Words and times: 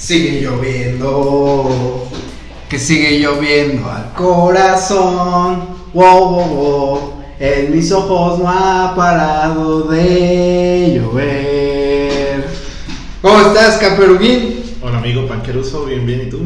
Sigue 0.00 0.40
lloviendo, 0.40 2.08
que 2.70 2.78
sigue 2.78 3.18
lloviendo 3.20 3.90
al 3.90 4.14
corazón. 4.14 5.66
Wow, 5.92 6.30
wow, 6.30 6.46
wow. 6.48 7.12
En 7.38 7.70
mis 7.76 7.92
ojos 7.92 8.38
no 8.38 8.48
ha 8.48 8.94
parado 8.96 9.82
de 9.88 10.94
llover. 10.98 12.48
¿Cómo 13.20 13.40
estás, 13.42 13.76
Caperuguín? 13.76 14.62
Hola 14.82 14.98
amigo 14.98 15.28
Panqueruso, 15.28 15.84
bien, 15.84 16.06
bien, 16.06 16.22
¿y 16.26 16.30
tú? 16.30 16.38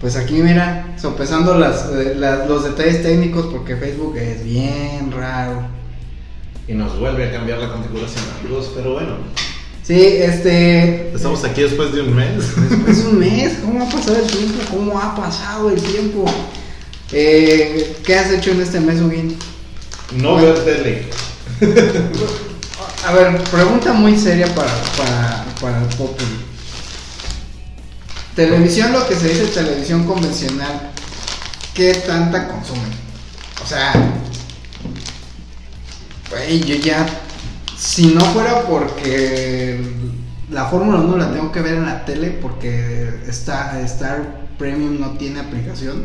Pues 0.00 0.16
aquí 0.16 0.34
mira, 0.36 0.94
sopesando 0.98 1.58
las, 1.58 1.90
eh, 1.92 2.14
las- 2.16 2.48
los 2.48 2.64
detalles 2.64 3.02
técnicos 3.02 3.46
porque 3.52 3.76
Facebook 3.76 4.16
es 4.16 4.42
bien 4.44 5.12
raro. 5.12 5.62
Y 6.66 6.72
nos 6.72 6.98
vuelve 6.98 7.28
a 7.28 7.32
cambiar 7.32 7.58
la 7.58 7.70
configuración, 7.70 8.24
amigos, 8.40 8.72
pero 8.74 8.94
bueno, 8.94 9.16
Sí, 9.86 10.00
este... 10.00 11.12
estamos 11.14 11.44
aquí 11.44 11.60
después 11.60 11.92
de 11.92 12.00
un 12.00 12.14
mes. 12.14 12.56
Después 12.70 13.04
de 13.04 13.10
un 13.10 13.18
mes, 13.18 13.58
¿cómo 13.62 13.84
ha 13.84 13.90
pasado 13.90 14.16
el 14.16 14.26
tiempo? 14.26 14.58
¿Cómo 14.70 14.98
ha 14.98 15.14
pasado 15.14 15.70
el 15.70 15.82
tiempo? 15.82 16.24
Eh, 17.12 17.94
¿Qué 18.02 18.16
has 18.16 18.30
hecho 18.32 18.52
en 18.52 18.62
este 18.62 18.80
mes, 18.80 19.00
Huguín? 19.00 19.36
No 20.16 20.36
ver 20.36 20.64
tele. 20.64 21.08
A 23.06 23.12
ver, 23.12 23.38
pregunta 23.44 23.92
muy 23.92 24.18
seria 24.18 24.46
para, 24.54 24.72
para, 24.96 25.44
para 25.60 25.82
el 25.82 25.88
Populi. 25.96 26.38
Televisión, 28.34 28.92
lo 28.92 29.06
que 29.06 29.14
se 29.14 29.28
dice 29.28 29.46
televisión 29.46 30.04
convencional, 30.04 30.92
¿qué 31.74 31.92
tanta 31.94 32.48
consumen? 32.48 32.90
O 33.62 33.66
sea, 33.66 33.92
güey, 36.30 36.60
yo 36.64 36.76
ya, 36.76 37.06
si 37.84 38.14
no 38.14 38.20
fuera 38.20 38.62
porque 38.62 39.80
la 40.50 40.64
Fórmula 40.66 40.98
1 41.00 41.16
la 41.18 41.32
tengo 41.32 41.52
que 41.52 41.60
ver 41.60 41.74
en 41.74 41.84
la 41.86 42.04
tele 42.04 42.30
porque 42.40 43.10
Star, 43.28 43.76
Star 43.84 44.46
Premium 44.58 44.98
no 45.00 45.10
tiene 45.18 45.40
aplicación, 45.40 46.04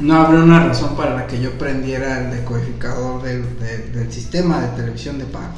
no 0.00 0.14
habría 0.20 0.40
una 0.42 0.66
razón 0.66 0.96
para 0.96 1.14
la 1.14 1.26
que 1.26 1.40
yo 1.40 1.56
prendiera 1.58 2.20
el 2.24 2.30
decodificador 2.30 3.22
del, 3.22 3.58
del- 3.58 3.92
del 3.92 4.12
sistema 4.12 4.60
de 4.60 4.68
televisión 4.76 5.18
de 5.18 5.24
pago. 5.24 5.54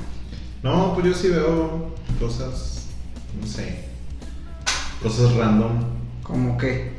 No, 0.62 0.94
pues 0.94 1.06
yo 1.06 1.14
sí 1.14 1.28
veo 1.28 1.94
cosas, 2.18 2.84
no 3.40 3.46
sé, 3.46 3.84
cosas 5.02 5.34
random. 5.34 5.72
Como 6.22 6.56
que, 6.58 6.92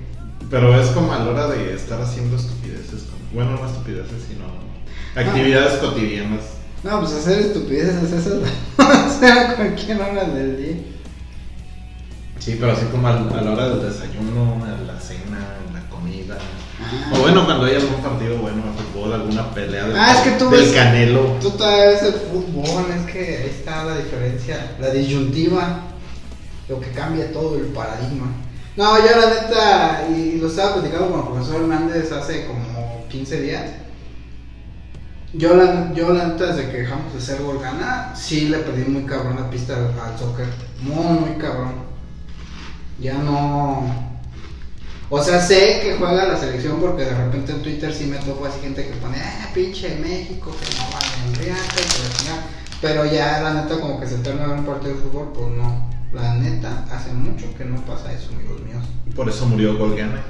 Pero 0.50 0.80
es 0.80 0.88
como 0.90 1.12
a 1.14 1.20
la 1.20 1.26
hora 1.32 1.48
de 1.48 1.74
estar 1.74 2.00
haciendo 2.02 2.38
estupideces. 2.38 3.06
bueno, 3.34 3.52
no 3.52 3.66
estupideces, 3.68 4.24
sino 4.30 4.46
actividades 5.16 5.80
cotidianas. 5.80 6.42
No, 6.84 7.00
pues 7.02 7.14
hacer 7.14 7.40
estupideces 7.40 8.12
esas, 8.12 8.34
hacer 8.78 9.32
a 9.38 9.56
cualquier 9.56 10.02
hora 10.02 10.24
del 10.26 10.58
día. 10.58 10.76
Sí, 12.40 12.58
pero 12.60 12.72
así 12.74 12.86
como 12.86 13.08
a, 13.08 13.12
a 13.14 13.42
la 13.42 13.52
hora 13.52 13.70
del 13.70 13.82
desayuno, 13.92 14.64
a 14.64 14.82
la 14.94 15.00
cena, 15.00 15.38
a 15.70 15.74
la 15.74 15.90
comida. 15.90 16.38
Ah. 16.80 17.12
O 17.16 17.20
bueno, 17.22 17.44
cuando 17.46 17.66
hay 17.66 17.76
algún 17.76 18.02
partido 18.02 18.38
bueno 18.38 18.62
de 18.64 18.72
fútbol, 18.84 19.14
alguna 19.14 19.52
pelea 19.54 19.88
del, 19.88 19.98
Ah, 19.98 20.14
es 20.14 20.20
que 20.22 20.32
tú 20.38 20.50
del 20.50 20.62
ves- 20.62 20.72
canelo. 20.74 21.22
Tú 21.42 21.50
todavía 21.52 21.88
ves 21.88 22.04
el 22.04 22.14
fútbol, 22.14 22.86
es 22.96 23.12
que 23.12 23.20
ahí 23.38 23.50
está 23.50 23.84
la 23.84 23.98
diferencia, 23.98 24.76
la 24.80 24.92
disyuntiva, 24.92 25.82
lo 26.70 26.80
que 26.80 26.92
cambia 26.92 27.32
todo 27.34 27.58
el 27.58 27.66
paradigma. 27.68 28.28
No, 28.78 28.98
yo 29.00 29.06
la 29.20 29.30
neta, 29.42 30.08
y 30.16 30.38
lo 30.40 30.48
estaba 30.48 30.76
platicando 30.76 31.10
con 31.10 31.20
el 31.22 31.26
profesor 31.28 31.62
Hernández 31.64 32.12
hace 32.12 32.46
como 32.46 33.06
15 33.10 33.42
días. 33.42 33.64
Yo 35.34 35.56
la, 35.56 35.94
yo 35.94 36.14
la 36.14 36.28
neta, 36.28 36.54
desde 36.54 36.72
que 36.72 36.78
dejamos 36.78 37.14
de 37.14 37.20
ser 37.20 37.42
Golgana, 37.42 38.14
sí 38.16 38.48
le 38.48 38.60
perdí 38.60 38.90
muy 38.90 39.04
cabrón 39.04 39.36
la 39.36 39.50
pista 39.50 39.76
al, 39.76 40.18
soccer. 40.18 40.48
Muy, 40.82 41.20
muy 41.20 41.38
cabrón. 41.38 41.74
Ya 43.00 43.16
no. 43.16 44.08
O 45.10 45.22
sea, 45.22 45.42
sé 45.42 45.82
que 45.84 45.96
juega 45.98 46.28
la 46.28 46.38
selección 46.38 46.80
porque 46.80 47.04
de 47.04 47.16
repente 47.16 47.52
en 47.52 47.62
Twitter 47.62 47.94
sí 47.94 48.06
me 48.06 48.18
topo 48.18 48.46
así 48.46 48.60
gente 48.62 48.86
que 48.86 48.94
pone, 48.96 49.18
ah, 49.18 49.50
pinche 49.54 49.98
México, 50.02 50.52
que 50.52 50.78
no 50.78 50.84
vale 50.94 51.08
en 51.28 51.36
riata 51.36 51.76
y 51.76 51.90
que 51.90 52.10
la 52.10 52.18
chingada". 52.18 52.44
Pero 52.82 53.06
ya 53.06 53.42
la 53.42 53.54
neta 53.54 53.80
como 53.80 54.00
que 54.00 54.08
sentarme 54.08 54.44
a 54.44 54.48
ver 54.48 54.60
un 54.60 54.66
partido 54.66 54.94
de 54.96 55.02
fútbol, 55.02 55.34
pues 55.34 55.48
no. 55.50 55.90
La 56.14 56.36
neta, 56.36 56.86
hace 56.92 57.12
mucho 57.12 57.54
que 57.58 57.66
no 57.66 57.82
pasa 57.82 58.14
eso, 58.14 58.30
amigos 58.34 58.62
míos. 58.62 58.84
Por 59.14 59.28
eso 59.28 59.46
murió 59.46 59.78
Golgana. 59.78 60.24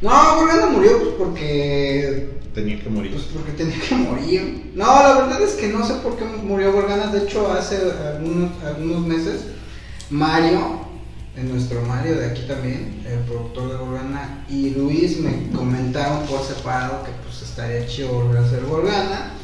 No, 0.00 0.36
Golgana 0.36 0.66
murió 0.66 0.98
pues 0.98 1.14
porque 1.18 2.38
Tenía 2.58 2.82
que 2.82 2.90
morir. 2.90 3.12
Pues 3.12 3.24
porque 3.26 3.52
tenía 3.52 3.78
que 3.80 3.94
morir. 3.94 4.72
No, 4.74 4.84
la 4.84 5.14
verdad 5.14 5.40
es 5.42 5.52
que 5.52 5.68
no 5.68 5.86
sé 5.86 5.94
por 6.02 6.16
qué 6.16 6.24
murió 6.24 6.72
Gorgana. 6.72 7.06
De 7.06 7.24
hecho, 7.24 7.52
hace 7.52 7.78
algunos, 8.04 8.50
algunos 8.64 9.06
meses, 9.06 9.44
Mario, 10.10 10.80
en 11.36 11.50
nuestro 11.50 11.82
Mario 11.82 12.16
de 12.16 12.26
aquí 12.26 12.42
también, 12.48 13.00
el 13.06 13.20
productor 13.20 13.70
de 13.70 13.78
Gorgana, 13.78 14.44
y 14.48 14.70
Luis 14.70 15.20
me 15.20 15.50
comentaron 15.52 16.26
por 16.26 16.42
separado 16.42 17.04
que 17.04 17.12
pues 17.22 17.42
estaría 17.42 17.86
chido 17.86 18.08
volver 18.08 18.38
a 18.38 18.46
hacer 18.46 18.64
Gorgana. 18.64 19.34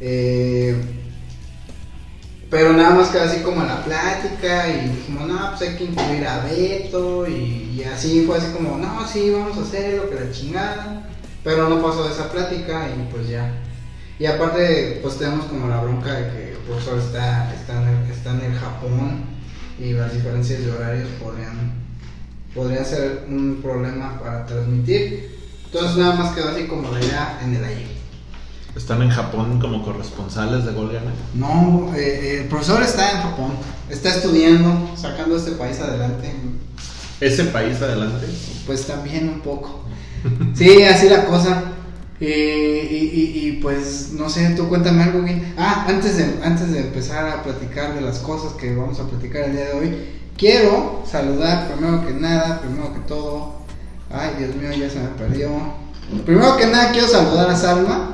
Eh, 0.00 0.76
pero 2.50 2.72
nada 2.72 2.96
más 2.96 3.10
quedó 3.10 3.22
así 3.22 3.42
como 3.42 3.62
la 3.62 3.84
plática 3.84 4.68
y 4.68 4.88
dijimos, 4.88 5.28
no, 5.28 5.50
pues 5.50 5.70
hay 5.70 5.76
que 5.76 5.84
incluir 5.84 6.26
a 6.26 6.44
Beto 6.44 7.28
y, 7.28 7.76
y 7.76 7.84
así 7.84 8.24
fue 8.26 8.38
así 8.38 8.52
como, 8.52 8.76
no, 8.76 9.06
sí, 9.06 9.30
vamos 9.30 9.56
a 9.56 9.62
hacerlo, 9.62 10.10
que 10.10 10.16
la 10.16 10.32
chingada. 10.32 11.06
Pero 11.44 11.68
no 11.68 11.80
pasó 11.80 12.10
esa 12.10 12.30
plática 12.30 12.88
y 12.88 13.12
pues 13.12 13.28
ya. 13.28 13.54
Y 14.18 14.26
aparte, 14.26 14.98
pues 15.00 15.16
tenemos 15.16 15.46
como 15.46 15.68
la 15.68 15.80
bronca 15.80 16.12
de 16.12 16.30
que 16.32 16.52
el 16.52 16.58
profesor 16.58 16.98
está, 16.98 17.54
está, 17.54 17.82
en, 17.82 17.88
el, 17.88 18.10
está 18.10 18.30
en 18.32 18.52
el 18.52 18.58
Japón 18.58 19.24
y 19.78 19.92
las 19.92 20.12
diferencias 20.12 20.62
de 20.62 20.72
horarios 20.72 21.08
podrían, 21.22 21.72
podrían 22.54 22.84
ser 22.84 23.26
un 23.28 23.60
problema 23.62 24.20
para 24.20 24.44
transmitir. 24.44 25.38
Entonces 25.66 25.96
nada 25.96 26.16
más 26.16 26.34
quedó 26.34 26.48
así 26.48 26.64
como 26.66 26.90
la 26.90 27.00
idea 27.00 27.40
en 27.42 27.54
el 27.54 27.64
aire. 27.64 27.99
Están 28.76 29.02
en 29.02 29.10
Japón 29.10 29.58
como 29.60 29.84
corresponsales 29.84 30.64
de 30.64 30.72
Golgana. 30.72 31.10
No, 31.34 31.92
eh, 31.96 32.40
el 32.42 32.48
profesor 32.48 32.82
está 32.82 33.10
en 33.12 33.22
Japón, 33.22 33.52
está 33.88 34.10
estudiando, 34.10 34.90
sacando 34.96 35.36
este 35.36 35.52
país 35.52 35.78
adelante. 35.80 36.32
Ese 37.20 37.44
país 37.46 37.80
adelante. 37.82 38.26
Pues 38.66 38.86
también 38.86 39.28
un 39.28 39.40
poco. 39.40 39.84
Sí, 40.54 40.82
así 40.84 41.08
la 41.08 41.24
cosa. 41.26 41.64
Eh, 42.20 42.86
y, 42.90 42.96
y- 42.96 43.48
y, 43.48 43.52
pues 43.62 44.10
no 44.12 44.28
sé, 44.28 44.50
tú 44.50 44.68
cuéntame 44.68 45.02
algo 45.02 45.22
bien. 45.22 45.54
Ah, 45.58 45.86
antes 45.88 46.16
de, 46.18 46.38
antes 46.44 46.70
de 46.70 46.80
empezar 46.80 47.26
a 47.28 47.42
platicar 47.42 47.94
de 47.94 48.02
las 48.02 48.18
cosas 48.18 48.52
que 48.52 48.74
vamos 48.74 49.00
a 49.00 49.08
platicar 49.08 49.44
el 49.44 49.52
día 49.52 49.64
de 49.66 49.72
hoy, 49.72 49.96
quiero 50.36 51.02
saludar 51.10 51.68
primero 51.72 52.06
que 52.06 52.12
nada, 52.12 52.60
primero 52.60 52.92
que 52.92 53.00
todo. 53.00 53.54
Ay, 54.12 54.34
Dios 54.38 54.54
mío, 54.56 54.70
ya 54.72 54.90
se 54.90 54.98
me 55.00 55.08
perdió. 55.08 55.48
Primero 56.26 56.56
que 56.58 56.66
nada 56.66 56.92
quiero 56.92 57.08
saludar 57.08 57.48
a 57.50 57.56
Salma, 57.56 58.12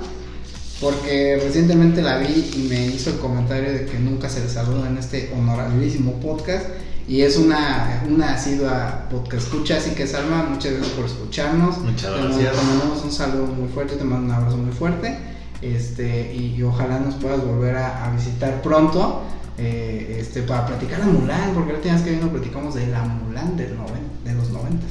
porque 0.81 1.41
recientemente 1.42 2.03
la 2.03 2.19
vi 2.19 2.50
y 2.56 2.66
me 2.69 2.87
hizo 2.87 3.10
el 3.10 3.16
comentario 3.19 3.72
de 3.72 3.87
que 3.87 3.98
nunca 3.98 4.28
se 4.28 4.41
le 4.41 4.48
saluda 4.48 4.88
en 4.88 4.98
este 4.98 5.32
honorabilísimo 5.37 6.12
podcast. 6.20 6.66
Y 7.09 7.22
es 7.22 7.37
una, 7.37 8.03
una 8.09 8.34
asidua 8.34 9.06
podcast 9.10 9.44
escucha, 9.44 9.76
así 9.76 9.91
que 9.91 10.06
Salma, 10.09 10.42
muchas 10.50 10.72
gracias 10.72 10.92
por 10.94 11.04
escucharnos. 11.06 11.78
Muchas 11.78 12.10
gracias. 12.19 12.50
Te 12.53 12.62
mandamos 12.66 13.04
un 13.04 13.12
saludo 13.12 13.47
muy 13.47 13.69
fuerte, 13.69 13.94
te 13.97 14.04
mando 14.04 14.26
un 14.26 14.32
abrazo 14.32 14.56
muy 14.56 14.72
fuerte. 14.72 15.16
Este, 15.62 16.34
y, 16.34 16.56
y 16.59 16.62
ojalá 16.64 16.98
nos 16.98 17.14
puedas 17.14 17.44
volver 17.44 17.76
a, 17.76 18.06
a 18.06 18.14
visitar 18.14 18.60
pronto. 18.60 19.22
eh, 19.58 20.19
este, 20.20 20.43
para 20.43 20.66
platicar 20.66 20.98
de 21.03 21.06
Mulan, 21.06 21.54
porque 21.54 21.72
la 21.72 21.78
última 21.78 21.94
vez 21.94 22.03
que 22.03 22.10
vino 22.10 22.28
platicamos 22.28 22.75
de 22.75 22.88
la 22.88 23.03
Mulan 23.04 23.56
del 23.56 23.75
noven- 23.78 24.22
de 24.25 24.34
los 24.34 24.50
noventas. 24.50 24.91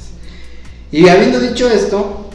Y 0.90 1.06
habiendo 1.08 1.38
dicho 1.38 1.70
esto, 1.70 2.25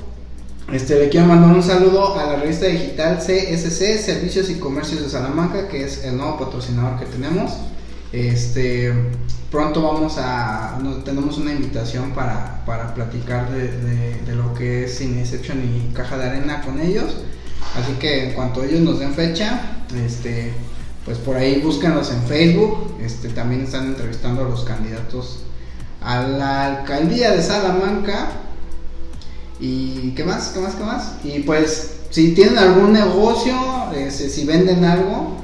este, 0.72 1.00
le 1.00 1.10
quiero 1.10 1.28
mandar 1.28 1.54
un 1.54 1.64
saludo 1.64 2.18
a 2.18 2.26
la 2.26 2.36
revista 2.38 2.66
digital 2.66 3.18
CSC, 3.18 3.98
Servicios 4.00 4.50
y 4.50 4.56
Comercios 4.56 5.02
de 5.02 5.10
Salamanca, 5.10 5.68
que 5.68 5.84
es 5.84 6.04
el 6.04 6.18
nuevo 6.18 6.40
patrocinador 6.40 7.00
que 7.00 7.06
tenemos. 7.06 7.52
Este, 8.14 8.94
pronto 9.50 9.82
vamos 9.82 10.16
a, 10.18 10.80
tenemos 11.04 11.38
una 11.38 11.52
invitación 11.52 12.12
para, 12.12 12.64
para 12.66 12.94
platicar 12.94 13.52
de, 13.52 14.36
lo 14.36 14.54
que 14.54 14.86
es 14.86 14.98
Cineception 14.98 15.60
y 15.60 15.94
Caja 15.94 16.18
de 16.18 16.30
Arena 16.30 16.62
con 16.62 16.80
ellos. 16.80 17.18
Así 17.76 17.94
que 17.94 18.30
en 18.30 18.34
cuanto 18.34 18.64
ellos 18.64 18.80
nos 18.82 19.00
den 19.00 19.14
fecha, 19.14 19.84
este, 20.06 20.54
pues 21.06 21.18
por 21.18 21.36
ahí 21.36 21.62
búsquenlos 21.62 22.12
en 22.12 22.24
Facebook. 22.24 22.98
También 23.36 23.64
están 23.64 23.88
entrevistando 23.88 24.46
a 24.46 24.50
los 24.50 24.64
candidatos 24.64 25.44
a 26.02 26.24
la 26.24 26.66
alcaldía 26.66 27.32
de 27.32 27.44
Salamanca. 27.44 28.32
¿Y 29.62 30.14
qué 30.16 30.24
más? 30.24 30.50
¿Qué 30.50 30.60
más? 30.60 30.76
¿Qué 30.76 30.84
más? 30.84 31.14
Y 31.24 31.40
pues, 31.42 31.92
si 32.10 32.34
tienen 32.34 32.58
algún 32.58 32.94
negocio, 32.94 33.54
este, 33.96 34.28
si 34.28 34.44
venden 34.46 34.84
algo, 34.84 35.38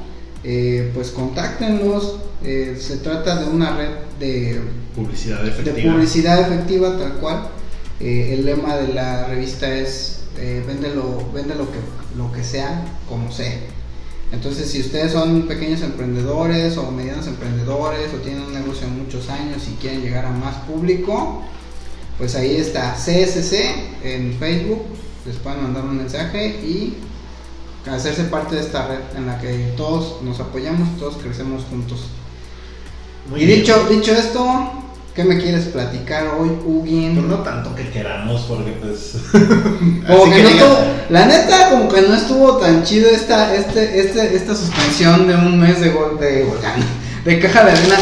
eh, 0.44 0.92
pues 0.94 1.12
contáctenlos. 1.12 2.18
Eh, 2.44 2.78
se 2.80 2.98
trata 2.98 3.44
de 3.44 3.46
una 3.50 3.78
red 3.78 3.90
de, 4.20 4.62
Publicidad 4.96 5.44
de 5.44 5.50
efectiva. 5.50 5.94
publicidad 5.94 6.42
efectiva, 6.42 6.98
tal 6.98 7.14
cual. 7.14 7.48
Eh, 8.00 8.34
el 8.34 8.46
lema 8.46 8.76
de 8.76 8.94
la 8.94 9.28
revista 9.28 9.72
es: 9.72 10.22
vende, 10.36 10.94
lo, 10.96 11.32
vende 11.32 11.54
lo, 11.54 11.72
que, 11.72 11.78
lo 12.18 12.32
que 12.32 12.44
sea, 12.44 12.86
como 13.08 13.32
sea. 13.32 13.54
Entonces, 14.32 14.70
si 14.70 14.82
ustedes 14.82 15.14
son 15.14 15.44
pequeños 15.44 15.82
emprendedores 15.82 16.76
o 16.78 16.92
medianos 16.92 17.28
emprendedores 17.28 18.14
o 18.14 18.18
tienen 18.18 18.42
un 18.44 18.54
negocio 18.54 18.88
de 18.88 18.94
muchos 18.94 19.30
años 19.30 19.64
y 19.72 19.76
quieren 19.80 20.02
llegar 20.02 20.26
a 20.26 20.32
más 20.32 20.56
público, 20.66 21.44
pues 22.18 22.36
ahí 22.36 22.58
está 22.58 22.96
CSC 22.96 23.54
en 24.04 24.36
Facebook, 24.40 24.84
les 25.26 25.36
pueden 25.38 25.64
mandar 25.64 25.84
un 25.84 25.98
mensaje 25.98 26.48
y 26.48 26.98
hacerse 27.90 28.24
parte 28.26 28.56
de 28.56 28.62
esta 28.62 28.88
red 28.88 29.00
en 29.16 29.28
la 29.28 29.40
que 29.40 29.74
todos 29.78 30.22
nos 30.22 30.40
apoyamos, 30.40 30.98
todos 30.98 31.18
crecemos 31.18 31.64
juntos. 31.70 32.06
Muy 33.30 33.42
y 33.42 33.46
bien. 33.46 33.60
dicho, 33.60 33.88
dicho 33.90 34.14
esto, 34.14 34.72
¿qué 35.16 35.24
me 35.24 35.38
quieres 35.38 35.66
platicar 35.66 36.28
hoy, 36.40 36.50
Ugin? 36.66 37.16
Pues 37.16 37.28
no 37.28 37.38
tanto 37.44 37.76
que 37.76 37.90
queramos, 37.90 38.42
porque 38.42 38.72
pues. 38.72 39.16
Como 40.08 40.32
que 40.32 40.44
no 40.44 40.50
estuvo, 40.50 40.78
la 41.10 41.26
neta, 41.26 41.70
como 41.70 41.90
que 41.90 42.02
no 42.02 42.14
estuvo 42.16 42.58
tan 42.58 42.84
chido 42.84 43.10
esta, 43.10 43.54
este, 43.56 44.00
este, 44.00 44.36
esta 44.36 44.56
suspensión 44.56 45.28
de 45.28 45.36
un 45.36 45.60
mes 45.60 45.80
de 45.80 45.90
gol 45.90 46.20
de 46.20 46.46
de 47.26 47.40
caja 47.40 47.66
de 47.66 47.72
arena. 47.72 47.98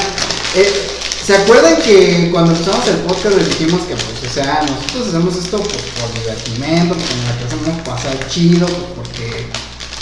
Eh, 0.56 0.95
¿Se 1.26 1.36
acuerdan 1.36 1.82
que 1.82 2.30
cuando 2.32 2.52
empezamos 2.52 2.88
el 2.88 2.98
podcast 2.98 3.36
les 3.36 3.50
dijimos 3.50 3.82
que 3.86 3.96
pues, 3.96 4.30
o 4.30 4.32
sea, 4.32 4.62
nosotros 4.62 5.08
hacemos 5.08 5.36
esto 5.36 5.58
pues, 5.58 5.84
por 6.00 6.14
divertimento, 6.22 6.94
porque 6.94 7.16
nos 7.16 7.26
la 7.26 7.38
queremos 7.40 7.82
pasar 7.82 8.28
chido, 8.28 8.68
porque 8.96 9.48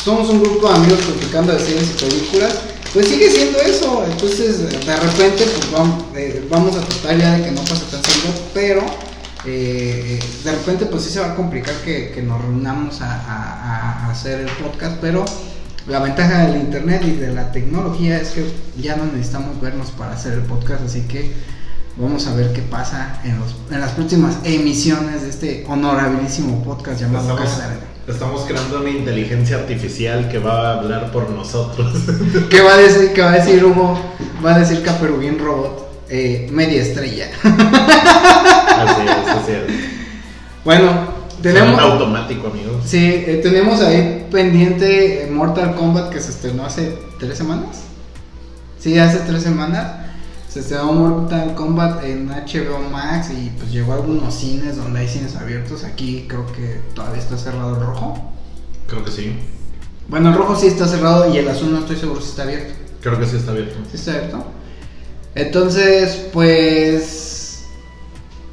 somos 0.03 0.27
un 0.27 0.41
grupo 0.43 0.67
de 0.67 0.75
amigos 0.75 0.99
platicando 0.99 1.53
de 1.53 1.59
series 1.61 1.91
y 1.91 2.03
películas, 2.03 2.53
pues 2.91 3.07
sigue 3.07 3.31
siendo 3.31 3.57
eso. 3.59 4.03
Entonces, 4.05 4.69
de 4.69 4.95
repente, 4.97 5.45
pues 5.45 5.71
vamos, 5.71 6.03
eh, 6.13 6.45
vamos 6.49 6.75
a 6.75 6.81
tratar 6.81 7.17
ya 7.17 7.37
de 7.37 7.45
que 7.45 7.51
no 7.51 7.61
pase 7.61 7.85
tan 7.89 8.03
seguido, 8.03 8.33
pero 8.53 8.81
eh, 9.45 10.19
de 10.43 10.51
repente, 10.51 10.87
pues 10.87 11.03
sí 11.03 11.09
se 11.09 11.21
va 11.21 11.31
a 11.31 11.35
complicar 11.35 11.75
que, 11.85 12.21
nos 12.21 12.41
reunamos 12.41 12.99
a 12.99 14.09
hacer 14.11 14.41
el 14.41 14.49
podcast, 14.61 14.97
pero 14.99 15.23
la 15.87 15.99
ventaja 15.99 16.47
del 16.47 16.61
internet 16.61 17.01
y 17.05 17.11
de 17.11 17.33
la 17.33 17.51
tecnología 17.51 18.17
es 18.17 18.29
que 18.29 18.45
ya 18.81 18.95
no 18.95 19.05
necesitamos 19.05 19.59
vernos 19.59 19.91
para 19.91 20.13
hacer 20.13 20.33
el 20.33 20.41
podcast, 20.41 20.83
así 20.85 21.01
que 21.01 21.31
vamos 21.97 22.25
a 22.27 22.35
ver 22.35 22.53
qué 22.53 22.61
pasa 22.61 23.19
en, 23.23 23.37
los, 23.39 23.55
en 23.69 23.81
las 23.81 23.91
próximas 23.91 24.37
emisiones 24.43 25.23
de 25.23 25.29
este 25.29 25.65
honorabilísimo 25.67 26.63
podcast 26.63 27.01
llamado 27.01 27.37
Estamos, 27.37 27.59
estamos 28.07 28.41
creando 28.43 28.79
una 28.79 28.89
inteligencia 28.89 29.57
artificial 29.57 30.29
que 30.29 30.39
va 30.39 30.69
a 30.71 30.79
hablar 30.79 31.11
por 31.11 31.29
nosotros. 31.29 31.93
¿Qué 32.49 32.61
va 32.61 32.75
a 32.75 32.77
decir? 32.77 33.11
¿Qué 33.13 33.21
va 33.21 33.33
a 33.33 33.35
decir 33.37 33.63
Hugo? 33.63 33.99
Va 34.43 34.55
a 34.55 34.59
decir 34.59 34.81
Caperubín 34.83 35.37
Robot, 35.37 36.05
eh, 36.09 36.47
media 36.51 36.81
estrella. 36.81 37.27
así 37.43 39.01
es, 39.01 39.29
así 39.29 39.51
es. 39.51 39.61
Bueno, 40.63 41.23
Tenemos 41.41 41.75
tenemos, 41.77 41.81
automático, 41.81 42.47
amigos. 42.47 42.83
sí, 42.85 43.23
eh, 43.27 43.41
tenemos 43.43 43.81
ahí 43.81 44.22
pendiente 44.33 45.23
eh, 45.23 45.31
Mortal 45.31 45.75
Kombat 45.75 46.09
que 46.11 46.19
se 46.19 46.31
estrenó 46.31 46.65
hace 46.65 46.97
tres 47.19 47.37
semanas. 47.37 47.83
Sí, 48.79 48.97
hace 48.99 49.19
tres 49.19 49.43
semanas. 49.43 49.99
Se 50.49 50.59
estrenó 50.59 50.91
Mortal 50.91 51.55
Kombat 51.55 52.03
en 52.03 52.27
HBO 52.27 52.79
Max 52.91 53.29
y 53.29 53.51
pues 53.57 53.71
llegó 53.71 53.93
a 53.93 53.95
algunos 53.95 54.33
cines 54.33 54.75
donde 54.75 54.99
hay 54.99 55.07
cines 55.07 55.35
abiertos. 55.35 55.85
Aquí 55.85 56.25
creo 56.27 56.45
que 56.47 56.81
todavía 56.93 57.21
está 57.21 57.37
cerrado 57.37 57.75
el 57.75 57.85
rojo. 57.85 58.33
Creo 58.87 59.05
que 59.05 59.11
sí. 59.11 59.37
Bueno, 60.09 60.29
el 60.29 60.35
rojo 60.35 60.55
sí 60.55 60.67
está 60.67 60.87
cerrado 60.87 61.33
y 61.33 61.37
el 61.37 61.47
azul 61.47 61.71
no 61.71 61.79
estoy 61.79 61.95
seguro 61.95 62.19
si 62.19 62.31
está 62.31 62.43
abierto. 62.43 62.73
Creo 63.01 63.19
que 63.19 63.25
sí 63.25 63.37
está 63.37 63.51
abierto. 63.51 63.75
¿Sí 63.89 63.97
está 63.97 64.11
abierto? 64.11 64.45
Entonces, 65.35 66.27
pues. 66.33 67.65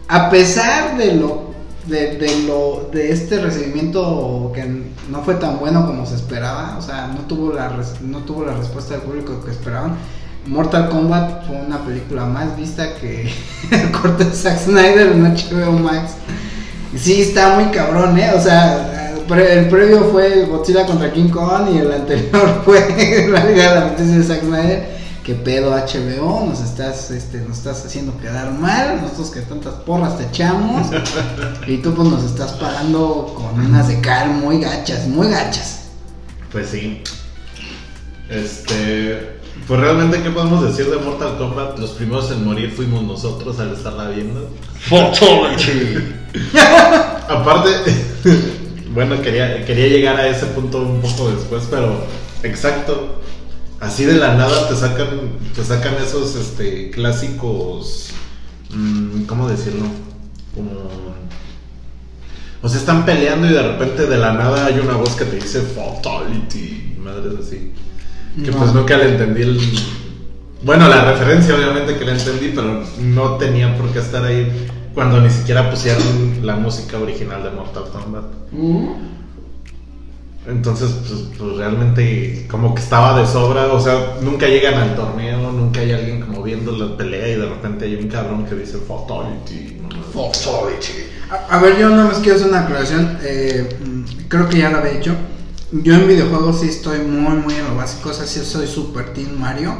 A 0.08 0.30
pesar 0.30 0.96
de 0.98 1.14
lo. 1.14 1.49
De, 1.86 2.18
de 2.18 2.42
lo 2.46 2.88
de 2.92 3.10
este 3.10 3.40
recibimiento 3.40 4.52
que 4.54 4.64
no 5.10 5.22
fue 5.24 5.34
tan 5.36 5.58
bueno 5.58 5.86
como 5.86 6.04
se 6.04 6.14
esperaba, 6.14 6.76
o 6.78 6.82
sea, 6.82 7.06
no 7.08 7.20
tuvo 7.26 7.54
la 7.54 7.68
res- 7.70 8.00
no 8.02 8.18
tuvo 8.18 8.44
la 8.44 8.54
respuesta 8.54 8.92
del 8.94 9.02
público 9.02 9.42
que 9.44 9.50
esperaban. 9.50 9.94
Mortal 10.46 10.88
Kombat 10.90 11.46
fue 11.46 11.56
una 11.56 11.78
película 11.84 12.26
más 12.26 12.54
vista 12.56 12.94
que 13.00 13.30
el 13.70 13.90
corte 13.92 14.24
de 14.24 14.32
Zack 14.34 14.58
Snyder 14.58 15.12
en 15.12 15.24
HBO 15.24 15.72
Max. 15.72 16.12
Sí, 16.96 17.22
está 17.22 17.54
muy 17.58 17.64
cabrón, 17.70 18.18
¿eh? 18.18 18.30
O 18.36 18.40
sea, 18.40 19.14
el 19.16 19.68
previo 19.68 20.04
fue 20.12 20.44
Godzilla 20.46 20.84
contra 20.86 21.12
King 21.12 21.28
Kong 21.30 21.68
y 21.74 21.78
el 21.78 21.92
anterior 21.92 22.62
fue 22.64 22.80
la 23.30 23.44
Liga 23.46 23.90
de 23.96 24.04
de 24.04 24.22
Zack 24.24 24.42
Snyder. 24.42 24.99
¿Qué 25.30 25.36
pedo 25.36 25.70
HBO? 25.70 26.44
Nos 26.44 26.60
estás, 26.60 27.12
este, 27.12 27.38
nos 27.38 27.58
estás 27.58 27.86
haciendo 27.86 28.18
quedar 28.18 28.50
mal, 28.50 29.00
nosotros 29.00 29.30
que 29.30 29.42
tantas 29.42 29.74
porras 29.74 30.18
te 30.18 30.24
echamos. 30.24 30.88
y 31.68 31.76
tú 31.76 31.94
pues 31.94 32.08
nos 32.08 32.24
estás 32.24 32.54
pagando 32.54 33.32
con 33.36 33.64
unas 33.64 33.86
de 33.86 34.00
cal 34.00 34.30
muy 34.30 34.60
gachas, 34.60 35.06
muy 35.06 35.28
gachas. 35.28 35.82
Pues 36.50 36.70
sí. 36.70 37.04
Este. 38.28 39.38
Pues 39.68 39.78
realmente, 39.78 40.20
¿qué 40.20 40.30
podemos 40.30 40.64
decir 40.64 40.90
de 40.90 40.98
Mortal 40.98 41.38
Kombat? 41.38 41.78
Los 41.78 41.90
primeros 41.90 42.28
en 42.32 42.44
morir 42.44 42.72
fuimos 42.72 43.04
nosotros 43.04 43.60
al 43.60 43.72
estarla 43.72 44.08
viendo. 44.08 44.50
Aparte, 47.28 47.70
bueno, 48.92 49.22
quería, 49.22 49.64
quería 49.64 49.86
llegar 49.86 50.16
a 50.16 50.26
ese 50.26 50.46
punto 50.46 50.78
un 50.78 51.00
poco 51.00 51.30
después, 51.30 51.68
pero 51.70 52.00
exacto. 52.42 53.19
Así 53.80 54.04
de 54.04 54.14
la 54.14 54.34
nada 54.34 54.68
te 54.68 54.76
sacan, 54.76 55.08
te 55.54 55.64
sacan 55.64 55.94
esos 56.04 56.36
este, 56.36 56.90
clásicos. 56.90 58.10
mm, 58.74 59.22
¿Cómo 59.24 59.48
decirlo? 59.48 59.86
Como. 60.54 60.70
O 62.62 62.68
sea, 62.68 62.78
están 62.78 63.06
peleando 63.06 63.46
y 63.46 63.52
de 63.54 63.62
repente 63.62 64.06
de 64.06 64.18
la 64.18 64.34
nada 64.34 64.66
hay 64.66 64.78
una 64.80 64.94
voz 64.96 65.16
que 65.16 65.24
te 65.24 65.36
dice 65.36 65.62
Fatality. 65.62 66.96
Madres 67.02 67.32
así. 67.40 67.72
Que 68.44 68.50
No. 68.50 68.58
pues 68.58 68.74
nunca 68.74 68.98
le 68.98 69.12
entendí 69.12 69.42
el. 69.42 69.58
Bueno, 70.62 70.86
la 70.88 71.10
referencia 71.12 71.54
obviamente 71.54 71.96
que 71.96 72.04
le 72.04 72.12
entendí, 72.12 72.52
pero 72.54 72.84
no 73.00 73.36
tenía 73.38 73.78
por 73.78 73.90
qué 73.92 74.00
estar 74.00 74.22
ahí 74.24 74.46
cuando 74.92 75.18
ni 75.22 75.30
siquiera 75.30 75.70
pusieron 75.70 76.40
la 76.42 76.56
música 76.56 76.98
original 76.98 77.42
de 77.42 77.50
Mortal 77.50 77.84
Kombat. 77.90 78.24
Entonces, 80.46 80.90
pues, 81.06 81.20
pues, 81.38 81.56
realmente 81.56 82.46
como 82.50 82.74
que 82.74 82.80
estaba 82.80 83.20
de 83.20 83.26
sobra, 83.26 83.66
o 83.72 83.80
sea, 83.80 84.16
nunca 84.22 84.46
llegan 84.46 84.74
al 84.74 84.96
torneo, 84.96 85.52
nunca 85.52 85.80
hay 85.80 85.92
alguien 85.92 86.22
como 86.22 86.42
viendo 86.42 86.72
la 86.72 86.96
pelea 86.96 87.28
y 87.28 87.34
de 87.36 87.46
repente 87.46 87.84
hay 87.84 87.96
un 87.96 88.08
cabrón 88.08 88.46
que 88.46 88.54
dice 88.54 88.78
Fatality. 88.78 89.76
¿no? 89.82 89.88
A, 91.30 91.56
a 91.56 91.60
ver, 91.60 91.78
yo 91.78 91.90
nada 91.90 92.06
más 92.06 92.18
quiero 92.18 92.36
hacer 92.36 92.48
una 92.48 92.60
aclaración. 92.60 93.18
eh, 93.22 93.68
creo 94.28 94.48
que 94.48 94.58
ya 94.58 94.70
lo 94.70 94.78
había 94.78 94.92
dicho. 94.92 95.14
Yo 95.72 95.94
en 95.94 96.08
videojuegos 96.08 96.60
sí 96.60 96.68
estoy 96.68 97.00
muy, 97.00 97.36
muy 97.36 97.54
en 97.54 97.64
lo 97.68 97.76
básico. 97.76 98.08
O 98.08 98.12
sea, 98.12 98.26
sí 98.26 98.40
soy 98.40 98.66
super 98.66 99.12
Team 99.12 99.38
Mario. 99.38 99.76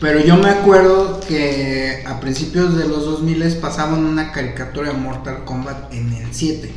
Pero 0.00 0.20
yo 0.20 0.36
me 0.36 0.50
acuerdo 0.50 1.20
que 1.26 2.04
a 2.06 2.20
principios 2.20 2.76
de 2.76 2.86
los 2.86 3.04
2000 3.04 3.56
pasaban 3.56 4.04
una 4.04 4.32
caricatura 4.32 4.92
de 4.92 4.98
Mortal 4.98 5.44
Kombat 5.44 5.92
en 5.92 6.12
el 6.12 6.28
7. 6.30 6.70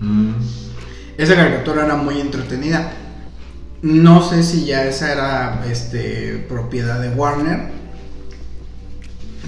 Mm, 0.00 0.32
Esa 1.18 1.36
caricatura 1.36 1.84
era 1.84 1.96
muy 1.96 2.20
entretenida. 2.20 2.92
No 3.82 4.28
sé 4.28 4.42
si 4.42 4.64
ya 4.64 4.84
esa 4.84 5.12
era 5.12 5.64
este, 5.70 6.44
propiedad 6.48 7.00
de 7.00 7.10
Warner. 7.10 7.70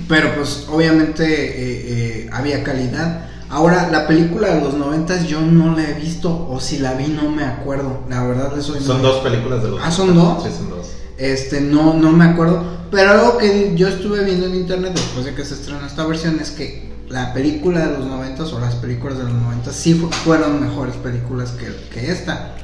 Pero 0.08 0.34
pues 0.34 0.66
obviamente 0.68 1.24
eh, 1.24 2.24
eh, 2.24 2.30
había 2.32 2.64
calidad. 2.64 3.28
Ahora, 3.48 3.88
la 3.90 4.08
película 4.08 4.54
de 4.54 4.60
los 4.60 4.74
90 4.74 5.24
yo 5.26 5.40
no 5.40 5.76
la 5.76 5.88
he 5.88 5.94
visto. 5.94 6.48
O 6.50 6.60
si 6.60 6.78
la 6.78 6.94
vi 6.94 7.06
no 7.08 7.30
me 7.30 7.44
acuerdo. 7.44 8.00
La 8.08 8.24
verdad 8.24 8.54
de 8.54 8.62
soy 8.62 8.80
Son 8.80 9.02
dos 9.02 9.22
películas 9.22 9.62
de 9.62 9.70
los. 9.70 9.80
Ah, 9.82 9.90
¿son 9.90 10.14
dos? 10.14 10.42
Sí, 10.42 10.50
son 10.56 10.70
dos. 10.70 10.90
Este, 11.16 11.60
no, 11.60 11.94
no 11.94 12.10
me 12.10 12.24
acuerdo. 12.24 12.64
Pero 12.90 13.10
algo 13.10 13.38
que 13.38 13.72
yo 13.76 13.88
estuve 13.88 14.24
viendo 14.24 14.46
en 14.46 14.56
internet 14.56 14.92
después 14.94 15.24
de 15.24 15.34
que 15.34 15.44
se 15.44 15.54
estrenó 15.54 15.86
esta 15.86 16.04
versión 16.06 16.38
es 16.40 16.50
que 16.50 16.93
la 17.08 17.32
película 17.34 17.86
de 17.86 17.98
los 17.98 18.06
90 18.06 18.44
o 18.44 18.60
las 18.60 18.74
películas 18.76 19.18
de 19.18 19.24
los 19.24 19.32
90 19.34 19.72
sí 19.72 19.94
fu- 19.94 20.10
fueron 20.10 20.60
mejores 20.60 20.94
películas 20.96 21.50
que, 21.52 21.66
que 21.92 22.10
esta. 22.10 22.56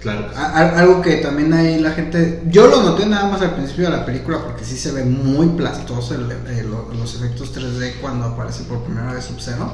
Claro. 0.00 0.30
A- 0.36 0.46
a- 0.58 0.78
algo 0.78 1.02
que 1.02 1.16
también 1.16 1.52
ahí 1.52 1.78
la 1.80 1.90
gente. 1.90 2.42
Yo 2.46 2.68
lo 2.68 2.82
noté 2.82 3.04
nada 3.06 3.28
más 3.30 3.42
al 3.42 3.54
principio 3.56 3.90
de 3.90 3.96
la 3.96 4.06
película 4.06 4.38
porque 4.44 4.64
sí 4.64 4.76
se 4.76 4.92
ve 4.92 5.04
muy 5.04 5.48
plastoso 5.48 6.14
el- 6.14 6.30
el- 6.56 6.70
lo- 6.70 6.92
los 6.94 7.14
efectos 7.16 7.52
3D 7.52 7.94
cuando 8.00 8.26
aparece 8.26 8.62
por 8.64 8.82
primera 8.84 9.12
vez 9.12 9.24
Sub-Zero. 9.24 9.72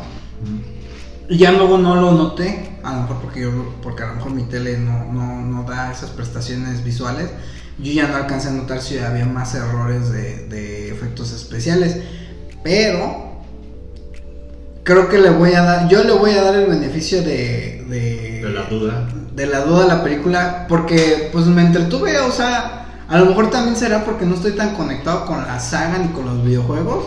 Y 1.28 1.38
ya 1.38 1.52
luego 1.52 1.78
no 1.78 1.94
lo 1.96 2.12
noté, 2.12 2.78
a 2.82 2.94
lo 2.94 3.00
mejor 3.02 3.16
porque 3.22 3.40
yo, 3.42 3.74
porque 3.82 4.02
a 4.02 4.08
lo 4.08 4.14
mejor 4.16 4.32
mi 4.32 4.42
tele 4.44 4.76
no, 4.78 5.10
no, 5.12 5.40
no 5.40 5.62
da 5.64 5.90
esas 5.92 6.10
prestaciones 6.10 6.84
visuales. 6.84 7.30
Yo 7.78 7.92
ya 7.92 8.06
no 8.08 8.16
alcancé 8.16 8.48
a 8.48 8.52
notar 8.52 8.80
si 8.82 8.98
había 8.98 9.24
más 9.24 9.54
errores 9.54 10.10
de, 10.12 10.46
de 10.48 10.90
efectos 10.90 11.32
especiales. 11.32 11.96
Pero 12.62 13.33
creo 14.84 15.08
que 15.08 15.18
le 15.18 15.30
voy 15.30 15.52
a 15.54 15.62
dar, 15.62 15.88
yo 15.88 16.04
le 16.04 16.12
voy 16.12 16.30
a 16.32 16.42
dar 16.42 16.54
el 16.56 16.66
beneficio 16.66 17.22
de, 17.22 17.84
de, 17.88 18.42
De 18.44 18.50
la 18.50 18.62
duda. 18.64 19.08
de 19.34 19.46
la 19.46 19.60
duda 19.62 19.84
a 19.84 19.88
la 19.88 20.02
película 20.04 20.66
porque 20.68 21.28
pues 21.32 21.46
me 21.46 21.62
entretuve, 21.62 22.18
o 22.20 22.30
sea, 22.30 23.02
a 23.08 23.18
lo 23.18 23.26
mejor 23.26 23.50
también 23.50 23.76
será 23.76 24.04
porque 24.04 24.24
no 24.24 24.34
estoy 24.34 24.52
tan 24.52 24.74
conectado 24.76 25.26
con 25.26 25.38
la 25.46 25.58
saga 25.58 25.98
ni 25.98 26.08
con 26.08 26.24
los 26.26 26.44
videojuegos. 26.44 27.04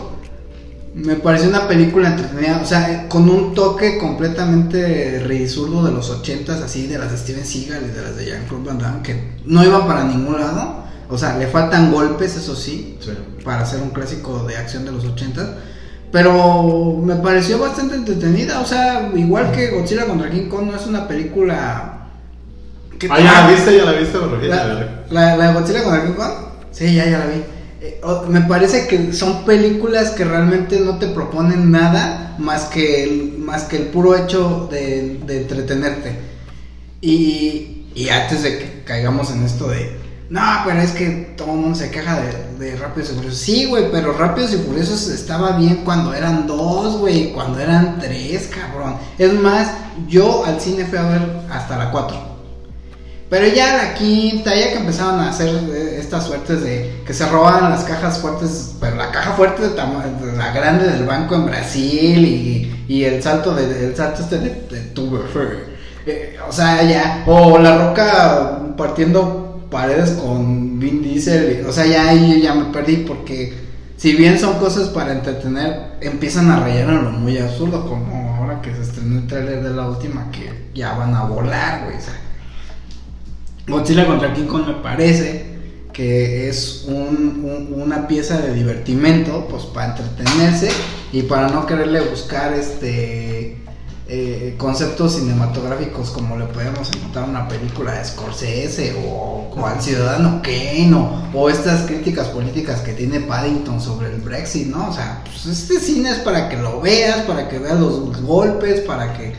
Me 0.93 1.15
pareció 1.15 1.49
una 1.49 1.67
película 1.67 2.09
entretenida, 2.09 2.59
o 2.63 2.65
sea, 2.65 3.07
con 3.07 3.29
un 3.29 3.53
toque 3.53 3.99
completamente 3.99 5.19
ridículo 5.27 5.83
de 5.83 5.91
los 5.91 6.09
ochentas, 6.09 6.59
así 6.61 6.87
de 6.87 6.97
las 6.97 7.11
de 7.11 7.17
Steven 7.19 7.45
Seagal 7.45 7.83
y 7.85 7.95
de 7.95 8.01
las 8.01 8.15
de 8.15 8.25
Jean-Claude 8.25 8.63
Van 8.65 8.79
Damme, 8.79 9.03
que 9.03 9.33
no 9.45 9.63
iban 9.63 9.85
para 9.85 10.05
ningún 10.05 10.39
lado. 10.39 10.83
O 11.09 11.17
sea, 11.17 11.37
le 11.37 11.45
faltan 11.47 11.91
golpes, 11.91 12.35
eso 12.35 12.55
sí, 12.55 12.97
Sí. 12.99 13.11
para 13.45 13.61
hacer 13.61 13.79
un 13.81 13.91
clásico 13.91 14.43
de 14.47 14.57
acción 14.57 14.85
de 14.85 14.91
los 14.91 15.05
ochentas. 15.05 15.47
Pero 16.11 17.01
me 17.03 17.15
pareció 17.15 17.59
bastante 17.59 17.95
entretenida, 17.95 18.61
o 18.61 18.65
sea, 18.65 19.11
igual 19.13 19.51
que 19.51 19.71
Godzilla 19.71 20.05
contra 20.05 20.29
King 20.29 20.47
Kong 20.47 20.67
no 20.71 20.75
es 20.77 20.87
una 20.87 21.07
película... 21.07 22.07
que 22.97 23.07
Ah, 23.11 23.19
¿ya 23.19 23.41
la 23.41 23.47
viste? 23.49 23.75
¿Ya 23.77 23.83
la 23.83 23.91
viste? 23.91 24.17
Porque 24.17 24.47
la, 24.47 25.03
la, 25.09 25.35
la 25.35 25.47
de 25.47 25.53
Godzilla 25.53 25.83
contra 25.83 26.05
King 26.05 26.13
Kong? 26.13 26.33
Sí, 26.71 26.95
ya, 26.95 27.05
ya 27.05 27.19
la 27.19 27.25
vi. 27.25 27.43
Eh, 27.81 28.01
me 28.29 28.41
parece 28.41 28.87
que 28.87 29.11
son 29.11 29.43
películas 29.43 30.11
que 30.11 30.23
realmente 30.23 30.79
no 30.79 30.97
te 30.97 31.07
proponen 31.07 31.71
nada 31.71 32.35
más 32.39 32.65
que 32.65 33.03
el, 33.03 33.37
más 33.39 33.63
que 33.65 33.77
el 33.77 33.83
puro 33.87 34.15
hecho 34.15 34.69
de, 34.71 35.19
de 35.25 35.41
entretenerte. 35.41 36.17
Y, 37.01 37.85
y 37.93 38.09
antes 38.09 38.43
de 38.43 38.57
que 38.57 38.83
caigamos 38.85 39.31
en 39.31 39.43
esto 39.43 39.67
de, 39.67 39.96
no, 40.29 40.41
pero 40.65 40.81
es 40.81 40.91
que 40.91 41.33
todo 41.37 41.51
el 41.51 41.57
mundo 41.57 41.77
se 41.77 41.89
queja 41.89 42.19
de, 42.19 42.65
de 42.65 42.75
Rápidos 42.75 43.11
y 43.11 43.15
Furiosos. 43.15 43.39
Sí, 43.39 43.65
güey, 43.65 43.89
pero 43.91 44.11
Rápidos 44.11 44.53
y 44.53 44.57
Furiosos 44.57 45.07
estaba 45.07 45.57
bien 45.57 45.83
cuando 45.85 46.13
eran 46.13 46.45
dos, 46.45 46.97
güey, 46.97 47.31
cuando 47.31 47.59
eran 47.59 47.97
tres, 47.99 48.47
cabrón. 48.47 48.97
Es 49.17 49.33
más, 49.33 49.69
yo 50.07 50.43
al 50.45 50.59
cine 50.59 50.85
fui 50.85 50.97
a 50.97 51.03
ver 51.03 51.21
hasta 51.49 51.77
la 51.77 51.91
cuatro. 51.91 52.37
Pero 53.29 53.47
ya 53.47 53.75
la 53.75 53.93
quinta, 53.93 54.55
ya 54.55 54.69
que 54.71 54.77
empezaron 54.79 55.19
a 55.19 55.29
hacer 55.29 55.49
eh, 55.49 55.97
estas 55.99 56.25
suertes 56.25 56.61
de 56.61 57.03
que 57.05 57.13
se 57.13 57.25
robaban 57.27 57.69
las 57.69 57.83
cajas 57.83 58.19
fuertes, 58.19 58.75
pero 58.79 58.95
la 58.95 59.11
caja 59.11 59.33
fuerte 59.33 59.69
de 59.69 59.75
la 60.37 60.51
grande 60.53 60.89
del 60.89 61.05
banco 61.05 61.35
en 61.35 61.45
Brasil 61.45 62.25
y, 62.25 62.85
y 62.87 63.03
el 63.03 63.21
salto 63.21 63.53
de, 63.53 63.87
el 63.87 63.95
salto 63.95 64.21
este 64.21 64.39
de, 64.39 64.49
de 64.69 64.93
eh, 66.05 66.37
o 66.47 66.53
sea, 66.53 66.83
ya, 66.83 67.23
o 67.27 67.57
la 67.57 67.89
roca 67.89 68.61
partiendo 68.77 69.46
paredes 69.69 70.11
con 70.11 70.79
Vin 70.79 71.01
Diesel, 71.01 71.65
o 71.67 71.71
sea, 71.71 71.85
ya 71.85 72.09
ahí 72.09 72.41
ya 72.41 72.53
me 72.55 72.65
perdí 72.73 72.97
porque 72.97 73.53
si 73.97 74.13
bien 74.13 74.37
son 74.39 74.59
cosas 74.59 74.89
para 74.89 75.11
entretener, 75.13 75.93
empiezan 76.01 76.49
a 76.51 76.63
en 76.89 77.03
lo 77.05 77.11
muy 77.11 77.37
absurdo, 77.37 77.87
como 77.87 78.35
ahora 78.35 78.61
que 78.61 78.73
se 78.73 78.81
estrenó 78.81 79.19
el 79.19 79.27
trailer 79.27 79.63
de 79.63 79.71
la 79.73 79.87
última 79.89 80.29
que 80.31 80.67
ya 80.73 80.93
van 80.93 81.13
a 81.15 81.23
volar, 81.25 81.85
güey, 81.85 81.99
o. 81.99 82.11
Godzilla 83.67 84.05
contra 84.05 84.33
King 84.33 84.45
Kong 84.45 84.67
me 84.67 84.73
parece 84.75 85.45
que 85.91 86.47
es 86.47 86.85
un- 86.87 87.73
una 87.75 88.07
pieza 88.07 88.37
de 88.39 88.53
divertimento, 88.53 89.47
pues 89.49 89.63
para 89.63 89.97
entretenerse 89.97 90.69
y 91.11 91.23
para 91.23 91.49
no 91.49 91.65
quererle 91.65 92.01
buscar 92.01 92.53
este 92.53 93.57
eh, 94.09 94.55
conceptos 94.57 95.15
cinematográficos 95.15 96.11
como 96.11 96.37
le 96.37 96.45
podemos 96.45 96.89
encontrar 96.95 97.25
en 97.25 97.31
una 97.31 97.47
película 97.47 97.91
de 97.93 98.05
Scorsese 98.05 98.95
o, 99.05 99.51
o 99.53 99.65
al 99.65 99.81
Ciudadano 99.81 100.41
Kane 100.41 100.93
o, 100.93 101.37
o 101.37 101.49
estas 101.49 101.81
críticas 101.81 102.27
políticas 102.27 102.81
que 102.81 102.93
tiene 102.93 103.19
Paddington 103.19 103.81
sobre 103.81 104.07
el 104.13 104.21
Brexit, 104.21 104.67
¿no? 104.67 104.89
O 104.89 104.93
sea, 104.93 105.21
pues 105.25 105.45
este 105.45 105.79
cine 105.79 106.11
es 106.11 106.19
para 106.19 106.47
que 106.47 106.57
lo 106.57 106.79
veas, 106.79 107.25
para 107.25 107.49
que 107.49 107.59
veas 107.59 107.79
los 107.79 108.21
golpes, 108.21 108.81
para 108.81 109.13
que 109.13 109.33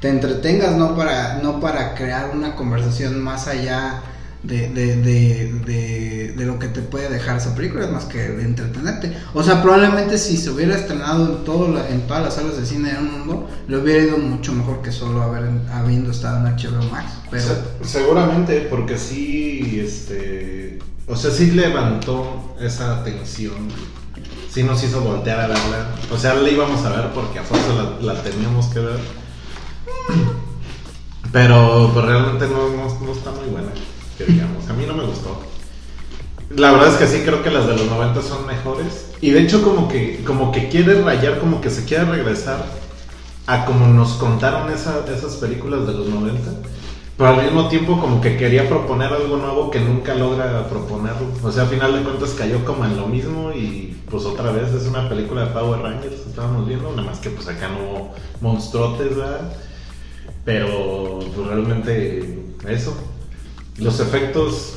te 0.00 0.08
entretengas, 0.08 0.72
no 0.76 0.96
para, 0.96 1.38
no 1.42 1.60
para 1.60 1.94
crear 1.94 2.30
una 2.34 2.56
conversación 2.56 3.20
más 3.22 3.46
allá 3.46 4.02
de, 4.44 4.68
de, 4.70 4.96
de, 4.96 6.32
de, 6.36 6.44
lo 6.44 6.58
que 6.58 6.68
te 6.68 6.80
puede 6.82 7.08
dejar 7.08 7.38
esa 7.38 7.54
película, 7.54 7.86
más 7.88 8.04
que 8.04 8.18
de 8.18 8.42
entretenerte. 8.44 9.16
O 9.32 9.42
sea, 9.42 9.62
probablemente 9.62 10.18
si 10.18 10.36
se 10.36 10.50
hubiera 10.50 10.76
estrenado 10.76 11.24
en, 11.38 11.44
todo 11.44 11.72
la- 11.72 11.88
en 11.88 12.06
todas 12.06 12.22
las 12.24 12.34
salas 12.34 12.56
de 12.58 12.66
cine 12.66 12.92
del 12.92 13.02
mundo, 13.04 13.48
le 13.68 13.78
hubiera 13.78 14.04
ido 14.04 14.18
mucho 14.18 14.52
mejor 14.52 14.82
que 14.82 14.92
solo 14.92 15.22
haber, 15.22 15.48
habiendo 15.72 16.10
estado 16.10 16.46
en 16.46 16.54
HBO 16.54 16.82
Max. 16.90 17.12
Pero, 17.30 17.42
Se- 17.42 17.88
seguramente, 17.88 18.60
porque 18.70 18.98
sí, 18.98 19.80
este, 19.82 20.78
o 21.06 21.16
sea, 21.16 21.30
sí 21.30 21.52
levantó 21.52 22.54
esa 22.60 22.98
atención, 23.00 23.68
sí 24.50 24.62
nos 24.62 24.82
hizo 24.84 25.00
voltear 25.00 25.40
a 25.40 25.46
verla, 25.48 25.88
o 26.12 26.18
sea, 26.18 26.34
la 26.34 26.48
íbamos 26.50 26.84
a 26.84 26.90
ver 26.90 27.12
porque 27.14 27.38
a 27.38 27.42
fuerza 27.42 27.68
la, 27.74 28.12
la 28.14 28.22
teníamos 28.22 28.66
que 28.66 28.80
ver, 28.80 28.98
pero 31.32 31.90
pues, 31.92 32.04
realmente 32.06 32.46
no, 32.48 32.68
no, 32.70 33.00
no 33.06 33.12
está 33.12 33.30
muy 33.32 33.48
buena, 33.50 33.68
a 34.68 34.72
mí 34.74 34.84
no 34.86 34.94
me 34.94 35.04
gustó. 35.04 35.40
La 36.50 36.70
verdad 36.72 36.88
es 36.90 36.94
que 36.96 37.06
sí 37.06 37.22
creo 37.24 37.42
que 37.42 37.50
las 37.50 37.66
de 37.66 37.76
los 37.76 37.86
90 37.86 38.22
son 38.22 38.46
mejores 38.46 39.12
y 39.20 39.30
de 39.30 39.40
hecho 39.42 39.62
como 39.62 39.88
que 39.88 40.22
como 40.24 40.52
que 40.52 40.68
quiere 40.68 41.00
rayar, 41.02 41.38
como 41.40 41.60
que 41.60 41.70
se 41.70 41.84
quiere 41.84 42.04
regresar 42.04 42.64
a 43.46 43.64
como 43.64 43.86
nos 43.88 44.12
contaron 44.14 44.70
esa- 44.72 45.04
esas 45.12 45.36
películas 45.36 45.86
de 45.86 45.94
los 45.94 46.06
90, 46.08 46.50
pero 47.16 47.30
al 47.30 47.42
mismo 47.44 47.68
tiempo 47.68 47.98
como 48.00 48.20
que 48.20 48.36
quería 48.36 48.68
proponer 48.68 49.12
algo 49.12 49.36
nuevo 49.36 49.70
que 49.70 49.80
nunca 49.80 50.14
logra 50.14 50.68
proponerlo. 50.68 51.26
O 51.42 51.50
sea, 51.50 51.64
a 51.64 51.66
final 51.66 51.92
de 51.94 52.02
cuentas 52.02 52.30
cayó 52.38 52.64
como 52.64 52.84
en 52.84 52.96
lo 52.96 53.06
mismo 53.06 53.50
y 53.52 53.96
pues 54.10 54.24
otra 54.24 54.50
vez 54.52 54.72
es 54.72 54.86
una 54.86 55.08
película 55.08 55.46
de 55.46 55.50
Power 55.52 55.80
Rangers 55.80 56.26
estábamos 56.28 56.68
viendo, 56.68 56.90
nada 56.90 57.02
más 57.02 57.18
que 57.18 57.30
pues 57.30 57.48
acá 57.48 57.68
no 57.68 57.78
hubo 57.78 58.14
monstruotes, 58.40 59.16
¿verdad? 59.16 59.52
Pero 60.44 61.18
pues 61.34 61.46
realmente 61.48 62.38
eso. 62.68 62.94
Los 63.78 64.00
efectos, 64.00 64.74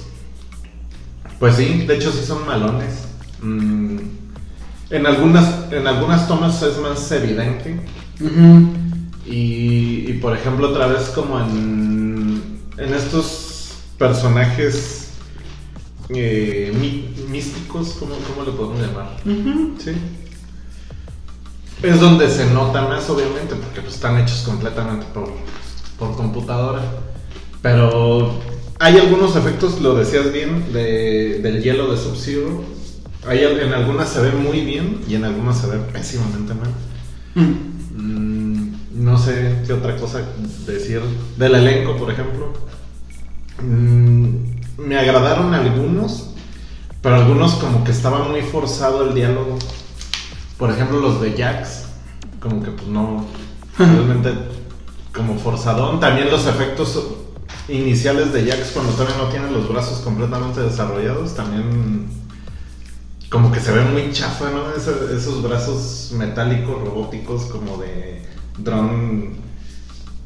pues 1.39 1.55
sí, 1.55 1.85
de 1.85 1.95
hecho 1.95 2.11
sí 2.11 2.25
son 2.25 2.45
malones. 2.45 3.07
Mm, 3.41 3.99
en, 4.89 5.05
algunas, 5.05 5.71
en 5.71 5.85
algunas 5.87 6.27
tomas 6.27 6.61
es 6.63 6.77
más 6.79 7.11
evidente. 7.11 7.79
Y, 9.25 10.05
y, 10.09 10.19
por 10.21 10.35
ejemplo, 10.35 10.69
otra 10.69 10.87
vez 10.87 11.09
como 11.09 11.39
en, 11.39 12.59
en 12.77 12.93
estos 12.93 13.73
personajes 13.99 15.09
eh, 16.09 16.75
mí- 16.79 17.13
místicos, 17.29 17.89
¿cómo, 17.99 18.15
¿cómo 18.15 18.45
le 18.45 18.51
podemos 18.57 18.81
llamar? 18.81 19.17
Sí. 19.77 19.91
Es 21.83 21.99
donde 21.99 22.27
se 22.29 22.45
nota 22.51 22.81
más, 22.87 23.07
obviamente, 23.09 23.53
porque 23.55 23.81
pues, 23.81 23.95
están 23.95 24.17
hechos 24.19 24.39
completamente 24.43 25.05
por, 25.13 25.29
por 25.99 26.15
computadora. 26.15 26.81
Pero 27.61 28.39
hay 28.79 28.97
algunos 28.97 29.35
efectos, 29.35 29.81
lo 29.81 29.95
decías 29.95 30.31
bien, 30.31 30.71
de- 30.73 31.39
del 31.41 31.61
hielo 31.63 31.91
de 31.91 31.97
Sub-Zero. 31.97 32.63
En 33.29 33.73
algunas 33.73 34.09
se 34.09 34.21
ve 34.21 34.31
muy 34.31 34.61
bien 34.61 35.01
y 35.07 35.15
en 35.15 35.25
algunas 35.25 35.57
se 35.59 35.67
ve 35.67 35.77
pésimamente 35.91 36.53
mal. 36.53 36.69
Mm. 37.35 38.01
Mm, 38.01 38.73
no 39.03 39.17
sé 39.17 39.63
qué 39.65 39.73
otra 39.73 39.97
cosa 39.97 40.21
decir 40.65 41.01
del 41.37 41.55
elenco, 41.55 41.97
por 41.97 42.11
ejemplo. 42.11 42.53
Mm, 43.61 44.35
me 44.77 44.97
agradaron 44.97 45.53
algunos, 45.53 46.29
pero 47.01 47.15
algunos 47.15 47.55
como 47.55 47.83
que 47.83 47.91
estaba 47.91 48.23
muy 48.27 48.41
forzado 48.41 49.07
el 49.09 49.13
diálogo. 49.15 49.57
Por 50.57 50.71
ejemplo, 50.71 50.99
los 50.99 51.19
de 51.19 51.31
Jax, 51.33 51.85
como 52.39 52.63
que 52.63 52.71
pues 52.71 52.87
no, 52.87 53.25
realmente 53.77 54.31
como 55.13 55.37
forzadón. 55.37 55.99
También 55.99 56.29
los 56.31 56.45
efectos 56.47 56.97
iniciales 57.69 58.33
de 58.33 58.49
Jax 58.49 58.71
cuando 58.71 58.93
todavía 58.93 59.17
no 59.17 59.29
tienen 59.29 59.53
los 59.53 59.67
brazos 59.69 59.99
completamente 59.99 60.61
desarrollados, 60.61 61.35
también 61.35 62.07
como 63.29 63.51
que 63.51 63.59
se 63.59 63.71
ve 63.71 63.81
muy 63.81 64.11
chafa, 64.11 64.49
¿no? 64.51 64.71
Esos 64.73 65.43
brazos 65.43 66.13
metálicos, 66.17 66.81
robóticos, 66.81 67.43
como 67.45 67.77
de 67.77 68.21
dron 68.57 69.33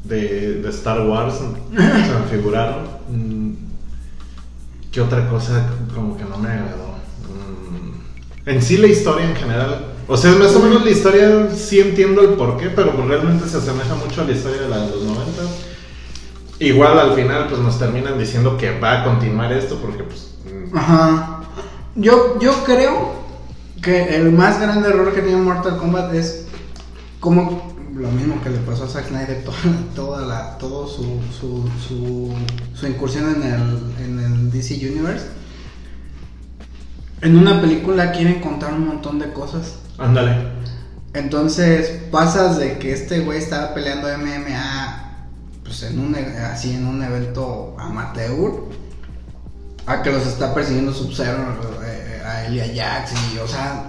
de, 0.04 0.54
de 0.62 0.70
Star 0.70 1.06
Wars, 1.06 1.34
se 1.36 1.78
me 1.78 2.26
figuraron. 2.30 2.84
Mm, 3.08 3.52
¿Qué 4.92 5.00
otra 5.00 5.28
cosa 5.28 5.68
como 5.94 6.16
que 6.16 6.24
no 6.24 6.38
me 6.38 6.48
agradó? 6.50 6.92
Mm, 7.28 8.48
En 8.48 8.62
sí 8.62 8.76
la 8.76 8.86
historia 8.86 9.28
en 9.28 9.34
general, 9.34 9.86
o 10.06 10.16
sea, 10.16 10.32
más 10.32 10.54
o 10.54 10.60
menos 10.60 10.84
la 10.84 10.90
historia 10.90 11.48
sí 11.54 11.80
entiendo 11.80 12.20
el 12.20 12.30
porqué, 12.34 12.68
pero 12.70 12.92
realmente 13.06 13.48
se 13.48 13.56
asemeja 13.56 13.94
mucho 13.94 14.20
a 14.20 14.24
la 14.24 14.32
historia 14.32 14.62
de 14.62 14.68
la 14.68 14.78
de 14.78 14.90
los 14.90 15.02
90. 15.02 15.42
Igual 16.62 16.96
al 16.96 17.14
final 17.14 17.48
pues 17.48 17.60
nos 17.60 17.76
terminan 17.76 18.16
diciendo 18.18 18.56
que 18.56 18.78
va 18.78 19.02
a 19.02 19.04
continuar 19.04 19.52
esto 19.52 19.80
porque 19.82 20.04
pues... 20.04 20.34
mm, 20.44 20.76
Ajá. 20.76 21.40
Yo, 21.96 22.38
yo 22.38 22.52
creo 22.64 23.14
que 23.82 24.14
el 24.14 24.30
más 24.30 24.60
grande 24.60 24.88
error 24.90 25.12
que 25.12 25.22
tiene 25.22 25.38
Mortal 25.38 25.76
Kombat 25.76 26.14
es 26.14 26.46
como 27.18 27.74
lo 27.96 28.08
mismo 28.12 28.40
que 28.42 28.50
le 28.50 28.58
pasó 28.58 28.84
a 28.84 28.88
Zack 28.88 29.08
Snyder, 29.08 29.42
toda, 29.44 29.58
toda 29.96 30.26
la, 30.26 30.58
todo 30.58 30.86
su, 30.86 31.20
su, 31.38 31.68
su, 31.88 32.32
su 32.74 32.86
incursión 32.86 33.34
en 33.34 33.42
el, 33.42 34.04
en 34.04 34.18
el 34.20 34.50
DC 34.52 34.74
Universe. 34.88 35.26
En 37.22 37.36
una 37.36 37.60
película 37.60 38.12
quieren 38.12 38.40
contar 38.40 38.72
un 38.72 38.86
montón 38.86 39.18
de 39.18 39.32
cosas. 39.32 39.78
Ándale. 39.98 40.36
Entonces 41.12 42.02
pasas 42.12 42.56
de 42.58 42.78
que 42.78 42.92
este 42.92 43.18
güey 43.20 43.38
estaba 43.38 43.74
peleando 43.74 44.06
MMA 44.16 45.01
pues 45.64 45.82
en 45.84 45.98
un 45.98 46.14
e- 46.14 46.38
así 46.38 46.74
en 46.74 46.86
un 46.86 47.02
evento 47.02 47.74
amateur 47.78 48.52
a 49.86 50.02
que 50.02 50.10
los 50.12 50.26
está 50.26 50.54
persiguiendo 50.54 50.92
Sub-Zero 50.92 51.58
eh, 51.84 52.22
a 52.24 52.46
Elia 52.46 52.66
Jax 52.66 53.12
y, 53.34 53.38
o 53.38 53.48
sea, 53.48 53.88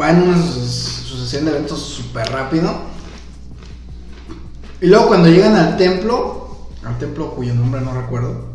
va 0.00 0.10
en 0.10 0.22
una 0.22 0.36
su- 0.40 0.60
sucesión 0.60 1.44
de 1.46 1.52
eventos 1.52 1.80
súper 1.80 2.26
rápido. 2.30 2.72
Y 4.80 4.86
luego 4.86 5.08
cuando 5.08 5.28
llegan 5.28 5.54
al 5.56 5.76
templo, 5.76 6.68
al 6.84 6.98
templo 6.98 7.34
cuyo 7.34 7.54
nombre 7.54 7.80
no 7.80 7.94
recuerdo, 7.98 8.48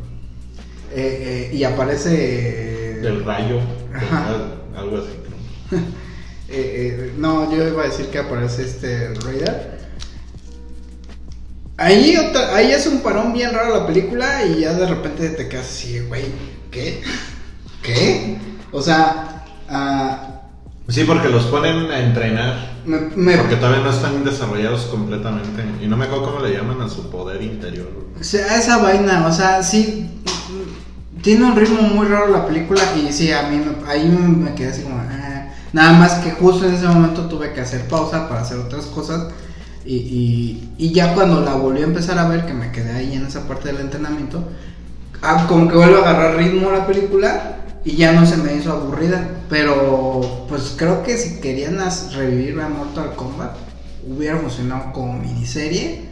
eh, 0.91 1.50
eh, 1.51 1.56
y 1.56 1.63
aparece... 1.63 3.00
Del 3.01 3.24
rayo, 3.25 3.60
Ajá. 3.96 4.36
algo 4.75 4.98
así. 4.98 5.75
Eh, 6.51 7.12
eh, 7.12 7.13
no, 7.15 7.51
yo 7.56 7.68
iba 7.68 7.84
a 7.84 7.86
decir 7.86 8.08
que 8.08 8.18
aparece 8.18 8.63
este 8.63 9.13
Raider. 9.24 9.78
Ahí, 11.79 12.15
otra- 12.17 12.55
ahí 12.55 12.71
es 12.71 12.86
un 12.88 13.00
parón 13.00 13.31
bien 13.33 13.53
raro 13.53 13.74
la 13.79 13.88
película 13.88 14.45
y 14.45 14.62
ya 14.62 14.74
de 14.74 14.86
repente 14.86 15.29
te 15.29 15.48
quedas 15.48 15.65
así, 15.67 16.00
güey, 16.01 16.25
¿qué? 16.71 17.01
¿Qué? 17.81 18.38
O 18.71 18.81
sea, 18.81 19.45
ah, 19.69 20.25
Sí, 20.89 21.03
porque 21.03 21.29
los 21.29 21.43
ponen 21.45 21.89
a 21.91 22.00
entrenar. 22.00 22.79
me, 22.86 22.98
me- 23.15 23.38
Porque 23.38 23.55
todavía 23.57 23.81
no 23.83 23.91
están 23.91 24.24
desarrollados 24.25 24.86
completamente. 24.86 25.63
Y 25.81 25.86
no 25.88 25.95
me 25.95 26.05
acuerdo 26.05 26.25
cómo 26.33 26.39
le 26.45 26.53
llaman 26.55 26.81
a 26.81 26.89
su 26.89 27.09
poder 27.12 27.41
interior. 27.43 27.88
o 28.19 28.24
sea, 28.24 28.57
esa 28.57 28.77
vaina, 28.79 29.27
o 29.27 29.31
sea, 29.31 29.62
sí, 29.63 30.09
tiene 31.21 31.45
un 31.45 31.55
ritmo 31.55 31.81
muy 31.83 32.07
raro 32.07 32.27
la 32.29 32.45
película 32.48 32.81
y 32.98 33.12
sí, 33.13 33.31
a 33.31 33.43
mí 33.43 33.57
me, 33.57 33.88
ahí 33.89 34.07
me 34.07 34.53
quedé 34.55 34.69
así 34.69 34.81
como, 34.81 34.98
ah. 34.98 35.50
nada 35.74 35.93
más 35.93 36.15
que 36.15 36.31
justo 36.31 36.65
en 36.67 36.74
ese 36.74 36.88
momento 36.88 37.27
tuve 37.29 37.53
que 37.53 37.62
hacer 37.62 37.88
pausa 37.88 38.27
para 38.27 38.41
hacer 38.41 38.57
otras 38.57 38.86
cosas 38.88 39.27
y, 39.89 39.96
y, 39.96 40.74
y 40.77 40.93
ya 40.93 41.15
cuando 41.15 41.41
la 41.41 41.55
volví 41.55 41.81
a 41.81 41.86
empezar 41.86 42.19
a 42.19 42.27
ver, 42.27 42.46
que 42.46 42.53
me 42.53 42.72
quedé 42.72 42.91
ahí 42.91 43.15
en 43.15 43.25
esa 43.25 43.48
parte 43.48 43.69
del 43.69 43.81
entrenamiento, 43.81 44.43
ah, 45.24 45.48
como 45.50 45.67
que 45.67 45.75
vuelve 45.75 45.96
a 45.96 46.01
agarrar 46.01 46.36
ritmo 46.36 46.69
la 46.69 46.86
película 46.86 47.55
y 47.84 47.96
ya 47.96 48.12
no 48.12 48.24
se 48.27 48.38
me 48.38 48.53
hizo 48.53 48.72
aburrida, 48.72 49.27
pero 49.50 50.46
pues 50.48 50.75
creo 50.77 51.01
que 51.01 51.17
si 51.17 51.41
querían 51.41 51.79
revivir 52.13 52.60
a 52.62 52.69
Mortal 52.69 53.15
Kombat, 53.15 53.55
hubiera 54.08 54.38
funcionado 54.38 54.93
como 54.93 55.13
miniserie 55.13 56.08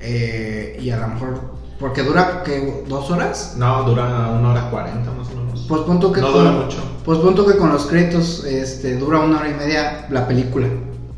eh, 0.00 0.76
y 0.82 0.90
a 0.90 0.96
lo 0.96 1.06
mejor, 1.06 1.40
porque 1.78 2.02
dura 2.02 2.42
que 2.42 2.84
dos 2.88 3.08
horas. 3.12 3.54
No, 3.56 3.84
dura 3.84 4.30
una 4.30 4.50
hora 4.50 4.68
cuarenta 4.68 5.12
más 5.12 5.28
o 5.28 5.36
menos. 5.36 5.64
Pues 5.68 5.82
punto 5.82 6.10
que 6.10 6.20
no 6.22 6.32
con, 6.32 6.42
dura 6.42 6.50
mucho. 6.50 6.78
Pues 7.04 7.20
punto 7.20 7.46
que 7.46 7.56
con 7.56 7.72
los 7.72 7.86
créditos 7.86 8.44
este, 8.44 8.96
dura 8.96 9.20
una 9.20 9.38
hora 9.38 9.48
y 9.48 9.54
media 9.54 10.08
la 10.10 10.26
película, 10.26 10.66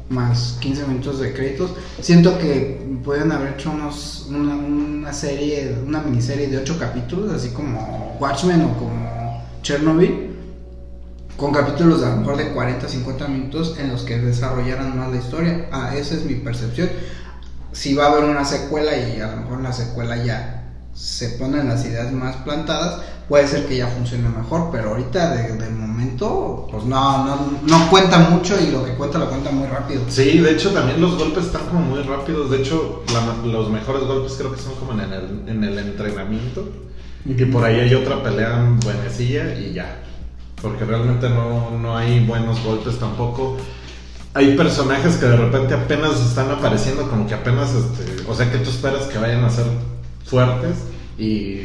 más 0.09 0.57
15 0.61 0.87
minutos 0.87 1.21
de 1.21 1.33
créditos. 1.33 1.73
Siento 2.01 2.39
que 2.39 2.99
pueden 3.05 3.33
haber 3.33 3.55
hecho 3.55 3.71
unos, 3.71 4.27
una, 4.29 4.57
una 4.57 5.13
serie, 5.13 5.77
una 5.87 6.01
miniserie 6.01 6.49
de 6.49 6.59
8 6.59 6.77
capítulos, 6.79 7.33
así 7.33 7.51
como 7.51 8.17
Watchmen 8.21 8.63
o 8.63 8.79
como 8.79 9.45
Chernobyl, 9.63 10.31
con 11.37 11.53
capítulos 11.53 12.03
a 12.03 12.11
lo 12.11 12.17
mejor 12.17 12.37
de 12.37 12.51
40, 12.51 12.89
50 12.89 13.29
minutos 13.29 13.77
en 13.79 13.89
los 13.93 14.03
que 14.03 14.19
desarrollaran 14.19 14.99
más 14.99 15.11
la 15.11 15.19
historia. 15.19 15.69
Ah, 15.71 15.95
esa 15.97 16.15
es 16.15 16.25
mi 16.25 16.35
percepción. 16.35 16.89
Si 17.73 17.95
va 17.95 18.07
a 18.07 18.13
haber 18.13 18.25
una 18.25 18.45
secuela 18.45 18.97
y 18.97 19.21
a 19.21 19.29
lo 19.29 19.43
mejor 19.43 19.61
la 19.61 19.73
secuela 19.73 20.17
ya 20.25 20.58
se 20.99 21.29
ponen 21.31 21.69
las 21.69 21.85
ideas 21.87 22.13
más 22.13 22.37
plantadas, 22.37 23.01
puede 23.29 23.47
ser 23.47 23.67
que 23.67 23.77
ya 23.77 23.87
funcione 23.87 24.29
mejor, 24.29 24.71
pero 24.73 24.91
ahorita 24.91 25.35
de, 25.35 25.53
de 25.57 25.71
momento, 25.71 26.67
pues 26.71 26.85
no, 26.85 27.25
no, 27.25 27.37
no 27.63 27.91
cuenta 27.91 28.19
mucho 28.31 28.57
y 28.61 28.71
lo 28.73 28.85
que 28.85 28.93
cuenta 28.95 29.19
lo 29.19 29.29
cuenta 29.29 29.51
muy 29.51 29.69
rápido. 29.69 30.03
Sí, 30.09 30.39
de 30.39 30.51
hecho 30.53 30.71
también 30.71 31.01
los 31.01 31.17
golpes 31.17 31.47
están 31.47 31.67
como 31.67 31.81
muy 31.83 32.03
rápidos. 32.03 32.51
De 32.51 32.59
hecho, 32.59 33.05
la- 33.13 33.47
los 33.49 33.71
mejores 33.71 34.03
golpes 34.05 34.35
creo 34.37 34.53
que 34.53 34.61
son 34.61 34.75
como 34.75 34.93
en 34.93 35.01
el, 35.01 35.45
en 35.49 35.63
el 35.65 35.79
entrenamiento. 35.79 36.69
Y 37.25 37.35
por 37.45 37.65
ahí 37.65 37.79
hay 37.81 37.95
otra 37.95 38.23
pelea 38.23 38.65
buenecilla 38.83 39.55
y 39.59 39.75
ya. 39.75 40.01
Porque 40.61 40.85
realmente 40.85 41.29
no, 41.29 41.71
no 41.79 41.97
hay 41.97 42.25
buenos 42.27 42.63
golpes 42.65 42.99
tampoco. 42.99 43.57
Hay 44.35 44.57
personajes 44.57 45.17
que 45.17 45.27
de 45.27 45.37
repente 45.37 45.75
apenas 45.75 46.21
están 46.21 46.51
apareciendo, 46.51 47.09
como 47.09 47.27
que 47.27 47.35
apenas, 47.35 47.71
este, 47.75 48.25
o 48.29 48.35
sea 48.35 48.51
que 48.51 48.59
tú 48.59 48.71
esperas 48.71 49.05
que 49.07 49.19
vayan 49.19 49.45
a 49.45 49.51
ser 49.51 49.67
fuertes 50.29 50.77
y 51.19 51.63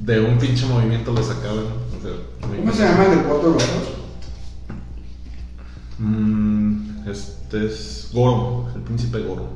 de 0.00 0.20
un 0.20 0.38
pinche 0.38 0.66
movimiento 0.66 1.12
los 1.12 1.30
acaban. 1.30 1.64
O 1.98 2.02
sea, 2.02 2.48
muy- 2.48 2.58
¿Cómo 2.58 2.72
se 2.72 2.82
llama 2.84 3.04
el 3.04 3.10
del 3.10 3.20
cuatro 3.20 3.52
brazos? 3.52 3.88
Mm, 5.98 7.08
este 7.08 7.66
es 7.66 8.10
Goro, 8.12 8.66
el 8.74 8.82
príncipe 8.82 9.20
Goro. 9.20 9.48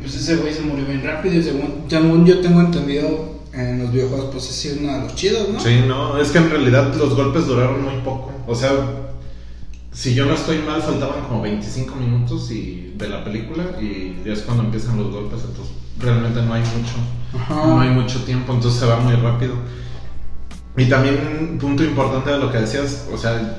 Pues 0.00 0.14
ese 0.14 0.36
güey 0.36 0.54
se 0.54 0.62
murió 0.62 0.86
bien 0.86 1.02
rápido 1.04 1.34
y 1.34 1.42
según, 1.42 1.84
según 1.88 2.24
yo 2.24 2.40
tengo 2.40 2.60
entendido 2.60 3.40
en 3.52 3.80
los 3.82 3.92
videojuegos, 3.92 4.30
pues 4.32 4.48
es 4.66 4.78
uno 4.80 4.92
de 4.94 5.00
los 5.00 5.14
chidos, 5.14 5.48
¿no? 5.50 5.60
Sí, 5.60 5.80
no, 5.86 6.18
es 6.18 6.30
que 6.30 6.38
en 6.38 6.50
realidad 6.50 6.94
los 6.94 7.14
golpes 7.14 7.46
duraron 7.46 7.82
muy 7.82 8.00
poco. 8.02 8.32
O 8.46 8.54
sea, 8.54 8.70
si 9.92 10.14
yo 10.14 10.24
no 10.24 10.34
estoy 10.34 10.58
mal, 10.58 10.80
faltaban 10.80 11.24
como 11.24 11.42
25 11.42 11.94
minutos 11.96 12.50
y, 12.50 12.94
de 12.96 13.08
la 13.08 13.24
película 13.24 13.64
y 13.80 14.16
ya 14.24 14.32
es 14.32 14.40
cuando 14.40 14.64
empiezan 14.64 14.96
los 14.98 15.10
golpes, 15.12 15.40
entonces 15.46 15.74
realmente 16.00 16.42
no 16.42 16.54
hay 16.54 16.62
mucho. 16.62 16.94
Ajá. 17.38 17.54
No 17.66 17.80
hay 17.80 17.90
mucho 17.90 18.22
tiempo, 18.24 18.52
entonces 18.52 18.80
se 18.80 18.86
va 18.86 18.96
muy 18.98 19.14
rápido. 19.14 19.54
Y 20.76 20.86
también 20.86 21.48
un 21.52 21.58
punto 21.58 21.84
importante 21.84 22.30
de 22.30 22.38
lo 22.38 22.50
que 22.50 22.58
decías, 22.58 23.06
o 23.12 23.18
sea, 23.18 23.58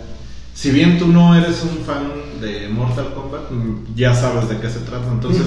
si 0.54 0.71
bien 0.71 0.97
tú 0.97 1.08
no 1.08 1.36
eres 1.36 1.63
un 1.63 1.84
fan 1.86 2.08
de 2.41 2.67
Mortal 2.69 3.13
Kombat, 3.13 3.51
mm, 3.51 3.95
ya 3.95 4.13
sabes 4.13 4.49
de 4.49 4.60
qué 4.60 4.69
se 4.69 4.80
trata, 4.80 5.08
entonces. 5.12 5.45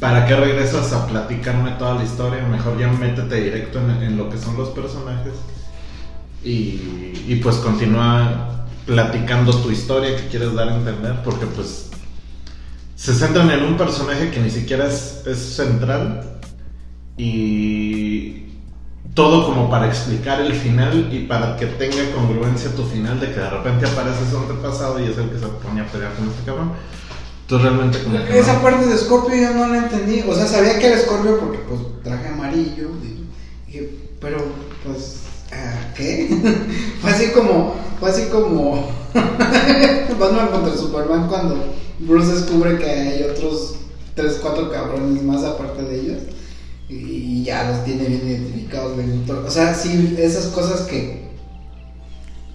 ¿para 0.00 0.26
qué 0.26 0.34
regresas 0.34 0.92
a 0.92 1.06
platicarme 1.06 1.70
toda 1.72 1.94
la 1.94 2.04
historia? 2.04 2.44
Mejor 2.46 2.78
ya 2.78 2.88
métete 2.88 3.36
directo 3.36 3.78
en, 3.78 4.02
en 4.02 4.16
lo 4.16 4.28
que 4.28 4.36
son 4.36 4.56
los 4.56 4.70
personajes 4.70 5.34
y, 6.44 7.14
y 7.28 7.40
pues 7.42 7.56
continúa 7.56 8.66
platicando 8.86 9.56
tu 9.56 9.70
historia 9.70 10.16
que 10.16 10.26
quieres 10.26 10.54
dar 10.54 10.68
a 10.68 10.76
entender, 10.76 11.22
porque 11.22 11.46
pues 11.46 11.90
se 12.96 13.14
centran 13.14 13.50
en 13.50 13.64
un 13.64 13.76
personaje 13.76 14.30
que 14.30 14.40
ni 14.40 14.50
siquiera 14.50 14.86
es, 14.86 15.22
es 15.26 15.38
central 15.38 16.31
y 17.22 18.42
todo 19.14 19.44
como 19.46 19.70
para 19.70 19.86
explicar 19.86 20.40
el 20.40 20.54
final 20.54 21.08
y 21.12 21.20
para 21.26 21.56
que 21.56 21.66
tenga 21.66 22.10
congruencia 22.14 22.70
tu 22.74 22.84
final 22.84 23.20
de 23.20 23.28
que 23.28 23.40
de 23.40 23.50
repente 23.50 23.86
aparece 23.86 24.28
su 24.30 24.38
antepasado 24.38 24.98
y 25.00 25.04
es 25.10 25.18
el 25.18 25.28
que 25.30 25.38
se 25.38 25.46
pone 25.46 25.80
a 25.82 25.86
pelear 25.86 26.14
con 26.14 26.28
este 26.28 26.42
cabrón. 26.44 26.72
Entonces 27.42 27.68
realmente 27.68 28.02
como 28.02 28.24
que 28.24 28.38
Esa 28.38 28.54
no. 28.54 28.62
parte 28.62 28.86
de 28.86 28.96
Scorpio 28.96 29.34
yo 29.36 29.54
no 29.54 29.68
la 29.68 29.78
entendí. 29.78 30.24
O 30.26 30.34
sea, 30.34 30.46
sabía 30.46 30.78
que 30.78 30.86
era 30.86 30.98
Scorpio 30.98 31.38
porque 31.38 31.58
pues 31.68 31.80
traje 32.02 32.28
amarillo. 32.28 32.88
y- 33.68 33.80
pero 34.20 34.38
pues, 34.86 35.16
¿qué? 35.96 36.28
fue 37.00 37.10
así 37.10 37.30
como, 37.32 37.74
fue 37.98 38.10
así 38.10 38.26
como 38.30 38.88
Batman 40.20 40.48
contra 40.52 40.76
Superman 40.76 41.26
cuando 41.28 41.56
Bruce 41.98 42.32
descubre 42.32 42.78
que 42.78 42.88
hay 42.88 43.22
otros 43.24 43.74
3, 44.14 44.38
4 44.40 44.70
cabrones 44.70 45.22
más 45.22 45.42
aparte 45.44 45.82
de 45.82 46.00
ellos. 46.00 46.18
Y, 46.88 47.42
ya 47.44 47.64
los 47.70 47.84
tiene 47.84 48.04
bien 48.04 48.26
identificados. 48.26 48.96
O 49.46 49.50
sea, 49.50 49.74
sí, 49.74 50.14
esas 50.18 50.46
cosas 50.46 50.82
que 50.82 51.22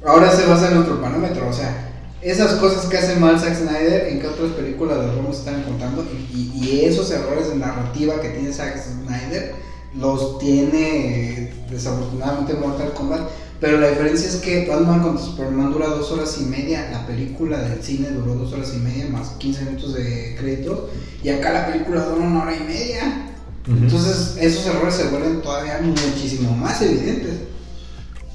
ahora 0.06 0.32
se 0.32 0.46
basa 0.46 0.72
en 0.72 0.78
otro 0.78 1.02
parámetro. 1.02 1.48
O 1.50 1.54
sea, 1.54 1.92
esas 2.22 2.54
cosas 2.54 2.86
que 2.86 2.98
hace 2.98 3.16
mal 3.18 3.40
Zack 3.40 3.56
Snyder, 3.56 4.08
en 4.08 4.20
qué 4.20 4.28
otras 4.28 4.52
películas 4.52 5.00
estar 5.32 5.54
encontrando. 5.60 6.06
Y, 6.34 6.38
y- 6.38 6.64
y 6.64 6.86
esos 6.86 7.10
errores 7.12 7.50
de 7.50 7.56
narrativa 7.56 8.20
que 8.22 8.30
tiene 8.30 8.54
Zack 8.54 8.78
Snyder 8.82 9.56
los 9.96 10.38
tiene 10.40 11.44
eh, 11.44 11.54
desafortunadamente 11.70 12.54
Mortal 12.54 12.94
Kombat. 12.94 13.22
Pero 13.60 13.80
la 13.80 13.90
diferencia 13.90 14.28
es 14.30 14.36
que 14.36 14.68
Batman 14.68 15.02
contra 15.02 15.26
Superman 15.26 15.72
dura 15.72 15.88
dos 15.88 16.12
horas 16.12 16.38
y 16.40 16.44
media. 16.46 16.90
La 16.92 17.08
película 17.08 17.58
del 17.60 17.82
cine 17.82 18.10
duró 18.12 18.36
dos 18.36 18.54
horas 18.54 18.72
y 18.76 18.78
media 18.78 19.08
más 19.10 19.30
15 19.40 19.66
minutos 19.66 19.96
de 19.96 20.36
créditos. 20.38 20.82
Y 21.24 21.30
acá 21.30 21.52
la 21.54 21.66
película 21.68 22.06
dura 22.06 22.24
una 22.24 22.44
hora 22.44 22.56
y 22.56 22.60
media. 22.60 23.24
Entonces 23.68 24.38
esos 24.40 24.66
errores 24.66 24.94
se 24.96 25.08
vuelven 25.10 25.42
todavía 25.42 25.80
muchísimo 25.84 26.56
más 26.56 26.82
evidentes. 26.82 27.34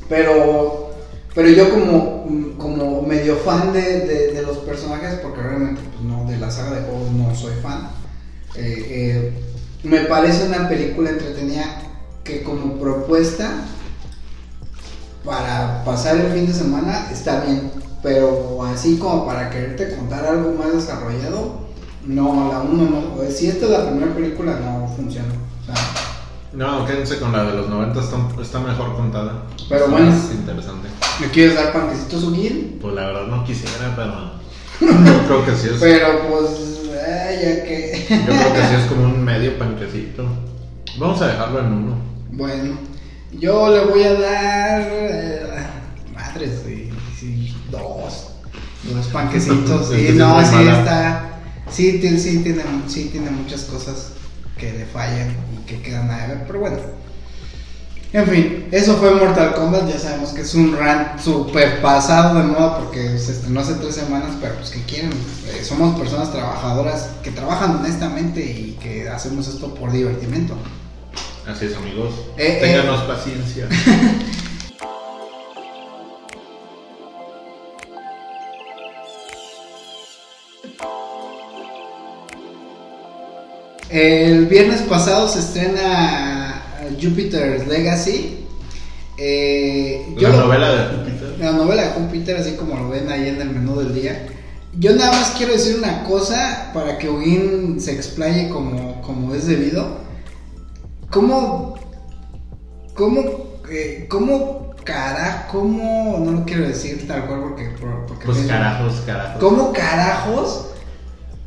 Pero, 0.09 0.90
pero 1.35 1.49
yo 1.49 1.71
como, 1.71 2.55
como 2.59 3.03
medio 3.03 3.37
fan 3.37 3.73
de, 3.73 4.01
de- 4.07 4.33
de 4.33 4.42
los 4.42 4.59
personajes, 4.59 5.14
porque 5.23 5.40
realmente 5.40 5.81
pues, 5.92 6.05
no, 6.05 6.25
de 6.31 6.37
la 6.38 6.51
saga 6.51 6.73
de 6.81 6.83
juegos 6.87 7.11
no 7.12 7.35
soy 7.35 7.55
fan, 7.62 7.88
eh, 8.57 8.87
eh, 8.90 9.42
me 9.85 10.01
parece 10.01 10.47
una 10.47 10.68
película 10.68 11.11
entretenida 11.11 11.64
que 12.25 12.42
como 12.42 12.75
propuesta 12.79 13.64
para 15.25 15.85
pasar 15.85 16.16
el 16.16 16.33
fin 16.33 16.47
de 16.47 16.53
semana 16.53 17.09
está 17.12 17.40
bien, 17.45 17.71
pero 18.03 18.62
así 18.64 18.99
como 18.99 19.25
para 19.25 19.51
quererte 19.51 19.95
contar 19.97 20.27
algo 20.27 20.53
más 20.53 20.73
desarrollado, 20.73 21.61
no, 22.07 22.51
la 22.51 22.61
uno 22.61 22.85
no. 22.91 23.31
Si 23.31 23.47
esta 23.49 23.67
es 23.67 23.71
la 23.73 23.91
primera 23.91 24.12
película, 24.15 24.59
no 24.61 24.88
funciona. 24.88 25.29
O 25.62 25.67
sea, 25.67 25.75
No, 26.53 26.85
quédense 26.87 27.19
con 27.19 27.33
la 27.33 27.45
de 27.45 27.55
los 27.55 27.69
90, 27.69 28.01
está, 28.01 28.17
está 28.43 28.61
mejor 28.61 28.95
contada. 28.97 29.45
Pero 29.69 29.85
Está 29.87 29.97
bueno. 29.97 30.11
más 30.11 30.31
interesante. 30.33 30.88
¿Me 31.21 31.29
quieres 31.29 31.55
dar 31.57 31.73
panquecitos 31.73 32.25
Ugin? 32.25 32.79
Pues 32.81 32.95
la 32.95 33.07
verdad 33.07 33.27
no 33.27 33.45
quisiera, 33.45 33.95
pero 33.97 34.33
yo 35.05 35.27
creo 35.27 35.45
que 35.47 35.55
sí 35.57 35.69
es. 35.73 35.77
Pero 35.81 36.07
pues, 36.29 36.51
eh, 36.95 37.38
ya 37.43 37.65
que. 37.65 38.07
Yo 38.19 38.25
creo 38.27 38.53
que 38.55 38.61
sí 38.69 38.75
es 38.81 38.87
como 38.87 39.05
un 39.05 39.25
medio 39.25 39.59
panquecito. 39.59 40.25
Vamos 40.99 41.21
a 41.23 41.29
dejarlo 41.29 41.61
en 41.61 41.67
uno. 41.73 41.95
Bueno, 42.33 42.75
yo 43.33 43.71
le 43.71 43.85
voy 43.87 44.03
a 44.03 44.15
dar. 44.15 44.83
eh, 44.91 45.47
madres, 46.15 46.62
güey. 46.65 46.91
panquecitos. 49.12 49.83
Es 49.91 49.97
que 49.97 50.07
Sí, 50.07 50.12
sí 50.12 50.19
no, 50.19 50.41
es 50.41 50.49
sí 50.49 50.55
mala. 50.55 50.79
está. 50.79 51.29
Sí, 51.73 51.99
tiene, 51.99 52.19
sí, 52.19 52.39
tiene, 52.39 52.63
sí, 52.87 53.09
tiene 53.11 53.31
muchas 53.31 53.63
cosas 53.63 54.11
que 54.59 54.73
le 54.73 54.87
fallan 54.87 55.35
y 55.55 55.67
que 55.67 55.81
quedan 55.81 56.11
a 56.11 56.27
ver, 56.27 56.45
pero 56.47 56.61
bueno. 56.61 56.77
En 58.13 58.27
fin, 58.27 58.69
eso 58.71 58.97
fue 58.97 59.11
Mortal 59.15 59.55
Kombat. 59.55 59.89
Ya 59.89 59.99
sabemos 59.99 60.31
que 60.31 60.43
es 60.43 60.55
un 60.55 60.77
rant 60.77 61.19
super 61.19 61.81
pasado 61.81 62.39
de 62.39 62.45
moda 62.45 62.79
porque 62.79 63.19
se 63.19 63.33
estrenó 63.33 63.61
hace 63.61 63.75
tres 63.75 63.95
semanas, 63.95 64.37
pero 64.39 64.55
pues 64.57 64.69
que 64.69 64.83
quieren. 64.83 65.11
Eh, 65.11 65.65
somos 65.65 65.99
personas 65.99 66.31
trabajadoras 66.31 67.09
que 67.23 67.31
trabajan 67.31 67.77
honestamente 67.77 68.45
y 68.45 68.79
que 68.83 69.09
hacemos 69.09 69.49
esto 69.49 69.75
por 69.75 69.93
divertimento. 69.93 70.55
Así 71.47 71.67
es, 71.67 71.77
amigos. 71.77 72.13
Eh, 72.37 72.59
Ténganos 72.61 73.01
paciencia. 73.03 73.67
El 83.92 84.46
viernes 84.46 84.81
pasado 84.83 85.28
se 85.28 85.40
estrena 85.40 86.62
Jupiter's 87.00 87.66
Legacy. 87.68 88.38
Eh, 89.18 90.14
yo 90.16 90.28
La 90.28 90.37
lo- 90.37 90.40
novela 90.46 90.72
de 90.72 90.96
Júpiter. 90.96 91.37
La 91.38 91.52
novela 91.52 91.83
de 91.83 91.88
Júpiter, 91.90 92.37
así 92.38 92.52
como 92.52 92.76
lo 92.78 92.88
ven 92.88 93.11
ahí 93.11 93.28
en 93.28 93.40
el 93.40 93.50
menú 93.50 93.78
del 93.78 93.94
día. 93.94 94.26
Yo 94.78 94.94
nada 94.96 95.12
más 95.12 95.33
quiero 95.37 95.52
decir 95.52 95.76
una 95.76 96.05
cosa 96.05 96.70
para 96.72 96.96
que 96.96 97.11
Ogin 97.11 97.78
se 97.81 97.92
explaye 97.92 98.48
como, 98.48 99.02
como 99.02 99.35
es 99.35 99.46
debido. 99.46 99.98
¿Cómo. 101.11 101.74
¿Cómo. 102.94 103.20
eh, 103.70 104.07
¿Cómo 104.09 104.74
cara? 104.85 105.46
¿Cómo.? 105.52 106.18
No 106.24 106.33
lo 106.33 106.44
quiero 106.46 106.66
decir 106.66 107.07
tal 107.07 107.26
cual 107.26 107.40
porque. 107.42 107.64
por- 107.78 108.07
porque 108.07 108.24
Pues 108.24 108.38
carajos, 108.46 109.02
carajos. 109.05 109.38
¿Cómo 109.38 109.72
carajos 109.74 110.68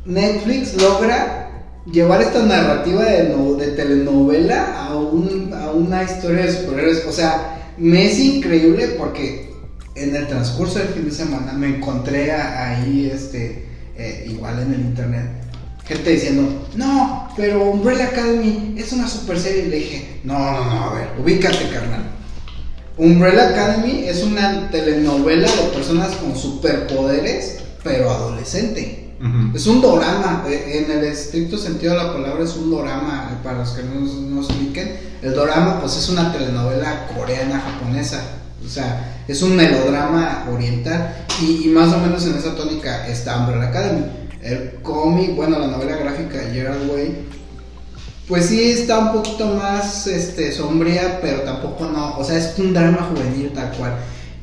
Netflix 0.04 0.80
logra 0.80 1.45
llevar 1.90 2.22
esta 2.22 2.42
narrativa 2.44 3.04
de, 3.04 3.28
no- 3.30 3.54
de 3.54 3.68
telenovela 3.68 4.86
a, 4.86 4.96
un, 4.96 5.52
a 5.54 5.70
una 5.70 6.02
historia 6.02 6.44
de 6.46 6.52
superhéroes? 6.52 7.04
O 7.06 7.12
sea, 7.12 7.72
me 7.78 8.06
es 8.10 8.18
increíble 8.18 8.94
porque 8.98 9.50
en 9.94 10.14
el 10.14 10.26
transcurso 10.26 10.78
del 10.78 10.88
fin 10.88 11.04
de 11.06 11.10
semana 11.10 11.52
me 11.52 11.68
encontré 11.76 12.32
ahí, 12.32 13.10
este, 13.12 13.66
eh, 13.96 14.26
igual 14.28 14.60
en 14.60 14.74
el 14.74 14.80
internet, 14.80 15.24
gente 15.86 16.10
diciendo, 16.10 16.66
no, 16.74 17.28
pero 17.36 17.70
Umbrella 17.70 18.06
Academy 18.06 18.74
es 18.76 18.92
una 18.92 19.08
super 19.08 19.38
serie. 19.38 19.64
Y 19.66 19.68
le 19.70 19.76
dije, 19.76 20.20
no, 20.24 20.38
no, 20.38 20.64
no, 20.64 20.84
a 20.90 20.94
ver, 20.94 21.08
ubícate, 21.22 21.68
carnal. 21.72 22.02
Umbrella 22.98 23.50
Academy 23.50 24.04
es 24.06 24.22
una 24.22 24.70
telenovela 24.70 25.46
de 25.50 25.68
personas 25.74 26.10
con 26.16 26.34
superpoderes, 26.36 27.58
pero 27.84 28.10
adolescente. 28.10 29.05
Es 29.54 29.66
un 29.66 29.80
dorama, 29.80 30.44
eh, 30.46 30.84
en 30.84 30.90
el 30.90 31.04
estricto 31.04 31.56
sentido 31.56 31.92
de 31.94 32.04
la 32.04 32.12
palabra 32.12 32.44
es 32.44 32.54
un 32.54 32.70
dorama, 32.70 33.30
eh, 33.32 33.36
para 33.42 33.58
los 33.58 33.70
que 33.70 33.82
no 33.82 34.00
no 34.00 34.42
se 34.42 34.52
ubiquen. 34.52 34.96
El 35.22 35.34
dorama 35.34 35.80
pues 35.80 35.96
es 35.96 36.08
una 36.10 36.32
telenovela 36.32 37.08
coreana, 37.16 37.60
japonesa, 37.60 38.20
o 38.64 38.68
sea, 38.68 39.22
es 39.26 39.40
un 39.42 39.56
melodrama 39.56 40.46
oriental 40.52 41.26
y, 41.40 41.64
y 41.64 41.68
más 41.68 41.92
o 41.94 41.98
menos 41.98 42.26
en 42.26 42.36
esa 42.36 42.54
tónica 42.54 43.06
está 43.06 43.38
Umbrella 43.38 43.68
Academy. 43.68 44.04
El 44.42 44.74
cómic, 44.82 45.34
bueno, 45.34 45.58
la 45.58 45.68
novela 45.68 45.96
gráfica 45.96 46.38
de 46.38 46.52
Gerard 46.52 46.88
Way, 46.90 47.26
pues 48.28 48.46
sí 48.46 48.70
está 48.70 48.98
un 48.98 49.12
poquito 49.12 49.46
más 49.54 50.06
este, 50.06 50.52
sombría, 50.52 51.20
pero 51.22 51.42
tampoco 51.42 51.86
no, 51.86 52.18
o 52.18 52.24
sea, 52.24 52.36
es 52.36 52.58
un 52.58 52.74
drama 52.74 53.08
juvenil 53.10 53.52
tal 53.54 53.70
cual. 53.72 53.94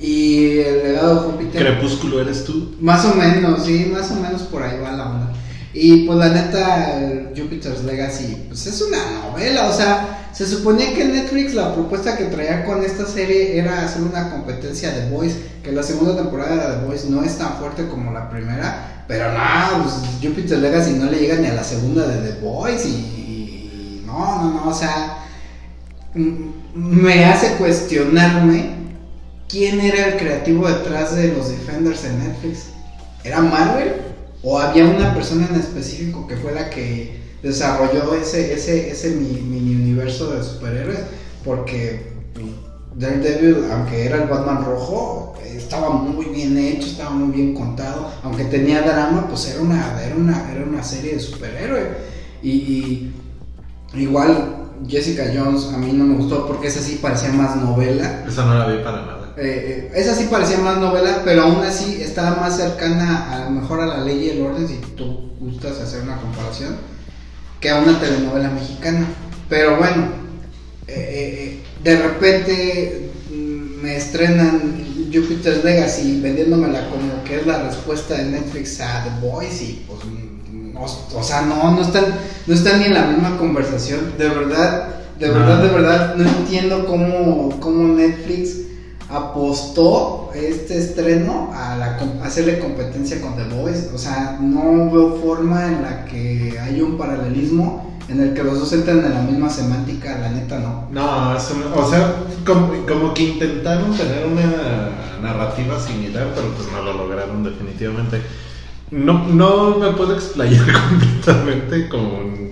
Y 0.03 0.59
el 0.59 0.83
legado 0.83 1.15
de 1.15 1.31
Júpiter... 1.31 1.61
Crepúsculo 1.61 2.19
eres 2.19 2.43
tú. 2.43 2.75
Más 2.81 3.05
o 3.05 3.15
menos, 3.15 3.63
sí, 3.63 3.89
más 3.89 4.11
o 4.11 4.15
menos 4.15 4.41
por 4.41 4.61
ahí 4.61 4.77
va 4.77 4.91
la 4.91 5.09
onda. 5.09 5.33
Y 5.73 6.05
pues 6.05 6.19
la 6.19 6.27
neta, 6.27 7.31
Jupiter's 7.33 7.85
Legacy, 7.85 8.43
pues 8.49 8.67
es 8.67 8.81
una 8.81 8.97
novela, 9.21 9.69
o 9.69 9.73
sea, 9.73 10.27
se 10.33 10.45
suponía 10.45 10.93
que 10.93 11.05
Netflix 11.05 11.53
la 11.53 11.73
propuesta 11.73 12.17
que 12.17 12.25
traía 12.25 12.65
con 12.65 12.83
esta 12.83 13.05
serie 13.05 13.57
era 13.57 13.85
hacer 13.85 14.01
una 14.01 14.29
competencia 14.29 14.91
de 14.91 15.09
Boys, 15.09 15.37
que 15.63 15.71
la 15.71 15.81
segunda 15.81 16.17
temporada 16.17 16.71
de 16.71 16.79
The 16.79 16.85
Boys 16.85 17.05
no 17.05 17.23
es 17.23 17.37
tan 17.37 17.53
fuerte 17.53 17.87
como 17.87 18.11
la 18.11 18.29
primera, 18.29 19.05
pero 19.07 19.31
no, 19.31 19.83
pues 19.83 19.95
Jupiter's 20.21 20.61
Legacy 20.61 20.91
no 20.95 21.09
le 21.09 21.17
llega 21.17 21.37
ni 21.37 21.47
a 21.47 21.53
la 21.53 21.63
segunda 21.63 22.05
de 22.05 22.29
The 22.29 22.41
Boys 22.41 22.85
y, 22.85 22.89
y 22.89 24.03
no, 24.05 24.43
no, 24.43 24.51
no, 24.51 24.69
o 24.69 24.73
sea, 24.73 25.23
me 26.13 27.25
hace 27.25 27.53
cuestionarme 27.55 28.72
quién 29.53 29.79
era 29.79 30.07
el 30.07 30.17
creativo 30.17 30.67
detrás 30.67 31.15
de 31.15 31.33
los 31.33 31.49
Defenders 31.49 32.03
en 32.05 32.19
Netflix. 32.19 32.71
¿Era 33.23 33.41
Marvel? 33.41 33.93
¿O 34.41 34.59
había 34.59 34.85
una 34.85 35.13
persona 35.13 35.47
en 35.49 35.55
específico 35.59 36.27
que 36.27 36.35
fue 36.37 36.53
la 36.53 36.69
que 36.69 37.21
desarrolló 37.43 38.15
ese, 38.15 38.53
ese, 38.53 38.89
ese 38.91 39.11
mi- 39.11 39.41
mini 39.41 39.75
universo 39.75 40.31
de 40.33 40.43
superhéroes? 40.43 40.99
Porque 41.45 42.13
pues, 42.33 42.47
Daredevil, 42.95 43.65
aunque 43.71 44.05
era 44.05 44.23
el 44.23 44.29
Batman 44.29 44.65
rojo, 44.65 45.35
estaba 45.45 45.89
muy 45.91 46.25
bien 46.25 46.57
hecho, 46.57 46.87
estaba 46.87 47.11
muy 47.11 47.31
bien 47.35 47.53
contado. 47.53 48.11
Aunque 48.23 48.45
tenía 48.45 48.81
drama, 48.81 49.27
pues 49.29 49.47
era 49.47 49.61
una, 49.61 50.01
era 50.03 50.15
una, 50.15 50.51
era 50.51 50.63
una 50.65 50.83
serie 50.83 51.13
de 51.13 51.19
superhéroes. 51.19 51.85
Y, 52.41 52.49
y 53.93 54.01
igual 54.03 54.55
Jessica 54.87 55.31
Jones 55.33 55.69
a 55.73 55.77
mí 55.77 55.93
no 55.93 56.03
me 56.05 56.15
gustó 56.15 56.47
porque 56.47 56.67
esa 56.67 56.81
sí 56.81 56.99
parecía 57.01 57.31
más 57.31 57.55
novela. 57.55 58.25
Esa 58.27 58.45
no 58.45 58.55
la 58.57 58.67
vi 58.67 58.83
para 58.83 59.01
nada. 59.01 59.12
Eh, 59.38 59.89
eh, 59.91 60.00
esa 60.00 60.13
sí 60.15 60.28
parecía 60.30 60.60
más 60.60 60.78
novela, 60.78 61.22
pero 61.26 61.43
aún 61.43 61.63
así 61.63 62.02
estaba 62.02 62.36
más 62.39 62.58
cercana 62.58 63.34
a 63.34 63.46
lo 63.46 63.50
mejor 63.52 63.82
a 63.82 63.86
la 63.88 64.04
ley 64.04 64.26
y 64.26 64.30
el 64.30 64.41
orden, 64.41 64.67
si 64.67 64.76
tú 64.96 65.32
gustas 65.39 65.80
hacer 65.80 66.04
una 66.04 66.17
comparación, 66.17 66.76
que 67.60 67.69
a 67.69 67.78
una 67.80 68.00
telenovela 68.00 68.50
mexicana. 68.50 69.08
Pero 69.50 69.78
bueno, 69.78 70.08
eh, 70.88 71.60
eh, 71.60 71.63
de 71.84 71.98
repente 71.98 73.12
mm, 73.32 73.82
me 73.82 73.98
estrenan 73.98 74.84
Jupiter's 75.13 75.63
Legacy 75.63 76.19
vendiéndomela 76.22 76.89
como 76.89 77.24
que 77.24 77.38
es 77.39 77.48
la 77.48 77.63
respuesta 77.63 78.15
de 78.15 78.26
Netflix 78.26 78.80
a 78.82 79.04
The 79.04 79.26
Boys 79.28 79.62
y 79.62 79.86
pues 79.88 80.00
no, 80.06 80.82
o 80.84 81.24
sea, 81.24 81.41
no, 81.41 81.72
no 81.72 81.82
están, 81.82 82.06
no 82.48 82.54
están 82.54 82.80
ni 82.80 82.86
en 82.86 82.93
la 82.96 83.06
misma 83.08 83.38
conversación. 83.38 84.13
De 84.17 84.28
verdad, 84.28 84.88
de 85.19 85.28
No. 85.28 85.34
verdad, 85.36 85.63
de 85.63 85.69
verdad, 85.69 86.15
no 86.15 86.28
entiendo 86.28 86.86
cómo, 86.86 87.58
cómo 87.60 87.93
Netflix 87.96 88.58
apostó 89.13 90.32
este 90.34 90.78
estreno 90.78 91.52
a, 91.54 91.76
la, 91.78 91.97
hacerle 92.23 92.60
competencia 92.60 93.21
con 93.21 93.36
The 93.36 93.56
Boys. 93.56 93.91
O 93.93 93.97
sea, 93.97 94.38
no 94.41 94.91
veo 94.91 95.15
forma 95.23 95.67
en 95.67 95.82
la 95.84 96.06
que 96.06 96.58
hay 96.60 96.82
un 96.82 96.97
paralelismo 96.97 97.93
en 98.10 98.19
el 98.21 98.34
que 98.34 98.43
los 98.43 98.60
dos 98.60 98.73
entran 98.73 98.99
en 98.99 99.13
la 99.13 99.21
misma 99.21 99.49
semántica, 99.49 100.17
la 100.19 100.30
neta 100.30 100.60
no. 100.60 100.88
No- 100.91 101.36
o 101.76 101.89
sea, 101.89 102.15
como, 102.45 102.73
como 102.86 103.13
que 103.13 103.23
intentaron 103.23 103.95
tener 103.95 104.26
una 104.26 104.89
narrativa 105.21 105.80
similar, 105.80 106.28
pero 106.36 106.49
pues 106.49 106.67
no 106.71 106.82
lo 106.84 106.93
lograron 106.93 107.43
definitivamente. 107.43 108.21
No, 108.91 109.28
no 109.28 109.78
me 109.78 109.91
puedo 109.91 110.13
explayar 110.13 110.65
completamente 110.89 111.88
con, 111.88 112.52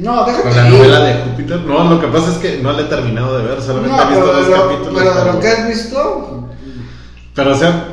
No, 0.00 0.24
déjate 0.24 0.42
con 0.48 0.56
la 0.56 0.68
ir. 0.68 0.74
novela 0.74 1.00
de 1.00 1.14
Júpiter. 1.22 1.60
No, 1.60 1.84
lo 1.90 2.00
que 2.00 2.06
pasa 2.08 2.30
es 2.32 2.38
que 2.38 2.58
no 2.62 2.72
la 2.72 2.82
he 2.82 2.84
terminado 2.84 3.38
de 3.38 3.44
ver, 3.44 3.62
solamente 3.62 3.96
No, 3.96 4.02
he 4.02 4.06
visto 4.14 4.26
dos 4.32 4.48
capítulos. 4.48 4.94
pero 5.02 5.14
de 5.24 5.32
lo 5.32 5.40
que 5.40 5.48
has 5.48 5.68
visto, 5.68 6.48
Pero, 7.34 7.52
o 7.52 7.56
sea, 7.56 7.88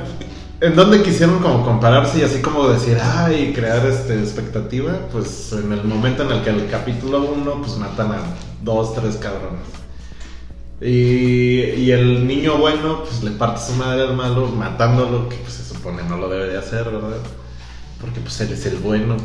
¿en 0.61 0.75
dónde 0.75 1.01
quisieron 1.03 1.39
como 1.39 1.63
compararse 1.65 2.19
y 2.19 2.23
así 2.23 2.41
como 2.41 2.67
decir, 2.69 2.97
ay, 3.01 3.53
crear 3.53 3.85
este 3.85 4.19
expectativa? 4.19 4.93
Pues 5.11 5.51
en 5.53 5.71
el 5.71 5.83
momento 5.83 6.23
en 6.23 6.31
el 6.31 6.41
que 6.43 6.49
el 6.51 6.67
capítulo 6.69 7.21
1, 7.21 7.61
pues 7.61 7.77
matan 7.77 8.11
a 8.13 8.17
dos, 8.63 8.93
tres 8.95 9.15
cabrones. 9.17 9.61
Y, 10.79 11.61
y 11.81 11.91
el 11.91 12.27
niño 12.27 12.57
bueno, 12.57 13.03
pues 13.03 13.23
le 13.23 13.31
parte 13.31 13.59
su 13.65 13.73
madre 13.73 14.03
al 14.03 14.15
malo, 14.15 14.47
matándolo, 14.47 15.27
que 15.27 15.35
pues 15.37 15.53
se 15.53 15.63
supone 15.63 16.03
no 16.07 16.17
lo 16.17 16.29
debe 16.29 16.47
de 16.47 16.57
hacer, 16.57 16.83
¿verdad? 16.85 17.17
Porque 17.99 18.19
pues 18.19 18.39
él 18.41 18.51
es 18.51 18.65
el 18.67 18.75
bueno. 18.77 19.17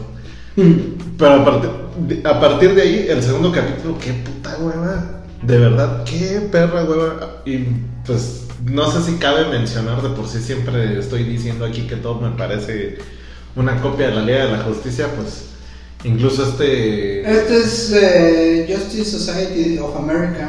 Pero 1.18 1.32
a 1.34 1.44
partir, 1.44 1.70
de, 2.08 2.28
a 2.28 2.40
partir 2.40 2.74
de 2.74 2.82
ahí, 2.82 3.06
el 3.08 3.22
segundo 3.22 3.52
capítulo, 3.52 3.98
qué 3.98 4.12
puta 4.12 4.56
hueva. 4.58 5.22
De 5.42 5.58
verdad, 5.58 6.04
qué 6.04 6.48
perra 6.50 6.84
hueva. 6.84 7.42
Y 7.44 7.58
pues 8.06 8.46
no 8.64 8.90
sé 8.90 9.02
si 9.02 9.18
cabe 9.18 9.46
mencionar, 9.48 10.02
de 10.02 10.10
por 10.10 10.28
sí 10.28 10.40
siempre 10.40 10.98
estoy 10.98 11.24
diciendo 11.24 11.64
aquí 11.64 11.82
que 11.82 11.96
todo 11.96 12.20
me 12.20 12.30
parece 12.36 12.98
una 13.56 13.80
copia 13.80 14.08
de 14.08 14.14
la 14.14 14.22
Liga 14.22 14.46
de 14.46 14.52
la 14.52 14.62
Justicia, 14.64 15.08
pues 15.16 15.46
incluso 16.04 16.44
este... 16.48 17.20
este 17.30 17.56
es 17.58 17.92
eh, 17.92 18.66
Justice 18.72 19.18
Society 19.18 19.78
of 19.78 19.96
America, 19.96 20.48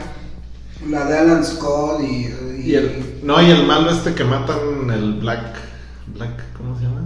la 0.89 1.05
de 1.05 1.17
Alan 1.17 1.43
Scott 1.43 2.01
y, 2.01 2.27
y- 2.61 2.61
Y 2.71 2.75
el, 2.75 3.19
no, 3.23 3.41
y 3.41 3.49
el 3.51 3.65
malo 3.65 3.89
este 3.91 4.13
que 4.13 4.23
matan, 4.23 4.89
el 4.93 5.13
Black... 5.15 5.55
Black 6.15 6.53
¿Cómo 6.57 6.77
se 6.77 6.83
llama? 6.85 7.01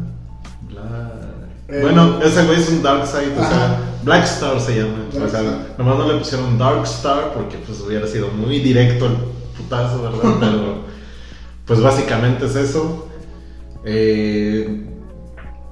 Black... 0.70 1.47
Eh, 1.70 1.80
bueno, 1.82 2.22
ese 2.22 2.46
güey 2.46 2.60
es 2.60 2.70
un 2.70 2.82
Darkseid, 2.82 3.38
o 3.38 3.42
sea, 3.42 3.88
Black 4.04 4.24
Star 4.24 4.60
se 4.62 4.78
llama. 4.78 5.06
O 5.14 5.28
sea, 5.28 5.74
nomás 5.78 5.98
no 5.98 6.08
le 6.12 6.20
pusieron 6.20 6.58
Dark 6.58 6.84
Star 6.84 7.34
porque 7.34 7.58
pues 7.58 7.82
hubiera 7.82 8.08
sido 8.08 8.30
muy 8.30 8.60
directo 8.60 9.06
el 9.06 9.18
putazo, 9.58 10.02
¿verdad? 10.02 10.38
Pero 10.40 10.78
pues 11.66 11.82
básicamente 11.82 12.46
es 12.46 12.56
eso. 12.56 13.10
Eh, 13.84 14.86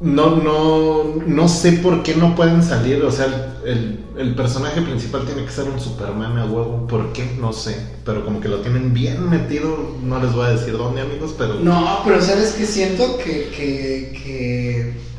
no, 0.01 0.35
no, 0.35 1.15
no 1.25 1.47
sé 1.47 1.71
por 1.73 2.03
qué 2.03 2.15
no 2.15 2.35
pueden 2.35 2.61
salir. 2.61 3.01
O 3.03 3.11
sea, 3.11 3.55
el, 3.65 4.03
el 4.17 4.35
personaje 4.35 4.81
principal 4.81 5.25
tiene 5.25 5.45
que 5.45 5.51
ser 5.51 5.69
un 5.69 5.79
Superman 5.79 6.37
a 6.37 6.45
huevo. 6.45 6.85
¿Por 6.87 7.13
qué? 7.13 7.37
No 7.39 7.53
sé. 7.53 7.77
Pero 8.03 8.25
como 8.25 8.41
que 8.41 8.49
lo 8.49 8.59
tienen 8.59 8.93
bien 8.93 9.29
metido. 9.29 9.95
No 10.03 10.19
les 10.19 10.33
voy 10.33 10.47
a 10.47 10.49
decir 10.49 10.77
dónde, 10.77 10.99
amigos, 10.99 11.33
pero. 11.37 11.55
No, 11.55 12.01
pero 12.03 12.21
¿sabes 12.21 12.55
qué 12.57 12.65
siento? 12.65 13.17
Que. 13.17 13.49
que, 13.55 14.21
que 14.21 15.14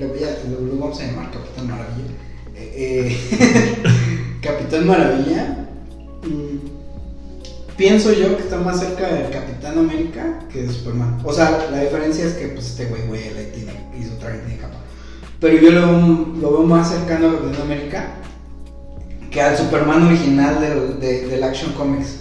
lo, 0.00 0.08
voy 0.08 0.18
a, 0.24 0.38
lo, 0.50 0.60
lo 0.66 0.80
vamos 0.80 1.00
a 1.00 1.06
llamar 1.06 1.30
Capitán 1.30 1.66
Maravilla. 1.68 2.10
Eh, 2.54 3.16
eh, 3.36 4.38
Capitán 4.42 4.86
Maravilla. 4.86 5.66
mm, 6.24 6.68
Pienso 7.76 8.12
yo 8.12 8.36
que 8.36 8.42
está 8.42 8.58
más 8.58 8.80
cerca 8.80 9.06
del 9.06 9.30
Capitán 9.30 9.78
América 9.78 10.40
que 10.52 10.62
de 10.62 10.72
Superman. 10.72 11.20
O 11.24 11.32
sea, 11.32 11.68
la 11.70 11.80
diferencia 11.82 12.24
es 12.24 12.32
que 12.34 12.48
pues 12.48 12.66
este 12.70 12.86
güey 12.86 13.06
güey 13.06 13.22
tiene, 13.54 13.72
hizo 13.98 14.14
traje 14.18 14.38
de 14.38 14.56
capa. 14.56 14.74
Pero 15.40 15.60
yo 15.60 15.70
lo, 15.70 15.80
veo- 15.86 16.26
lo 16.40 16.50
veo 16.54 16.62
más 16.64 16.88
cercano 16.90 17.28
al 17.28 17.36
Capitán 17.38 17.62
América 17.62 18.06
que 19.30 19.40
al 19.40 19.56
Superman 19.56 20.06
original 20.08 20.60
del, 20.60 20.98
de- 20.98 21.28
del 21.28 21.44
Action 21.44 21.72
Comics. 21.74 22.16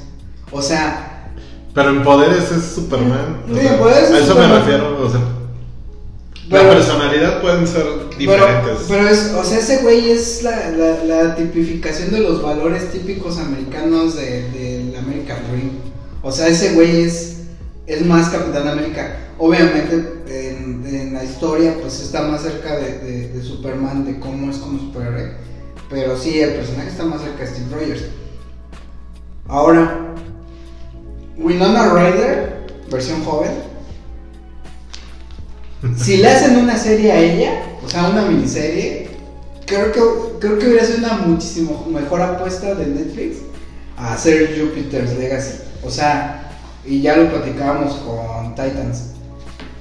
O 0.52 0.62
sea, 0.62 1.32
Pero 1.74 1.90
en 1.90 2.04
poderes 2.04 2.52
es 2.52 2.64
Superman. 2.64 3.42
o 3.50 3.56
Sí, 3.56 3.60
sea, 3.62 3.74
en 3.74 3.80
poderes 3.80 4.10
es 4.10 4.12
a 4.12 4.18
eso 4.20 4.28
Superman. 4.28 4.52
me 4.52 4.60
refiero. 4.60 5.04
O 5.04 5.10
sea, 5.10 5.22
La 6.50 6.62
personalidad 6.70 7.42
pueden 7.42 7.68
ser 7.68 7.86
diferentes. 8.18 8.86
pero 8.88 9.08
es, 9.10 9.34
o 9.38 9.44
sea, 9.44 9.60
ese 9.60 9.78
güey 9.80 10.12
es 10.12 10.44
la, 10.44 10.70
la, 10.70 11.04
la 11.04 11.36
tipificación 11.36 12.12
de 12.12 12.20
los 12.22 12.42
valores 12.42 12.90
típicos 12.92 13.38
americanos 13.38 14.16
de, 14.16 14.50
del 14.52 14.96
American 14.96 15.38
Dream. 15.52 15.72
O 16.22 16.32
sea, 16.32 16.48
ese 16.48 16.74
güey 16.74 17.02
es, 17.02 17.38
es 17.86 18.06
más 18.06 18.30
Capitán 18.30 18.68
América. 18.68 19.18
Obviamente, 19.38 20.14
en, 20.28 20.84
en 20.88 21.14
la 21.14 21.24
historia, 21.24 21.76
pues 21.82 22.00
está 22.00 22.24
más 22.24 22.42
cerca 22.44 22.78
de, 22.78 22.98
de- 23.00 23.28
de 23.30 23.44
Superman, 23.44 24.06
de 24.06 24.20
cómo 24.20 24.50
es 24.50 24.58
como 24.58 24.80
superhéroe. 24.80 25.34
Pero 25.90 26.18
sí, 26.18 26.40
el 26.40 26.54
personaje 26.56 26.90
está 26.90 27.04
más 27.06 27.22
cerca 27.22 27.44
de 27.44 27.48
Steve 27.48 27.66
Rogers. 27.72 28.04
Ahora, 29.48 30.14
Winona 31.38 31.94
Ryder, 31.94 32.66
versión 32.90 33.24
joven, 33.24 33.52
si 35.98 36.18
le 36.18 36.28
hacen 36.28 36.58
una 36.58 36.78
serie 36.78 37.12
a 37.12 37.20
ella, 37.20 37.62
o 37.86 37.90
sea, 37.90 38.10
una 38.10 38.24
miniserie, 38.24 39.10
creo 39.66 39.92
que, 39.92 40.00
creo 40.40 40.58
que 40.58 40.68
hubiera 40.68 40.86
sido 40.86 41.00
una 41.00 41.18
muchísimo 41.18 41.86
mejor 41.92 42.22
apuesta 42.22 42.74
de 42.74 42.88
Netflix 42.88 43.38
a 43.96 44.14
hacer 44.14 44.60
Jupiter's 44.60 45.18
Legacy. 45.18 45.60
O 45.84 45.90
sea, 45.90 46.52
y 46.86 47.02
ya 47.02 47.18
lo 47.18 47.30
platicábamos 47.30 47.96
con 47.96 48.56
Titans. 48.56 49.12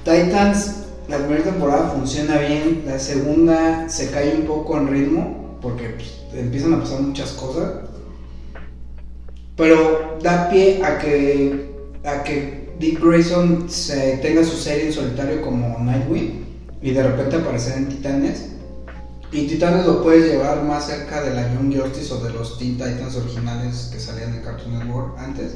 Titans, 0.03 0.83
la 1.07 1.17
primera 1.17 1.43
temporada 1.43 1.91
funciona 1.91 2.37
bien, 2.37 2.83
la 2.85 2.99
segunda 2.99 3.89
se 3.89 4.11
cae 4.11 4.35
un 4.35 4.43
poco 4.43 4.77
en 4.77 4.87
ritmo, 4.87 5.57
porque 5.61 5.89
pues, 5.89 6.13
empiezan 6.33 6.73
a 6.73 6.81
pasar 6.81 7.01
muchas 7.01 7.31
cosas. 7.31 7.71
Pero 9.55 10.19
da 10.21 10.49
pie 10.49 10.83
a 10.83 10.99
que, 10.99 11.71
a 12.03 12.23
que 12.23 12.66
Dick 12.79 13.03
Grayson 13.03 13.69
se 13.69 14.17
tenga 14.17 14.43
su 14.43 14.55
serie 14.55 14.87
en 14.87 14.93
solitario 14.93 15.41
como 15.41 15.79
Nightwing 15.79 16.45
y 16.81 16.91
de 16.91 17.03
repente 17.03 17.37
aparecer 17.37 17.77
en 17.77 17.89
Titanes. 17.89 18.49
Y 19.31 19.47
Titanes 19.47 19.85
lo 19.85 20.03
puedes 20.03 20.31
llevar 20.31 20.63
más 20.63 20.85
cerca 20.85 21.21
de 21.21 21.33
la 21.33 21.53
Young 21.53 21.75
Justice 21.75 22.13
o 22.13 22.19
de 22.19 22.31
los 22.31 22.57
Teen 22.59 22.73
Titans 22.77 23.15
originales 23.15 23.89
que 23.91 23.99
salían 23.99 24.33
en 24.35 24.41
Cartoon 24.41 24.77
Network 24.77 25.17
antes. 25.17 25.55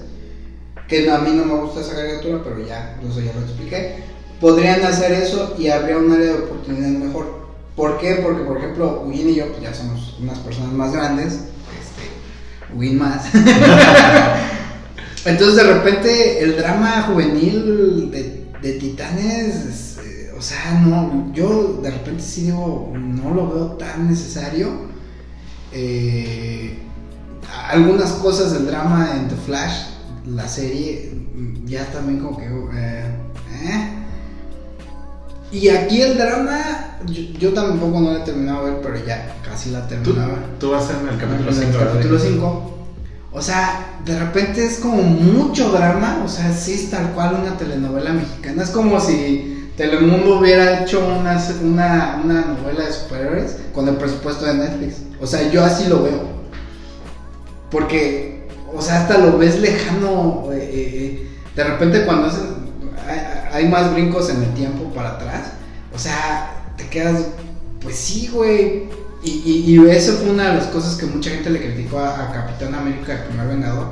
Que 0.88 1.10
a 1.10 1.20
mí 1.20 1.32
no 1.32 1.46
me 1.46 1.62
gusta 1.62 1.82
esa 1.82 1.96
caricatura, 1.96 2.42
pero 2.44 2.66
ya, 2.66 3.00
eso 3.08 3.22
ya 3.22 3.34
lo 3.34 3.42
expliqué. 3.42 4.04
Podrían 4.42 4.84
hacer 4.84 5.12
eso 5.12 5.56
y 5.58 5.68
habría 5.68 5.98
un 5.98 6.12
área 6.12 6.34
de 6.34 6.44
oportunidad 6.44 6.90
mejor. 6.90 7.42
¿Por 7.76 8.00
qué? 8.00 8.16
Porque, 8.16 8.44
por 8.44 8.58
ejemplo, 8.58 9.04
Win 9.06 9.30
y 9.30 9.36
yo 9.36 9.48
pues, 9.50 9.62
ya 9.62 9.74
somos 9.74 10.18
unas 10.20 10.40
personas 10.40 10.74
más 10.74 10.92
grandes. 10.92 11.34
Este, 11.34 12.76
Win 12.76 12.98
más. 12.98 13.26
Entonces, 15.26 15.56
de 15.56 15.64
repente, 15.74 16.44
el 16.44 16.58
drama 16.58 17.04
juvenil 17.04 18.10
de, 18.12 18.48
de 18.62 18.74
Titanes, 18.80 19.98
eh, 20.04 20.32
o 20.38 20.42
sea, 20.42 20.82
no, 20.84 21.32
yo 21.34 21.80
de 21.84 21.92
repente 21.92 22.24
sí 22.24 22.44
digo, 22.46 22.92
no 22.98 23.34
lo 23.34 23.50
veo 23.54 23.66
tan 23.74 24.10
necesario. 24.10 24.90
Eh, 25.74 26.78
algunas 27.70 28.12
cosas 28.14 28.54
del 28.54 28.66
drama 28.66 29.12
en 29.16 29.28
The 29.28 29.36
Flash, 29.46 29.76
la 30.28 30.48
serie, 30.48 31.12
ya 31.66 31.86
también 31.92 32.20
como 32.20 32.38
que... 32.38 32.46
eh, 32.46 33.06
eh. 33.64 33.90
Y 35.52 35.68
aquí 35.68 36.02
el 36.02 36.18
drama, 36.18 36.98
yo, 37.06 37.22
yo 37.38 37.54
tampoco 37.54 38.00
no 38.00 38.14
la 38.14 38.20
he 38.20 38.24
terminado 38.26 38.66
de 38.66 38.72
ver, 38.72 38.82
pero 38.82 39.06
ya 39.06 39.36
casi 39.44 39.70
la 39.72 39.82
Tú, 39.88 39.96
terminaba. 40.14 40.38
tú 40.60 40.72
vas 40.72 40.90
en 40.90 41.08
el 41.10 41.18
capítulo 41.20 41.50
En 41.50 41.56
5. 41.56 41.68
el 41.68 41.88
capítulo 41.88 42.20
5. 42.20 42.78
O 43.34 43.42
sea, 43.42 43.98
de 44.06 44.20
repente 44.20 44.66
es 44.66 44.80
como 44.80 45.02
mucho 45.02 45.70
drama. 45.72 46.22
O 46.26 46.28
sea, 46.28 46.52
sí 46.54 46.74
es 46.74 46.90
tal 46.92 47.12
cual 47.14 47.38
una 47.42 47.58
telenovela 47.58 48.12
mexicana. 48.14 48.64
Es 48.64 48.70
como 48.72 49.00
si 49.00 49.72
Telemundo 49.78 50.40
hubiera 50.40 50.82
hecho 50.84 51.00
una, 51.08 51.42
una, 51.64 52.22
una 52.24 52.42
novela 52.46 52.86
de 52.86 52.92
superhéroes 52.94 53.56
con 53.74 53.88
el 53.88 53.96
presupuesto 53.96 54.46
de 54.46 54.56
Netflix. 54.56 54.98
O 55.22 55.26
sea, 55.26 55.50
yo 55.50 55.64
así 55.64 55.88
lo 55.88 56.04
veo. 56.04 56.42
Porque, 57.70 58.48
o 58.76 58.82
sea, 58.82 59.02
hasta 59.02 59.18
lo 59.18 59.38
ves 59.38 59.60
lejano. 59.60 60.50
eh, 60.52 60.58
eh, 60.74 61.28
de 61.56 61.64
repente 61.64 62.06
cuando 62.06 62.28
hacen- 62.28 62.72
hay, 63.08 63.20
hay 63.64 63.68
más 63.70 63.94
brincos 63.94 64.30
en 64.30 64.44
el 64.44 64.54
tiempo 64.54 64.86
para 64.94 65.12
atrás. 65.12 65.52
O 65.94 65.98
sea, 66.00 66.52
te 66.78 66.88
quedas, 66.88 67.22
pues 67.82 67.96
sí, 67.96 68.28
güey. 68.28 68.90
Y, 69.24 69.30
y, 69.46 69.76
y 69.76 69.90
eso 69.90 70.14
fue 70.14 70.32
una 70.32 70.50
de 70.50 70.58
las 70.58 70.68
cosas 70.68 70.96
que 70.96 71.06
mucha 71.06 71.30
gente 71.30 71.50
le 71.50 71.62
criticó 71.62 72.00
a, 72.00 72.30
a 72.30 72.34
Capitán 72.34 72.74
América, 72.74 73.14
el 73.14 73.28
primer 73.28 73.48
Vengador. 73.48 73.88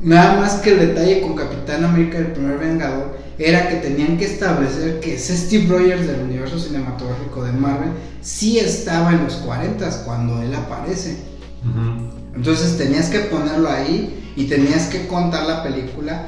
Nada 0.00 0.40
más 0.40 0.54
que 0.56 0.72
el 0.72 0.80
detalle 0.80 1.22
con 1.22 1.34
Capitán 1.34 1.84
América, 1.84 2.18
el 2.18 2.32
primer 2.32 2.58
Vengador, 2.58 3.16
era 3.38 3.68
que 3.68 3.76
tenían 3.76 4.16
que 4.16 4.26
establecer 4.26 5.00
que 5.00 5.14
ese 5.14 5.36
Steve 5.36 5.66
Rogers 5.68 6.06
del 6.06 6.20
universo 6.20 6.58
cinematográfico 6.58 7.44
de 7.44 7.52
Marvel 7.52 7.90
sí 8.20 8.58
estaba 8.58 9.12
en 9.12 9.24
los 9.24 9.34
40 9.36 10.04
cuando 10.04 10.42
él 10.42 10.54
aparece. 10.54 11.16
Entonces 12.34 12.76
tenías 12.76 13.08
que 13.08 13.20
ponerlo 13.20 13.70
ahí 13.70 14.32
y 14.36 14.44
tenías 14.44 14.86
que 14.86 15.06
contar 15.06 15.46
la 15.46 15.62
película 15.62 16.26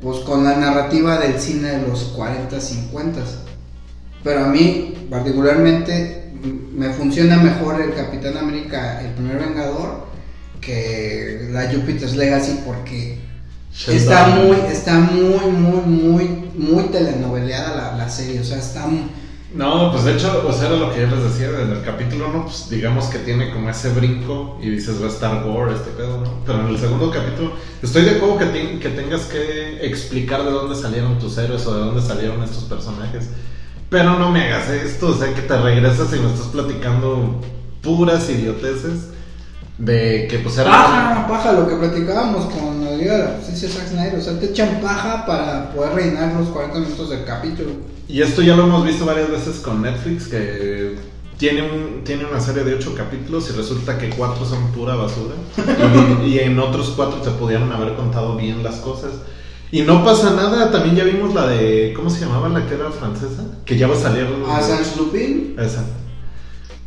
pues 0.00 0.20
con 0.20 0.44
la 0.44 0.56
narrativa 0.56 1.18
del 1.18 1.38
cine 1.38 1.72
de 1.72 1.86
los 1.86 2.04
40, 2.16 2.58
50. 2.58 3.20
Pero 4.24 4.44
a 4.44 4.48
mí 4.48 5.06
particularmente 5.10 6.19
me 6.42 6.90
funciona 6.90 7.36
mejor 7.36 7.80
el 7.80 7.94
Capitán 7.94 8.36
América, 8.36 9.00
el 9.02 9.12
primer 9.12 9.38
Vengador, 9.38 10.06
que 10.60 11.48
la 11.50 11.70
Jupiter's 11.70 12.16
Legacy 12.16 12.60
porque 12.64 13.18
está 13.88 14.28
muy, 14.28 14.56
está 14.70 14.98
muy, 14.98 15.50
muy, 15.50 15.80
muy, 15.82 16.24
muy 16.56 16.84
telenoveleada 16.84 17.76
la, 17.76 17.96
la 17.96 18.08
serie. 18.08 18.40
O 18.40 18.44
sea, 18.44 18.58
está... 18.58 18.86
No, 19.52 19.90
pues 19.90 20.04
de 20.04 20.14
hecho, 20.14 20.46
o 20.46 20.52
sea, 20.52 20.68
era 20.68 20.76
lo 20.76 20.94
que 20.94 21.00
yo 21.00 21.06
les 21.08 21.24
decía 21.24 21.48
en 21.48 21.72
el 21.72 21.82
capítulo 21.82 22.28
1, 22.28 22.44
pues 22.44 22.70
digamos 22.70 23.06
que 23.06 23.18
tiene 23.18 23.50
como 23.52 23.68
ese 23.68 23.90
brinco 23.90 24.58
y 24.62 24.70
dices 24.70 25.02
va 25.02 25.06
a 25.06 25.10
estar 25.10 25.42
gore 25.42 25.74
este 25.74 25.90
pedo, 25.90 26.20
¿no? 26.20 26.44
Pero 26.46 26.60
en 26.60 26.66
el 26.68 26.78
segundo 26.78 27.10
capítulo, 27.10 27.54
estoy 27.82 28.04
de 28.04 28.12
acuerdo 28.12 28.38
que 28.38 28.90
tengas 28.90 29.22
que 29.22 29.84
explicar 29.84 30.44
de 30.44 30.52
dónde 30.52 30.76
salieron 30.76 31.18
tus 31.18 31.36
héroes 31.36 31.66
o 31.66 31.74
de 31.74 31.80
dónde 31.80 32.00
salieron 32.00 32.44
estos 32.44 32.62
personajes. 32.64 33.30
Pero 33.90 34.18
no 34.18 34.30
me 34.30 34.44
hagas 34.44 34.70
esto, 34.70 35.08
o 35.08 35.14
sea, 35.14 35.34
que 35.34 35.42
te 35.42 35.56
regresas 35.60 36.14
y 36.14 36.20
me 36.20 36.32
estás 36.32 36.46
platicando 36.46 37.40
puras 37.82 38.30
idioteces 38.30 39.08
de 39.78 40.28
que 40.30 40.38
pues 40.38 40.58
era... 40.58 40.70
Paja, 40.70 41.26
paja, 41.26 41.52
lo 41.52 41.66
que 41.66 41.74
platicábamos 41.74 42.46
con 42.52 42.84
la 42.84 42.92
Liga 42.92 43.16
de 43.16 43.24
la 43.24 43.30
Justicia 43.38 43.68
Zack 43.68 43.88
Snyder. 43.88 44.18
O 44.18 44.22
sea, 44.22 44.38
te 44.38 44.46
echan 44.46 44.80
paja 44.80 45.26
para 45.26 45.72
poder 45.72 45.94
reinar 45.94 46.34
los 46.34 46.48
40 46.50 46.78
minutos 46.78 47.10
del 47.10 47.24
capítulo. 47.24 47.70
Y 48.06 48.22
esto 48.22 48.42
ya 48.42 48.54
lo 48.54 48.64
hemos 48.64 48.84
visto 48.84 49.04
varias 49.04 49.30
veces 49.30 49.56
con 49.56 49.82
Netflix, 49.82 50.28
que 50.28 50.96
tiene, 51.36 51.62
un, 51.62 52.04
tiene 52.04 52.26
una 52.26 52.40
serie 52.40 52.62
de 52.62 52.74
ocho 52.74 52.94
capítulos 52.94 53.50
y 53.50 53.56
resulta 53.56 53.98
que 53.98 54.10
cuatro 54.10 54.44
son 54.44 54.70
pura 54.72 54.94
basura. 54.94 55.34
Y, 56.24 56.28
y 56.28 56.38
en 56.38 56.60
otros 56.60 56.92
cuatro 56.94 57.20
te 57.22 57.30
pudieron 57.30 57.72
haber 57.72 57.94
contado 57.94 58.36
bien 58.36 58.62
las 58.62 58.76
cosas. 58.76 59.12
Y 59.72 59.82
no 59.82 60.04
pasa 60.04 60.30
nada, 60.32 60.70
también 60.70 60.96
ya 60.96 61.04
vimos 61.04 61.32
la 61.32 61.46
de, 61.46 61.92
¿cómo 61.94 62.10
se 62.10 62.20
llamaba 62.20 62.48
la 62.48 62.66
que 62.66 62.74
era 62.74 62.90
francesa? 62.90 63.44
Que 63.64 63.78
ya 63.78 63.86
va 63.86 63.94
a 63.94 64.00
salir... 64.00 64.26
A 64.48 64.60
Sans 64.60 64.96
Lupin. 64.96 65.54
Esa. 65.58 65.84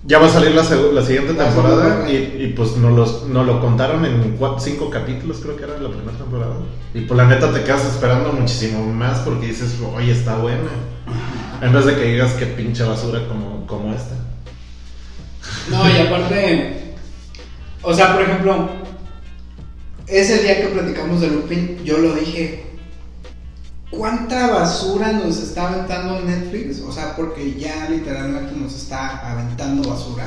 Ya 0.05 0.19
va 0.19 0.27
a 0.27 0.29
salir 0.29 0.53
la, 0.53 0.63
la 0.63 1.01
siguiente 1.01 1.31
La 1.33 1.45
temporada 1.45 2.11
y, 2.11 2.53
pues 2.57 2.75
nos, 2.75 2.91
los, 2.91 3.27
nos 3.27 3.45
lo 3.47 3.61
contaron 3.61 4.03
en 4.03 4.35
cuatro, 4.37 4.59
cinco 4.59 4.89
capítulos, 4.89 5.39
creo 5.41 5.55
que 5.55 5.63
era 5.63 5.77
la 5.79 5.87
primera 5.87 6.17
temporada. 6.17 6.55
Y 6.93 7.01
pues 7.01 7.17
la 7.17 7.25
neta 7.25 7.53
te 7.53 7.63
quedas 7.63 7.85
esperando 7.85 8.33
muchísimo 8.33 8.85
más 8.85 9.19
porque 9.19 9.47
dices, 9.47 9.77
oye, 9.95 10.11
está 10.11 10.35
buena. 10.35 10.69
En 11.61 11.71
vez 11.71 11.85
de 11.85 11.95
que 11.95 12.03
digas 12.03 12.33
que 12.33 12.47
pinche 12.47 12.83
basura 12.83 13.25
como, 13.29 13.65
como 13.65 13.93
esta. 13.93 14.15
No, 15.69 15.89
y 15.89 16.05
aparte, 16.05 16.95
o 17.81 17.93
sea, 17.93 18.13
por 18.13 18.23
ejemplo, 18.23 18.69
ese 20.07 20.43
día 20.43 20.61
que 20.61 20.67
platicamos 20.67 21.21
de 21.21 21.27
Lupin, 21.27 21.81
yo 21.85 21.99
lo 21.99 22.13
dije. 22.13 22.72
Cuánta 23.97 24.51
basura 24.51 25.11
nos 25.13 25.37
está 25.37 25.69
aventando 25.69 26.21
Netflix, 26.21 26.81
o 26.81 26.91
sea, 26.91 27.15
porque 27.15 27.53
ya 27.53 27.89
literalmente 27.89 28.55
nos 28.55 28.75
está 28.75 29.31
aventando 29.31 29.89
basura 29.89 30.25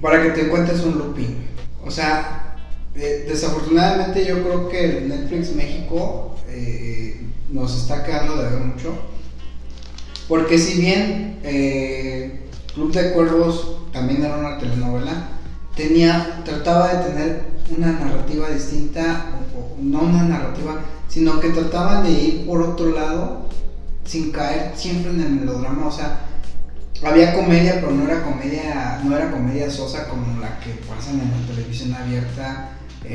para 0.00 0.22
que 0.22 0.30
te 0.30 0.46
encuentres 0.46 0.80
un 0.80 0.98
looping. 0.98 1.46
O 1.84 1.90
sea, 1.90 2.56
eh, 2.94 3.24
desafortunadamente 3.28 4.24
yo 4.26 4.42
creo 4.42 4.68
que 4.68 5.04
Netflix 5.06 5.54
México 5.54 6.36
eh, 6.48 7.20
nos 7.50 7.82
está 7.82 8.04
quedando 8.04 8.36
de 8.36 8.50
ver 8.50 8.60
mucho. 8.60 8.94
Porque 10.28 10.58
si 10.58 10.80
bien 10.80 11.38
eh, 11.42 12.40
Club 12.74 12.92
de 12.92 13.12
Cuervos 13.12 13.76
también 13.92 14.24
era 14.24 14.38
una 14.38 14.58
telenovela, 14.58 15.28
tenía, 15.76 16.42
trataba 16.44 16.92
de 16.94 17.10
tener 17.10 17.51
una 17.70 17.92
narrativa 17.92 18.48
distinta, 18.50 19.26
o, 19.56 19.80
no 19.82 20.00
una 20.02 20.24
narrativa, 20.24 20.80
sino 21.08 21.40
que 21.40 21.50
trataban 21.50 22.04
de 22.04 22.10
ir 22.10 22.46
por 22.46 22.62
otro 22.62 22.90
lado 22.90 23.48
sin 24.04 24.32
caer 24.32 24.72
siempre 24.74 25.12
en 25.12 25.20
el 25.20 25.30
melodrama, 25.30 25.86
o 25.86 25.92
sea, 25.92 26.20
había 27.04 27.34
comedia, 27.34 27.74
pero 27.80 27.90
no 27.90 28.04
era 28.04 28.22
comedia, 28.22 29.00
no 29.04 29.16
era 29.16 29.30
comedia 29.30 29.70
sosa 29.70 30.08
como 30.08 30.40
la 30.40 30.58
que 30.60 30.70
pasan 30.88 31.20
en 31.20 31.30
la 31.30 31.46
televisión 31.46 31.94
abierta. 31.94 32.78
Eh, 33.04 33.08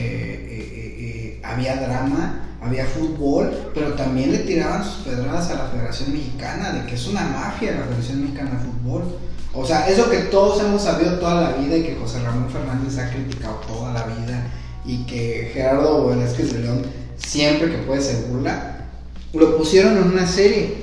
eh, 0.49 0.95
eh, 0.99 1.41
había 1.43 1.77
drama, 1.77 2.57
había 2.61 2.85
fútbol, 2.85 3.71
pero 3.73 3.93
también 3.93 4.33
le 4.33 4.39
tiraban 4.39 4.83
sus 4.83 5.05
pedradas 5.05 5.49
a 5.51 5.55
la 5.55 5.69
Federación 5.69 6.11
Mexicana, 6.11 6.73
de 6.73 6.85
que 6.85 6.95
es 6.95 7.07
una 7.07 7.21
mafia 7.21 7.71
la 7.71 7.85
Federación 7.85 8.21
Mexicana 8.23 8.51
de 8.51 8.57
Fútbol. 8.57 9.17
O 9.57 9.65
sea, 9.65 9.89
eso 9.89 10.09
que 10.11 10.17
todos 10.17 10.61
hemos 10.61 10.83
sabido 10.83 11.17
toda 11.17 11.41
la 11.41 11.57
vida 11.57 11.77
y 11.77 11.83
que 11.83 11.95
José 11.95 12.19
Ramón 12.19 12.47
Fernández 12.47 12.99
ha 12.99 13.09
criticado 13.09 13.55
toda 13.67 13.91
la 13.91 14.03
vida 14.03 14.51
y 14.85 15.03
que 15.05 15.49
Gerardo 15.51 16.07
Velázquez 16.07 16.53
de 16.53 16.59
León 16.59 16.83
siempre 17.17 17.71
que 17.71 17.79
puede 17.79 18.01
se 18.01 18.21
burla, 18.27 18.85
lo 19.33 19.57
pusieron 19.57 19.97
en 19.97 20.03
una 20.03 20.27
serie. 20.27 20.77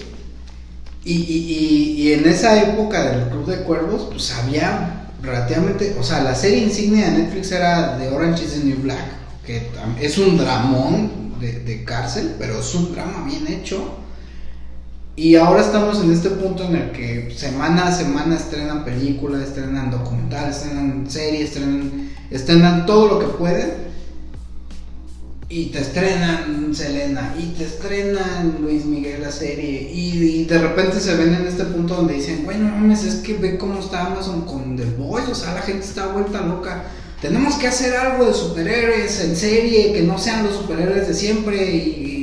Y, 1.04 1.12
y, 1.12 2.02
y, 2.02 2.12
en 2.14 2.26
esa 2.26 2.60
época 2.62 3.04
del 3.10 3.28
Club 3.28 3.46
de 3.46 3.62
Cuervos, 3.62 4.08
pues 4.10 4.32
había 4.32 5.10
relativamente, 5.22 5.94
o 6.00 6.02
sea, 6.02 6.22
la 6.22 6.34
serie 6.34 6.58
insignia 6.64 7.10
de 7.10 7.18
Netflix 7.18 7.52
era 7.52 7.96
The 7.98 8.08
Orange 8.08 8.44
is 8.44 8.52
the 8.54 8.64
New 8.64 8.78
Black, 8.82 9.04
que 9.46 9.68
es 10.00 10.18
un 10.18 10.36
dramón 10.36 11.34
de, 11.40 11.60
de 11.60 11.84
cárcel, 11.84 12.34
pero 12.38 12.58
es 12.58 12.74
un 12.74 12.92
drama 12.92 13.24
bien 13.24 13.46
hecho. 13.46 13.98
Y 15.16 15.36
ahora 15.36 15.60
estamos 15.60 16.02
en 16.02 16.12
este 16.12 16.30
punto 16.30 16.64
en 16.64 16.76
el 16.76 16.90
que 16.90 17.32
semana 17.36 17.88
a 17.88 17.92
semana 17.92 18.36
estrenan 18.36 18.84
películas, 18.84 19.42
estrenan 19.42 19.90
documentales, 19.90 20.56
estrenan 20.56 21.08
series, 21.08 21.50
estrenan, 21.50 22.10
estrenan 22.30 22.84
todo 22.84 23.08
lo 23.08 23.18
que 23.20 23.26
pueden 23.26 23.84
y 25.48 25.66
te 25.66 25.80
estrenan 25.80 26.74
Selena, 26.74 27.34
y 27.38 27.56
te 27.56 27.64
estrenan 27.64 28.58
Luis 28.60 28.84
Miguel 28.84 29.22
la 29.22 29.30
serie, 29.30 29.88
y, 29.92 30.44
de 30.44 30.58
repente 30.58 30.98
se 30.98 31.14
ven 31.14 31.34
en 31.34 31.46
este 31.46 31.64
punto 31.64 31.94
donde 31.94 32.14
dicen, 32.14 32.44
bueno, 32.44 32.64
mames, 32.64 33.04
es 33.04 33.16
que 33.16 33.34
ve 33.34 33.56
cómo 33.56 33.78
está 33.78 34.06
Amazon 34.06 34.42
con 34.42 34.76
The 34.76 34.84
Boys, 34.98 35.28
o 35.28 35.34
sea, 35.34 35.54
la 35.54 35.62
gente 35.62 35.84
está 35.84 36.08
vuelta 36.08 36.40
loca. 36.40 36.84
Tenemos 37.22 37.54
que 37.54 37.68
hacer 37.68 37.94
algo 37.94 38.26
de 38.26 38.34
superhéroes 38.34 39.20
en 39.20 39.36
serie, 39.36 39.92
que 39.92 40.02
no 40.02 40.18
sean 40.18 40.44
los 40.44 40.56
superhéroes 40.56 41.06
de 41.06 41.14
siempre, 41.14 41.72
y, 41.72 42.13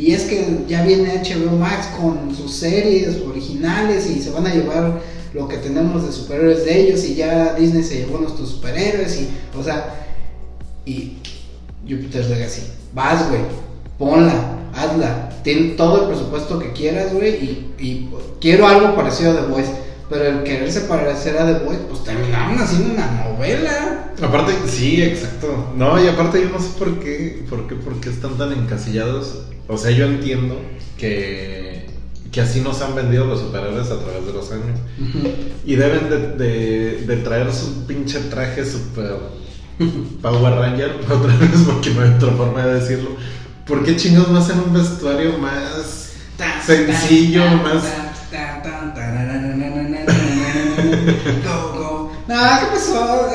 y 0.00 0.12
es 0.12 0.22
que 0.22 0.64
ya 0.66 0.82
viene 0.82 1.22
HBO 1.22 1.56
Max 1.56 1.88
con 2.00 2.34
sus 2.34 2.52
series 2.52 3.20
originales 3.20 4.08
y 4.08 4.20
se 4.20 4.30
van 4.30 4.46
a 4.46 4.54
llevar 4.54 5.00
lo 5.34 5.46
que 5.46 5.58
tenemos 5.58 6.06
de 6.06 6.12
superhéroes 6.12 6.64
de 6.64 6.80
ellos, 6.80 7.04
y 7.04 7.14
ya 7.14 7.54
Disney 7.54 7.82
se 7.82 7.98
llevó 7.98 8.18
nuestros 8.18 8.48
superhéroes, 8.48 9.20
y, 9.20 9.28
o 9.58 9.62
sea, 9.62 9.94
y 10.86 11.18
Jupiter's 11.88 12.30
Legacy 12.30 12.62
vas, 12.94 13.28
güey, 13.28 13.42
ponla, 13.98 14.58
hazla, 14.74 15.28
ten 15.44 15.76
todo 15.76 16.02
el 16.02 16.08
presupuesto 16.08 16.58
que 16.58 16.72
quieras, 16.72 17.12
güey, 17.12 17.34
y, 17.78 18.08
quiero 18.40 18.66
algo 18.66 18.96
parecido 18.96 19.34
The 19.34 19.52
Voice. 19.52 19.70
Pero 20.10 20.26
el 20.26 20.42
quererse 20.42 20.80
parecer 20.82 21.38
a 21.38 21.46
The 21.46 21.64
Voice, 21.64 21.82
pues 21.88 22.02
terminaron 22.02 22.58
haciendo 22.58 22.94
una 22.94 23.24
novela. 23.24 24.12
Aparte, 24.20 24.52
sí, 24.66 25.00
exacto. 25.02 25.72
No, 25.76 26.02
y 26.02 26.08
aparte 26.08 26.42
yo 26.42 26.50
no 26.50 26.60
sé 26.60 26.70
por 26.76 26.98
qué, 26.98 27.44
por 27.48 27.68
qué, 27.68 27.76
por 27.76 28.00
qué 28.00 28.10
están 28.10 28.36
tan 28.36 28.52
encasillados. 28.52 29.42
O 29.68 29.78
sea, 29.78 29.92
yo 29.92 30.06
entiendo 30.06 30.60
que, 30.98 31.86
que 32.32 32.40
así 32.40 32.60
nos 32.60 32.82
han 32.82 32.96
vendido 32.96 33.24
los 33.24 33.38
superhéroes 33.38 33.90
a 33.92 34.00
través 34.00 34.26
de 34.26 34.32
los 34.32 34.50
años. 34.50 34.80
Y 35.64 35.76
deben 35.76 36.10
de, 36.10 36.44
de, 36.44 37.06
de 37.06 37.16
traer 37.18 37.52
su 37.52 37.86
pinche 37.86 38.18
traje 38.30 38.64
super 38.64 39.16
Power 40.20 40.54
Ranger, 40.54 41.00
otra 41.10 41.36
vez 41.36 41.60
porque 41.66 41.90
no 41.90 42.02
hay 42.02 42.10
otra 42.10 42.32
forma 42.32 42.66
de 42.66 42.80
decirlo. 42.80 43.10
¿Por 43.66 43.84
qué 43.84 43.96
chingados 43.96 44.28
no 44.30 44.38
hacen 44.38 44.58
un 44.58 44.74
vestuario 44.74 45.38
más 45.38 46.12
sencillo, 46.64 47.44
más... 47.62 47.84
No, 52.28 52.36
¿qué 52.36 52.66
pasó? 52.66 53.28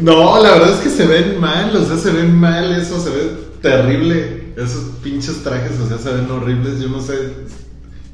No, 0.00 0.42
la 0.42 0.50
verdad 0.50 0.74
es 0.74 0.80
que 0.80 0.90
se 0.90 1.06
ven 1.06 1.40
mal, 1.40 1.74
o 1.74 1.86
sea, 1.86 1.96
se 1.96 2.10
ven 2.10 2.34
mal, 2.34 2.78
eso 2.78 3.00
se 3.02 3.08
ve 3.08 3.30
terrible. 3.62 4.52
Esos 4.54 4.96
pinches 5.02 5.42
trajes, 5.42 5.80
o 5.80 5.88
sea, 5.88 5.96
se 5.96 6.12
ven 6.12 6.30
horribles. 6.30 6.78
Yo 6.78 6.88
no 6.88 7.00
sé 7.00 7.14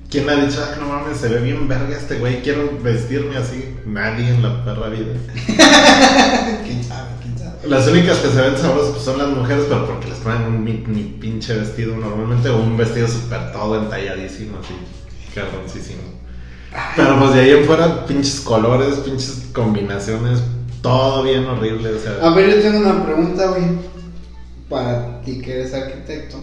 quién 0.08 0.30
ha 0.30 0.36
dicho, 0.36 0.62
ah, 0.62 0.76
no 0.78 0.86
mames, 0.86 1.18
se 1.18 1.28
ve 1.28 1.40
bien 1.40 1.66
verga 1.66 1.96
este 1.96 2.20
güey, 2.20 2.42
quiero 2.42 2.78
vestirme 2.80 3.36
así. 3.36 3.74
Nadie 3.86 4.28
en 4.28 4.42
la 4.42 4.64
perra 4.64 4.88
vida. 4.88 5.14
¿Quién 6.64 6.84
sabe? 6.84 7.14
Las 7.66 7.88
únicas 7.88 8.18
que 8.18 8.28
se 8.28 8.40
ven 8.40 8.56
sabrosas 8.58 8.90
pues, 8.90 9.04
son 9.04 9.16
las 9.16 9.28
mujeres, 9.28 9.64
pero 9.68 9.86
porque 9.86 10.08
les 10.08 10.18
ponen 10.18 10.42
un 10.42 10.62
mi, 10.62 10.74
pinche 11.18 11.56
vestido 11.56 11.96
normalmente 11.96 12.50
o 12.50 12.58
un 12.58 12.76
vestido 12.76 13.08
súper 13.08 13.52
todo 13.52 13.80
entalladísimo, 13.82 14.58
así, 14.58 14.74
carroncísimo. 15.34 16.02
Pero 16.96 17.18
pues 17.18 17.34
de 17.34 17.40
ahí 17.40 17.50
en 17.50 17.64
fuera, 17.64 18.06
pinches 18.06 18.40
colores, 18.40 18.96
pinches 18.96 19.46
combinaciones, 19.52 20.40
todo 20.82 21.22
bien 21.22 21.44
horrible, 21.46 21.90
o 21.90 21.98
sea. 21.98 22.18
A 22.22 22.34
ver, 22.34 22.50
yo 22.50 22.62
tengo 22.62 22.80
una 22.80 23.04
pregunta, 23.04 23.46
güey, 23.48 23.64
para 24.68 25.20
ti 25.22 25.40
que 25.40 25.54
eres 25.54 25.74
arquitecto. 25.74 26.38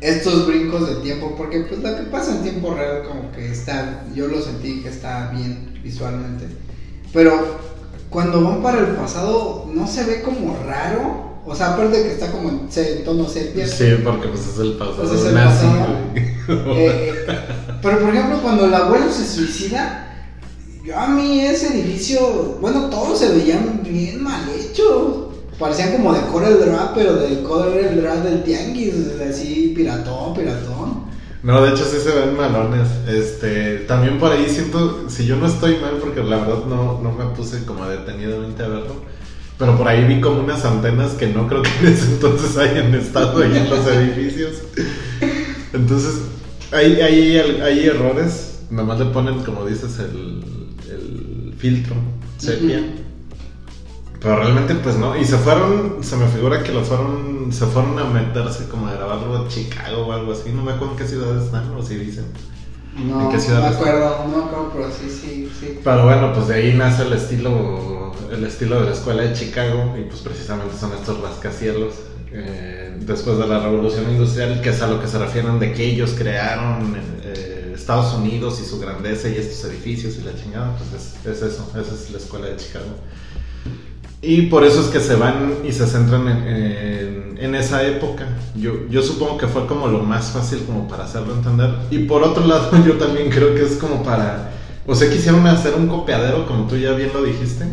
Estos 0.00 0.46
brincos 0.46 0.88
de 0.88 0.96
tiempo, 0.96 1.34
porque 1.36 1.60
pues 1.60 1.80
lo 1.80 1.96
que 1.96 2.02
pasa 2.04 2.36
en 2.36 2.42
tiempo 2.42 2.74
real 2.74 3.04
como 3.06 3.32
que 3.32 3.50
está, 3.50 4.04
yo 4.14 4.28
lo 4.28 4.40
sentí 4.40 4.82
que 4.82 4.88
está 4.88 5.30
bien 5.30 5.80
visualmente, 5.82 6.46
pero 7.12 7.58
cuando 8.10 8.42
van 8.44 8.62
para 8.62 8.80
el 8.80 8.96
pasado, 8.96 9.70
¿no 9.72 9.86
se 9.86 10.04
ve 10.04 10.22
como 10.22 10.56
raro? 10.64 11.34
O 11.46 11.54
sea, 11.54 11.74
aparte 11.74 11.98
de 11.98 12.02
que 12.04 12.12
está 12.12 12.32
como 12.32 12.48
en, 12.48 13.04
tono 13.04 13.28
sepia. 13.28 13.66
Sí, 13.66 13.96
porque 14.02 14.28
pues 14.28 14.46
es 14.46 14.58
el 14.58 14.72
pasado. 14.74 14.96
Pues 14.96 15.20
es 15.20 15.26
el 15.26 15.34
pasado. 15.34 15.86
Eh, 16.46 17.24
pero 17.84 18.00
por 18.00 18.14
ejemplo, 18.14 18.40
cuando 18.40 18.64
el 18.64 18.72
abuelo 18.72 19.12
se 19.12 19.26
suicida, 19.26 20.06
yo 20.82 20.98
a 20.98 21.06
mí 21.06 21.40
ese 21.40 21.78
edificio, 21.78 22.56
bueno, 22.58 22.88
todos 22.88 23.18
se 23.18 23.34
veían 23.34 23.82
bien 23.84 24.22
mal 24.22 24.42
hechos. 24.58 25.26
Parecían 25.58 25.92
como 25.92 26.14
de 26.14 26.20
Corel 26.32 26.58
Draw, 26.60 26.94
pero 26.94 27.16
de 27.16 27.42
Corel 27.42 28.00
Draw 28.00 28.22
del 28.22 28.42
Tianguis, 28.42 28.94
así 29.30 29.74
piratón, 29.76 30.32
piratón. 30.32 31.04
No, 31.42 31.62
de 31.62 31.72
hecho 31.72 31.84
sí 31.84 31.98
se 32.02 32.10
ven 32.10 32.34
malones. 32.34 32.88
Este, 33.06 33.80
también 33.80 34.18
por 34.18 34.32
ahí 34.32 34.48
siento, 34.48 35.04
si 35.10 35.26
yo 35.26 35.36
no 35.36 35.46
estoy 35.46 35.76
mal, 35.76 35.98
porque 36.00 36.22
la 36.22 36.38
verdad 36.38 36.64
no, 36.66 37.02
no 37.02 37.12
me 37.12 37.26
puse 37.36 37.66
como 37.66 37.84
detenidamente 37.86 38.62
a 38.62 38.68
verlo, 38.68 38.94
pero 39.58 39.76
por 39.76 39.86
ahí 39.86 40.04
vi 40.06 40.22
como 40.22 40.40
unas 40.40 40.64
antenas 40.64 41.12
que 41.12 41.26
no 41.26 41.46
creo 41.46 41.60
que 41.60 41.70
en 41.82 41.92
ese 41.92 42.06
entonces 42.06 42.56
hayan 42.56 42.94
estado 42.94 43.42
ahí 43.42 43.54
en 43.54 43.68
los 43.68 43.86
edificios. 43.88 44.62
Entonces, 45.74 46.14
hay, 46.74 47.00
hay, 47.00 47.36
hay 47.62 47.86
errores, 47.86 48.64
nomás 48.70 48.98
le 48.98 49.06
ponen, 49.06 49.42
como 49.44 49.64
dices, 49.64 49.98
el, 49.98 50.42
el 50.90 51.54
filtro 51.56 51.96
sepia. 52.38 52.82
Pero 54.20 54.36
realmente 54.36 54.74
pues 54.76 54.96
no, 54.96 55.16
y 55.16 55.24
se 55.24 55.36
fueron, 55.36 56.02
se 56.02 56.16
me 56.16 56.26
figura 56.28 56.62
que 56.62 56.72
lo 56.72 56.82
fueron, 56.82 57.52
se 57.52 57.66
fueron 57.66 57.98
a 57.98 58.04
meterse 58.04 58.68
como 58.68 58.88
a 58.88 58.94
grabarlo 58.94 59.36
a 59.36 59.48
Chicago 59.48 60.06
o 60.06 60.12
algo 60.12 60.32
así, 60.32 60.50
no 60.50 60.62
me 60.62 60.72
acuerdo 60.72 60.92
en 60.92 60.98
qué 60.98 61.06
ciudades 61.06 61.44
están 61.44 61.74
o 61.74 61.82
si 61.82 61.96
dicen. 61.96 62.24
No, 62.96 63.28
qué 63.28 63.36
no 63.36 63.60
me 63.60 63.66
acuerdo, 63.66 64.24
no 64.24 64.36
me 64.36 64.44
acuerdo, 64.44 64.70
pero 64.72 64.88
sí, 64.90 65.10
sí, 65.10 65.50
sí. 65.60 65.78
Pero 65.82 66.04
bueno, 66.04 66.32
pues 66.32 66.48
de 66.48 66.54
ahí 66.54 66.74
nace 66.74 67.02
el 67.02 67.12
estilo, 67.12 68.12
el 68.32 68.44
estilo 68.44 68.80
de 68.80 68.86
la 68.86 68.92
escuela 68.92 69.22
de 69.22 69.34
Chicago 69.34 69.94
y 69.98 70.04
pues 70.04 70.20
precisamente 70.20 70.74
son 70.78 70.92
estos 70.92 71.20
rascacielos. 71.20 71.94
Eh, 72.36 72.96
después 72.98 73.38
de 73.38 73.46
la 73.46 73.60
revolución 73.60 74.10
industrial, 74.10 74.60
que 74.60 74.70
es 74.70 74.82
a 74.82 74.88
lo 74.88 75.00
que 75.00 75.06
se 75.06 75.18
refieren 75.18 75.60
de 75.60 75.72
que 75.72 75.84
ellos 75.84 76.14
crearon 76.18 76.96
eh, 77.22 77.72
Estados 77.74 78.12
Unidos 78.14 78.60
y 78.60 78.64
su 78.68 78.80
grandeza 78.80 79.28
y 79.28 79.36
estos 79.36 79.70
edificios 79.70 80.16
y 80.18 80.22
la 80.22 80.34
chingada, 80.34 80.76
pues 80.76 81.14
es, 81.26 81.42
es 81.42 81.52
eso, 81.52 81.70
esa 81.70 81.94
es 81.94 82.10
la 82.10 82.18
escuela 82.18 82.46
de 82.46 82.56
Chicago. 82.56 82.86
Y 84.20 84.42
por 84.46 84.64
eso 84.64 84.80
es 84.80 84.86
que 84.86 85.00
se 85.00 85.14
van 85.14 85.58
y 85.64 85.70
se 85.70 85.86
centran 85.86 86.26
en, 86.26 87.36
en, 87.38 87.54
esa 87.54 87.86
época. 87.86 88.26
Yo, 88.56 88.88
yo 88.88 89.02
supongo 89.02 89.36
que 89.36 89.46
fue 89.46 89.66
como 89.66 89.86
lo 89.86 90.00
más 90.00 90.30
fácil 90.30 90.60
como 90.64 90.88
para 90.88 91.04
hacerlo 91.04 91.34
entender. 91.34 91.70
Y 91.90 92.00
por 92.00 92.22
otro 92.22 92.46
lado, 92.46 92.70
yo 92.86 92.94
también 92.94 93.30
creo 93.30 93.54
que 93.54 93.62
es 93.62 93.76
como 93.76 94.02
para... 94.02 94.53
O 94.86 94.94
sea, 94.94 95.10
quisieron 95.10 95.46
hacer 95.46 95.74
un 95.74 95.88
copiadero, 95.88 96.46
como 96.46 96.66
tú 96.66 96.76
ya 96.76 96.92
bien 96.92 97.10
lo 97.14 97.22
dijiste, 97.22 97.64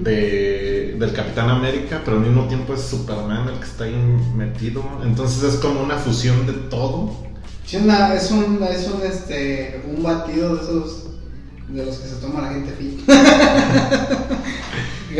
de, 0.00 0.96
del 0.98 1.12
Capitán 1.12 1.50
América, 1.50 2.00
pero 2.04 2.16
al 2.16 2.22
mismo 2.24 2.46
tiempo 2.48 2.72
es 2.74 2.80
Superman 2.82 3.48
el 3.48 3.58
que 3.58 3.64
está 3.66 3.84
ahí 3.84 3.94
metido. 4.34 4.82
Entonces 5.04 5.42
es 5.54 5.60
como 5.60 5.82
una 5.82 5.96
fusión 5.96 6.46
de 6.46 6.52
todo. 6.54 7.12
Sí, 7.66 7.76
una- 7.76 8.14
es 8.14 8.30
un, 8.30 8.58
es 8.62 8.88
un, 8.88 9.02
este, 9.06 9.82
un 9.94 10.02
batido 10.02 10.54
de 10.56 10.62
esos, 10.62 11.04
de 11.68 11.84
los 11.84 11.96
que 11.96 12.08
se 12.08 12.14
toma 12.16 12.40
la 12.42 12.48
gente 12.50 12.72
fit. 12.78 13.00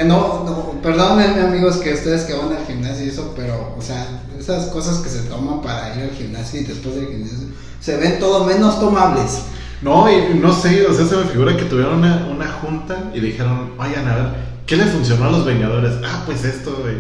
No, 0.05 0.45
no, 0.45 0.73
perdónenme 0.83 1.41
amigos 1.41 1.77
que 1.79 1.95
ustedes 1.95 2.25
que 2.25 2.35
van 2.35 2.53
al 2.55 2.67
gimnasio 2.67 3.07
y 3.07 3.09
eso, 3.09 3.33
pero, 3.35 3.75
o 3.79 3.81
sea, 3.81 4.07
esas 4.39 4.67
cosas 4.67 4.99
que 4.99 5.09
se 5.09 5.21
toman 5.23 5.63
para 5.63 5.97
ir 5.97 6.03
al 6.03 6.11
gimnasio 6.11 6.61
y 6.61 6.65
después 6.65 6.97
del 6.97 7.07
gimnasio 7.07 7.39
se 7.81 7.97
ven 7.97 8.19
todo 8.19 8.45
menos 8.45 8.79
tomables. 8.79 9.39
No, 9.83 10.11
y 10.11 10.35
no 10.39 10.53
sé, 10.53 10.87
o 10.87 10.95
sea, 10.95 11.07
se 11.07 11.17
me 11.17 11.25
figura 11.25 11.57
que 11.57 11.65
tuvieron 11.65 11.99
una, 11.99 12.27
una 12.31 12.49
junta 12.49 13.11
y 13.15 13.21
dijeron, 13.21 13.73
oigan, 13.79 14.09
a 14.09 14.15
ver, 14.17 14.27
¿qué 14.67 14.77
le 14.77 14.85
funcionó 14.87 15.27
a 15.27 15.31
los 15.31 15.45
Vengadores? 15.45 15.93
Ah, 16.05 16.23
pues 16.25 16.45
esto, 16.45 16.79
güey. 16.83 16.95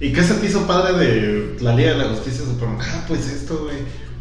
¿Y 0.00 0.12
qué 0.12 0.22
se 0.22 0.34
te 0.34 0.46
hizo 0.46 0.66
padre 0.66 0.96
de 0.98 1.56
la 1.60 1.74
Liga 1.74 1.92
de 1.92 1.98
la 1.98 2.08
Justicia 2.10 2.44
Superman? 2.44 2.78
Ah, 2.80 3.04
pues 3.08 3.26
esto, 3.28 3.64
güey. 3.64 3.78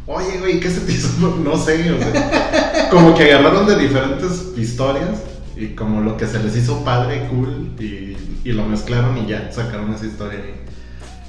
Oye, 0.08 0.40
güey, 0.40 0.60
¿qué 0.60 0.70
se 0.70 0.82
te 0.82 0.94
hizo? 0.94 1.10
No 1.44 1.58
sé, 1.58 1.92
o 1.92 1.98
sea, 1.98 2.88
como 2.92 3.14
que 3.14 3.34
agarraron 3.34 3.68
de 3.68 3.78
diferentes 3.78 4.54
historias 4.58 5.22
y 5.56 5.68
como 5.70 6.02
lo 6.02 6.16
que 6.18 6.28
se 6.28 6.40
les 6.40 6.56
hizo 6.56 6.84
padre, 6.84 7.28
cool, 7.30 7.72
y, 7.80 8.16
y 8.44 8.52
lo 8.54 8.66
mezclaron 8.66 9.18
y 9.18 9.28
ya, 9.28 9.52
sacaron 9.52 9.94
esa 9.94 10.06
historia. 10.06 10.40
ahí. 10.40 10.68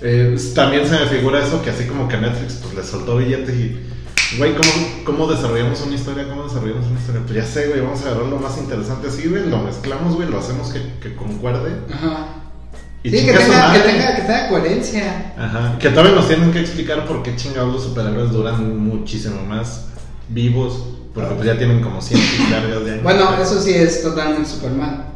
Eh, 0.01 0.37
también 0.55 0.87
se 0.87 0.93
me 0.93 1.07
figura 1.07 1.45
eso 1.45 1.61
que 1.61 1.71
así 1.71 1.85
como 1.85 2.07
que 2.07 2.17
Netflix 2.17 2.61
pues 2.63 2.75
le 2.75 2.85
soltó 2.85 3.17
billetes 3.17 3.55
y 3.55 3.81
Güey, 4.37 4.55
¿cómo, 4.55 4.71
¿cómo 5.05 5.27
desarrollamos 5.27 5.81
una 5.83 5.95
historia? 5.95 6.29
¿Cómo 6.29 6.45
desarrollamos 6.45 6.87
una 6.87 7.01
historia? 7.01 7.23
Pues 7.25 7.35
ya 7.35 7.45
sé, 7.47 7.69
güey, 7.69 7.81
vamos 7.81 8.03
a 8.03 8.09
agarrar 8.09 8.27
lo 8.27 8.39
más 8.39 8.59
interesante 8.59 9.09
así, 9.09 9.27
güey, 9.29 9.49
lo 9.49 9.59
mezclamos, 9.63 10.17
güey, 10.17 10.29
lo 10.29 10.39
hacemos 10.39 10.71
que, 10.71 10.83
que 11.01 11.17
concuerde. 11.17 11.73
Ajá. 11.93 12.27
Y 13.03 13.11
sí, 13.11 13.25
que 13.25 13.33
tenga, 13.33 13.73
que, 13.73 13.79
tenga, 13.79 14.17
que 14.17 14.23
tenga 14.23 14.49
coherencia. 14.49 15.35
Ajá, 15.39 15.79
que 15.79 15.89
todavía 15.89 16.13
nos 16.13 16.29
tienen 16.29 16.53
que 16.53 16.61
explicar 16.61 17.07
por 17.07 17.23
qué 17.23 17.37
chingados 17.37 17.73
los 17.73 17.85
superhéroes 17.85 18.31
duran 18.33 18.79
muchísimo 18.79 19.41
más 19.45 19.87
vivos, 20.29 20.85
porque 21.15 21.35
pues 21.35 21.47
ya 21.47 21.57
tienen 21.57 21.81
como 21.81 22.03
100 22.03 22.21
y 22.21 22.51
largas 22.51 22.85
de 22.85 22.91
años. 22.91 23.03
Bueno, 23.05 23.41
eso 23.41 23.63
sí 23.63 23.73
es 23.73 24.03
totalmente 24.03 24.49
Superman. 24.49 25.07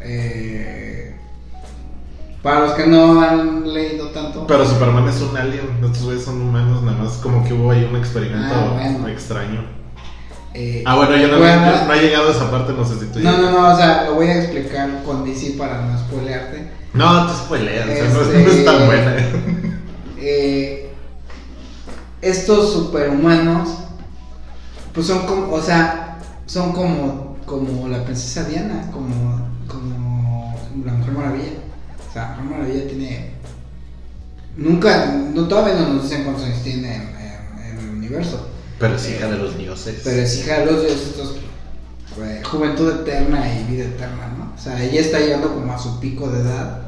Eh, 0.00 1.01
para 2.42 2.60
los 2.60 2.72
que 2.72 2.86
no 2.86 3.20
han 3.20 3.72
leído 3.72 4.08
tanto. 4.08 4.46
Pero 4.46 4.66
Superman 4.66 5.08
es 5.08 5.20
un 5.20 5.36
alien, 5.36 5.78
estos 5.84 6.02
güeyes 6.04 6.24
son 6.24 6.40
humanos, 6.42 6.82
nada 6.82 6.98
más 6.98 7.12
como 7.14 7.44
que 7.44 7.52
hubo 7.54 7.70
ahí 7.70 7.84
un 7.88 7.96
experimento 7.96 8.52
Ah, 8.54 8.72
bueno. 8.74 9.08
extraño. 9.08 9.64
eh, 10.54 10.82
Ah, 10.86 10.96
bueno, 10.96 11.16
yo 11.16 11.28
no, 11.28 11.38
voy 11.38 11.46
a 11.48 11.54
yo 11.56 11.60
dar- 11.62 11.86
no 11.86 11.92
he 11.94 12.00
llegado 12.02 12.28
a 12.28 12.32
esa 12.32 12.50
parte, 12.50 12.72
no 12.72 12.84
sé 12.84 12.98
si 12.98 13.06
tú 13.06 13.20
No, 13.20 13.32
ya- 13.32 13.38
no, 13.38 13.50
no, 13.52 13.72
o 13.72 13.76
sea, 13.76 14.04
lo 14.04 14.14
voy 14.16 14.26
a 14.26 14.38
explicar 14.42 15.02
con 15.04 15.24
DC 15.24 15.54
para 15.56 15.80
no 15.86 15.98
spoilearte. 15.98 16.70
No, 16.94 17.26
te 17.26 17.32
spoileas, 17.34 17.88
o 17.88 17.92
sea, 17.92 18.04
no, 18.08 18.20
es- 18.20 18.28
Este- 18.28 18.42
no 18.44 18.50
es 18.50 18.64
tan 18.64 18.86
buena. 18.86 19.16
Eh, 20.24 20.92
estos 22.20 22.72
superhumanos, 22.72 23.68
pues 24.94 25.06
son 25.08 25.26
como, 25.26 25.52
o 25.52 25.60
sea, 25.60 26.18
son 26.46 26.72
como, 26.72 27.36
como 27.46 27.88
la 27.88 28.04
princesa 28.04 28.44
Diana, 28.48 28.88
como, 28.92 29.40
como 29.66 30.54
la 30.84 30.92
Mujer 30.92 31.12
Maravilla. 31.12 31.50
O 32.12 32.14
sea, 32.14 32.36
Mujer 32.42 32.58
Maravilla 32.58 32.86
tiene, 32.88 33.30
nunca, 34.56 35.06
no, 35.34 35.48
todavía 35.48 35.74
no 35.80 35.94
nos 35.94 36.02
dicen 36.04 36.24
cuántos 36.24 36.44
años 36.44 36.62
tiene 36.62 36.94
en, 36.94 37.02
en- 37.02 37.64
en 37.66 37.78
el 37.78 37.88
universo. 37.88 38.48
Pero 38.78 38.96
es 38.96 39.08
hija 39.08 39.28
de 39.28 39.38
los 39.38 39.56
dioses. 39.56 40.00
Pero 40.04 40.20
es 40.22 40.38
hija 40.38 40.58
de 40.60 40.66
los 40.66 40.80
dioses, 40.82 41.06
estos, 41.08 41.36
eh, 42.22 42.42
juventud 42.44 43.00
eterna 43.00 43.50
y 43.50 43.64
vida 43.72 43.84
eterna, 43.84 44.28
¿no? 44.36 44.52
O 44.54 44.58
sea, 44.62 44.82
ella 44.82 45.00
está 45.00 45.20
llegando 45.20 45.54
como 45.54 45.72
a 45.72 45.78
su 45.78 45.98
pico 46.00 46.28
de 46.28 46.40
edad, 46.40 46.82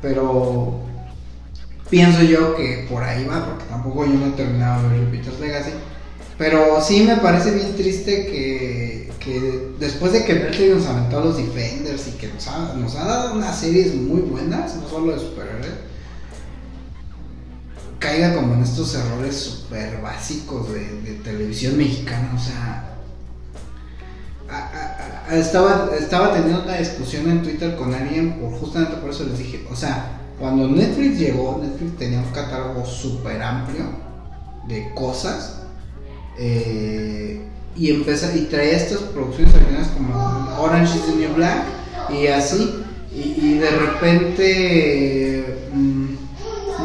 pero 0.00 0.80
pienso 1.90 2.22
yo 2.22 2.56
que 2.56 2.86
por 2.88 3.02
ahí 3.02 3.24
va, 3.26 3.44
porque 3.44 3.64
tampoco 3.66 4.06
yo 4.06 4.14
no 4.14 4.26
he 4.28 4.30
terminado 4.30 4.82
de 4.88 4.88
ver 4.96 5.04
Jupiter's 5.06 5.40
Legacy. 5.40 5.70
Pero 6.36 6.80
sí 6.80 7.02
me 7.02 7.16
parece 7.16 7.52
bien 7.52 7.76
triste 7.76 8.26
que, 8.26 9.12
que 9.20 9.70
después 9.78 10.12
de 10.12 10.24
que 10.24 10.34
Netflix 10.34 10.74
nos 10.74 10.86
aventó 10.86 11.18
a 11.18 11.24
los 11.24 11.36
Defenders 11.36 12.08
y 12.08 12.12
que 12.12 12.28
nos 12.28 12.48
ha, 12.48 12.74
nos 12.74 12.96
ha 12.96 13.04
dado 13.04 13.34
unas 13.34 13.56
series 13.56 13.94
muy 13.94 14.20
buenas, 14.22 14.74
no 14.76 14.88
solo 14.88 15.12
de 15.12 15.20
superhéroes, 15.20 15.72
caiga 18.00 18.34
como 18.34 18.54
en 18.54 18.62
estos 18.62 18.94
errores 18.96 19.36
súper 19.36 20.00
básicos 20.02 20.72
de, 20.72 21.20
televisión 21.22 21.78
mexicana, 21.78 22.32
o 22.34 22.38
sea... 22.38 22.90
estaba, 25.30 25.90
estaba 25.98 26.34
teniendo 26.34 26.64
una 26.64 26.76
discusión 26.76 27.30
en 27.30 27.42
Twitter 27.42 27.76
con 27.76 27.94
alguien, 27.94 28.40
por, 28.40 28.50
justamente 28.58 28.96
por 28.96 29.10
eso 29.10 29.24
les 29.24 29.38
dije, 29.38 29.66
o 29.70 29.76
sea, 29.76 30.20
cuando 30.38 30.68
Netflix 30.68 31.18
llegó, 31.18 31.60
Netflix 31.62 31.96
tenía 31.96 32.18
un 32.18 32.30
catálogo 32.32 32.84
súper 32.84 33.40
amplio 33.40 33.84
de 34.66 34.92
cosas 34.94 35.63
eh, 36.38 37.40
y 37.76 37.90
empezó, 37.90 38.34
y 38.34 38.42
traía 38.42 38.76
estas 38.76 38.98
producciones 39.00 39.54
originales 39.54 39.88
como 39.88 40.56
Orange 40.60 40.96
is 40.96 41.06
the 41.06 41.16
New 41.16 41.34
Black 41.34 41.64
y 42.10 42.26
así, 42.28 42.82
y, 43.12 43.58
de 43.58 43.70
repente... 43.70 45.58
mm, 45.72 46.04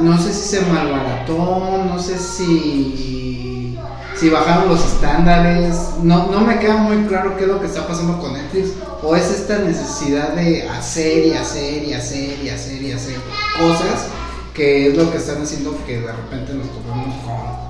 no 0.01 0.17
sé 0.17 0.33
si 0.33 0.57
se 0.57 0.61
malbarató, 0.61 1.83
no 1.85 1.99
sé 1.99 2.17
si, 2.17 3.77
si 4.15 4.29
bajaron 4.29 4.69
los 4.69 4.85
estándares, 4.85 5.75
no, 6.03 6.27
no 6.27 6.41
me 6.41 6.59
queda 6.59 6.77
muy 6.77 7.05
claro 7.07 7.35
qué 7.35 7.43
es 7.43 7.49
lo 7.49 7.59
que 7.59 7.67
está 7.67 7.87
pasando 7.87 8.19
con 8.19 8.33
Netflix, 8.33 8.69
o 9.03 9.15
es 9.15 9.29
esta 9.29 9.59
necesidad 9.59 10.33
de 10.33 10.67
hacer 10.67 11.27
y 11.27 11.31
hacer 11.31 11.83
y 11.83 11.93
hacer 11.93 12.43
y 12.43 12.49
hacer 12.49 12.81
y 12.81 12.91
hacer 12.91 13.15
cosas, 13.57 14.07
que 14.53 14.89
es 14.89 14.97
lo 14.97 15.11
que 15.11 15.17
están 15.17 15.41
haciendo 15.41 15.77
que 15.85 15.99
de 15.99 16.11
repente 16.11 16.53
nos 16.53 16.67
topemos 16.67 17.15
con 17.25 17.68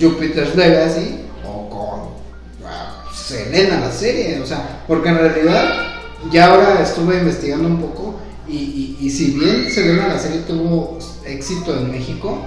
Jupiter's 0.00 0.54
Legacy 0.54 1.20
o 1.46 1.68
con 1.68 2.66
ah, 2.66 3.04
Selena 3.14 3.80
la 3.80 3.92
serie, 3.92 4.40
o 4.40 4.46
sea, 4.46 4.84
porque 4.86 5.08
en 5.08 5.18
realidad 5.18 5.88
ya 6.30 6.46
ahora 6.46 6.82
estuve 6.82 7.18
investigando 7.18 7.68
un 7.68 7.80
poco 7.80 8.20
y, 8.48 9.10
si 9.10 9.32
bien 9.32 9.70
Selena 9.70 10.08
la 10.08 10.18
serie 10.18 10.40
tuvo 10.40 10.98
éxito 11.26 11.76
en 11.78 11.90
México, 11.90 12.44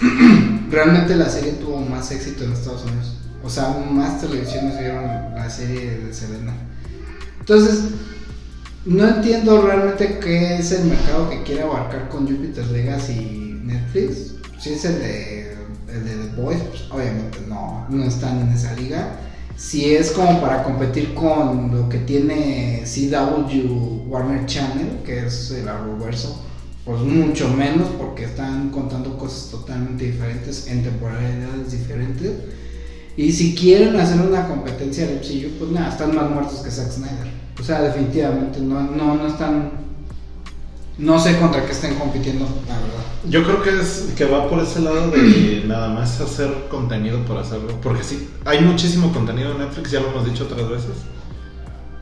realmente 0.70 1.16
la 1.16 1.28
serie 1.28 1.52
tuvo 1.52 1.78
más 1.80 2.10
éxito 2.10 2.44
en 2.44 2.52
Estados 2.52 2.84
Unidos. 2.84 3.16
O 3.42 3.50
sea, 3.50 3.68
más 3.90 4.22
televisiones 4.22 4.78
vieron 4.78 5.04
la 5.34 5.50
serie 5.50 5.98
de 5.98 6.14
Selena. 6.14 6.54
Entonces, 7.40 7.90
no 8.86 9.06
entiendo 9.06 9.60
realmente 9.60 10.18
qué 10.18 10.56
es 10.56 10.72
el 10.72 10.84
mercado 10.84 11.28
que 11.28 11.42
quiere 11.42 11.62
abarcar 11.62 12.08
con 12.08 12.26
Jupiter's 12.26 12.70
Legacy 12.70 13.12
y 13.12 13.60
Netflix. 13.64 14.34
Si 14.58 14.72
es 14.72 14.84
el 14.86 14.98
de, 14.98 15.53
de 16.00 16.28
The 16.28 16.40
Boys, 16.40 16.60
pues 16.68 16.82
obviamente 16.90 17.38
no, 17.48 17.86
no 17.88 18.04
están 18.04 18.40
en 18.40 18.52
esa 18.52 18.74
liga. 18.74 19.18
Si 19.56 19.94
es 19.94 20.10
como 20.10 20.40
para 20.40 20.64
competir 20.64 21.14
con 21.14 21.70
lo 21.74 21.88
que 21.88 21.98
tiene 21.98 22.82
CW 22.84 24.08
Warner 24.08 24.46
Channel, 24.46 25.02
que 25.04 25.26
es 25.26 25.50
el 25.52 25.68
Arrowverso, 25.68 26.44
pues 26.84 27.00
mucho 27.00 27.48
menos 27.48 27.88
porque 27.96 28.24
están 28.24 28.70
contando 28.70 29.16
cosas 29.16 29.50
totalmente 29.50 30.04
diferentes 30.04 30.66
en 30.66 30.82
temporalidades 30.82 31.70
diferentes. 31.70 32.32
Y 33.16 33.32
si 33.32 33.54
quieren 33.54 33.96
hacer 33.96 34.20
una 34.20 34.48
competencia 34.48 35.06
al 35.06 35.14
MCU, 35.14 35.58
pues 35.58 35.70
nada, 35.70 35.88
están 35.90 36.14
más 36.14 36.28
muertos 36.30 36.60
que 36.60 36.70
Zack 36.70 36.90
Snyder. 36.90 37.32
O 37.58 37.62
sea, 37.62 37.80
definitivamente 37.80 38.60
no, 38.60 38.82
no, 38.82 39.14
no 39.14 39.26
están. 39.28 39.83
No 40.96 41.18
sé 41.18 41.38
contra 41.38 41.66
qué 41.66 41.72
estén 41.72 41.96
compitiendo, 41.96 42.44
la 42.68 42.74
verdad. 42.74 43.04
Yo 43.28 43.42
creo 43.42 43.62
que 43.62 43.70
es 43.80 44.12
que 44.16 44.26
va 44.26 44.48
por 44.48 44.60
ese 44.60 44.80
lado 44.80 45.10
de 45.10 45.64
nada 45.66 45.88
más 45.88 46.20
hacer 46.20 46.66
contenido 46.70 47.18
por 47.24 47.38
hacerlo. 47.38 47.78
Porque 47.82 48.04
sí, 48.04 48.28
hay 48.44 48.60
muchísimo 48.60 49.12
contenido 49.12 49.52
en 49.52 49.58
Netflix, 49.58 49.90
ya 49.90 50.00
lo 50.00 50.10
hemos 50.10 50.24
dicho 50.24 50.44
otras 50.44 50.68
veces. 50.68 50.92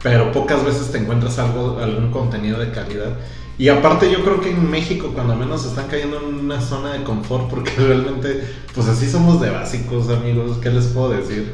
Pero 0.02 0.32
pocas 0.32 0.64
veces 0.64 0.90
te 0.90 0.98
encuentras 0.98 1.38
algo, 1.38 1.78
algún 1.78 2.10
contenido 2.10 2.58
de 2.58 2.70
calidad. 2.70 3.16
Y 3.58 3.68
aparte 3.68 4.10
yo 4.10 4.24
creo 4.24 4.40
que 4.40 4.50
en 4.50 4.70
México 4.70 5.12
cuando 5.14 5.36
menos 5.36 5.64
están 5.64 5.86
cayendo 5.86 6.18
en 6.18 6.34
una 6.34 6.60
zona 6.60 6.94
de 6.94 7.04
confort 7.04 7.48
porque 7.48 7.70
realmente 7.78 8.42
pues 8.74 8.88
así 8.88 9.08
somos 9.08 9.40
de 9.40 9.50
básicos 9.50 10.08
amigos, 10.08 10.58
¿qué 10.60 10.70
les 10.70 10.86
puedo 10.86 11.10
decir? 11.10 11.52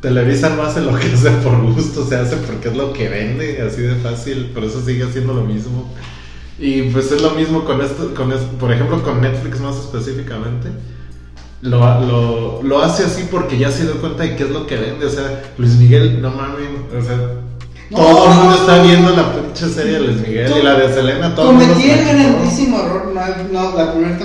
Televisa 0.00 0.50
no 0.50 0.62
hace 0.62 0.80
lo 0.80 0.96
que 0.96 1.06
hace 1.12 1.30
por 1.30 1.60
gusto, 1.60 2.06
se 2.06 2.16
hace 2.16 2.36
porque 2.36 2.68
es 2.68 2.76
lo 2.76 2.92
que 2.92 3.08
vende, 3.08 3.60
así 3.62 3.82
de 3.82 3.96
fácil, 3.96 4.50
por 4.54 4.62
eso 4.64 4.80
sigue 4.80 5.04
haciendo 5.04 5.34
lo 5.34 5.42
mismo. 5.42 5.90
Y 6.58 6.82
pues 6.90 7.12
es 7.12 7.22
lo 7.22 7.30
mismo 7.32 7.64
con 7.64 7.80
esto, 7.80 8.14
con 8.14 8.32
esto, 8.32 8.46
por 8.58 8.72
ejemplo 8.72 9.02
con 9.02 9.20
Netflix 9.20 9.60
más 9.60 9.76
específicamente. 9.76 10.70
Lo, 11.60 11.78
lo, 12.00 12.62
lo 12.62 12.82
hace 12.82 13.04
así 13.04 13.26
porque 13.30 13.58
ya 13.58 13.70
se 13.70 13.82
dio 13.84 14.00
cuenta 14.00 14.22
de 14.24 14.36
qué 14.36 14.44
es 14.44 14.50
lo 14.50 14.66
que 14.66 14.76
vende. 14.76 15.06
O 15.06 15.10
sea, 15.10 15.42
Luis 15.56 15.74
Miguel, 15.76 16.20
no 16.22 16.30
mames, 16.30 16.68
o 16.96 17.02
sea, 17.02 17.16
No, 17.90 17.96
todo 17.96 18.24
el 18.24 18.34
mundo 18.36 18.50
no, 18.50 18.54
está 18.56 18.76
no. 18.76 18.82
viendo 18.84 19.10
la 19.16 19.32
pinche 19.34 19.68
serie 19.68 19.92
de 19.94 20.00
Luis 20.00 20.20
Miguel 20.20 20.52
y 20.58 20.62
la 20.62 20.74
de 20.74 20.92
Selena, 20.92 21.34
todo 21.34 21.52
mundo 21.52 21.66
Cometí 21.66 21.90
el 21.90 22.04
grandísimo 22.04 22.78
error. 22.78 23.12
No, 23.14 23.20
no, 23.52 23.76
la 23.76 23.92
primera. 23.92 24.18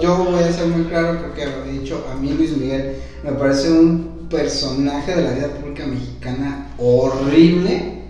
Yo 0.00 0.16
voy 0.24 0.42
a 0.42 0.52
ser 0.52 0.66
muy 0.68 0.84
claro 0.84 1.18
porque 1.20 1.46
lo 1.46 1.64
he 1.64 1.78
dicho. 1.78 2.06
A 2.10 2.14
mí, 2.16 2.32
Luis 2.36 2.56
Miguel 2.56 2.96
me 3.22 3.32
parece 3.32 3.70
un 3.70 4.28
personaje 4.30 5.14
de 5.14 5.22
la 5.22 5.32
vida 5.32 5.48
pública 5.48 5.86
mexicana 5.86 6.68
horrible. 6.78 8.02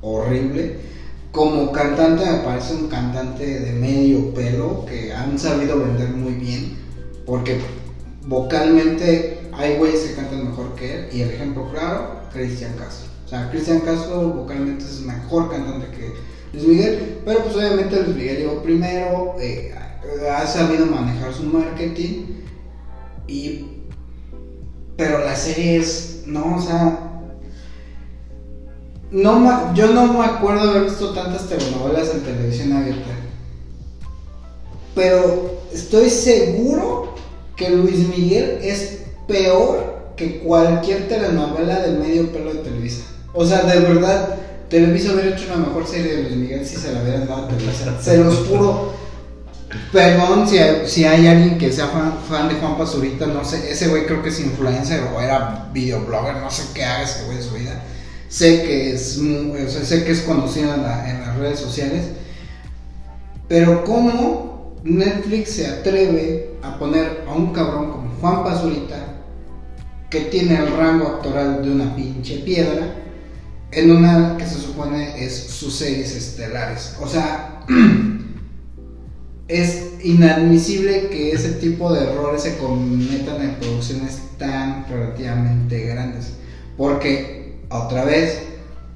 Horrible. 0.00 0.91
Como 1.32 1.72
cantante 1.72 2.30
me 2.30 2.38
parece 2.38 2.74
un 2.74 2.88
cantante 2.88 3.60
de 3.60 3.72
medio 3.72 4.34
pelo 4.34 4.84
que 4.84 5.12
han 5.12 5.38
sabido 5.38 5.80
vender 5.80 6.10
muy 6.10 6.34
bien, 6.34 6.76
porque 7.24 7.58
vocalmente 8.26 9.40
hay 9.52 9.76
güeyes 9.76 10.00
que 10.02 10.14
cantan 10.14 10.50
mejor 10.50 10.74
que 10.74 10.94
él, 10.94 11.08
y 11.10 11.22
el 11.22 11.30
ejemplo 11.30 11.70
claro, 11.70 12.20
Cristian 12.32 12.74
Castro. 12.76 13.10
O 13.24 13.28
sea, 13.28 13.50
Cristian 13.50 13.80
Castro 13.80 14.28
vocalmente 14.28 14.84
es 14.84 15.00
mejor 15.00 15.50
cantante 15.50 15.86
que 15.96 16.12
Luis 16.52 16.68
Miguel, 16.68 17.18
pero 17.24 17.42
pues 17.44 17.56
obviamente 17.56 18.02
Luis 18.02 18.16
Miguel 18.16 18.36
llegó 18.36 18.62
primero, 18.62 19.36
eh, 19.40 19.74
ha 20.30 20.46
sabido 20.46 20.84
manejar 20.84 21.32
su 21.32 21.44
marketing, 21.44 22.26
y 23.26 23.68
pero 24.98 25.20
la 25.20 25.34
serie 25.34 25.78
es, 25.78 26.24
no, 26.26 26.56
o 26.56 26.60
sea, 26.60 27.01
no, 29.12 29.74
yo 29.74 29.88
no 29.88 30.10
me 30.14 30.24
acuerdo 30.24 30.70
haber 30.70 30.84
visto 30.84 31.10
tantas 31.10 31.46
telenovelas 31.46 32.10
en 32.14 32.22
televisión 32.22 32.72
abierta. 32.72 33.10
Pero 34.94 35.60
estoy 35.72 36.08
seguro 36.08 37.14
que 37.54 37.70
Luis 37.70 38.08
Miguel 38.08 38.58
es 38.62 39.00
peor 39.28 40.12
que 40.16 40.40
cualquier 40.40 41.08
telenovela 41.08 41.80
del 41.80 41.98
medio 41.98 42.32
pelo 42.32 42.54
de 42.54 42.60
Televisa. 42.60 43.04
O 43.34 43.44
sea, 43.44 43.62
de 43.62 43.80
verdad, 43.80 44.36
Televisa 44.70 45.12
hubiera 45.12 45.36
hecho 45.36 45.46
una 45.54 45.66
mejor 45.66 45.86
serie 45.86 46.16
de 46.16 46.22
Luis 46.22 46.36
Miguel 46.36 46.66
si 46.66 46.76
se 46.76 46.92
la 46.92 47.02
hubieran 47.02 47.26
dado 47.26 47.44
a 47.44 47.48
Televisa. 47.48 48.00
Se 48.00 48.16
los 48.16 48.46
juro. 48.46 48.92
Perdón 49.90 50.48
si 50.48 50.58
hay, 50.58 50.82
si 50.86 51.04
hay 51.04 51.26
alguien 51.26 51.58
que 51.58 51.70
sea 51.70 51.88
fan, 52.28 52.48
de 52.48 52.54
Juan 52.56 52.76
Pazurita, 52.76 53.26
no 53.26 53.42
sé, 53.42 53.70
ese 53.70 53.88
güey 53.88 54.04
creo 54.04 54.22
que 54.22 54.28
es 54.28 54.38
influencer 54.40 55.02
o 55.14 55.20
era 55.20 55.70
videoblogger, 55.72 56.36
no 56.36 56.50
sé 56.50 56.64
qué 56.74 56.84
haga 56.84 57.04
ese 57.04 57.24
güey 57.24 57.38
de 57.38 57.42
su 57.42 57.54
vida 57.54 57.82
sé 58.32 58.62
que 58.62 58.94
es, 58.94 59.20
sé 59.86 60.04
que 60.04 60.10
es 60.10 60.22
conocido 60.22 60.72
en, 60.72 60.80
las 60.82 61.36
redes 61.36 61.58
sociales, 61.58 62.06
pero 63.46 63.84
cómo 63.84 64.74
Netflix 64.84 65.50
se 65.50 65.66
atreve 65.66 66.54
a 66.62 66.78
poner 66.78 67.24
a 67.28 67.34
un 67.34 67.52
cabrón 67.52 67.90
como 67.90 68.08
Juan 68.20 68.42
Pazurita, 68.42 69.18
que 70.08 70.22
tiene 70.22 70.56
el 70.56 70.74
rango 70.74 71.08
actoral 71.08 71.62
de 71.62 71.72
una 71.72 71.94
pinche 71.94 72.38
piedra, 72.38 72.94
en 73.70 73.90
una 73.90 74.38
que 74.38 74.46
se 74.46 74.58
supone 74.58 75.22
es 75.22 75.34
sus 75.34 75.74
series 75.74 76.16
estelares. 76.16 76.96
O 77.02 77.06
sea, 77.06 77.60
es 79.48 79.90
inadmisible 80.02 81.08
que 81.10 81.32
ese 81.32 81.52
tipo 81.52 81.92
de 81.92 82.04
errores 82.04 82.44
se 82.44 82.56
cometan 82.56 83.42
en 83.42 83.54
producciones 83.56 84.22
tan 84.38 84.86
relativamente 84.88 85.86
grandes. 85.86 86.32
Porque 86.78 87.41
otra 87.72 88.04
vez, 88.04 88.42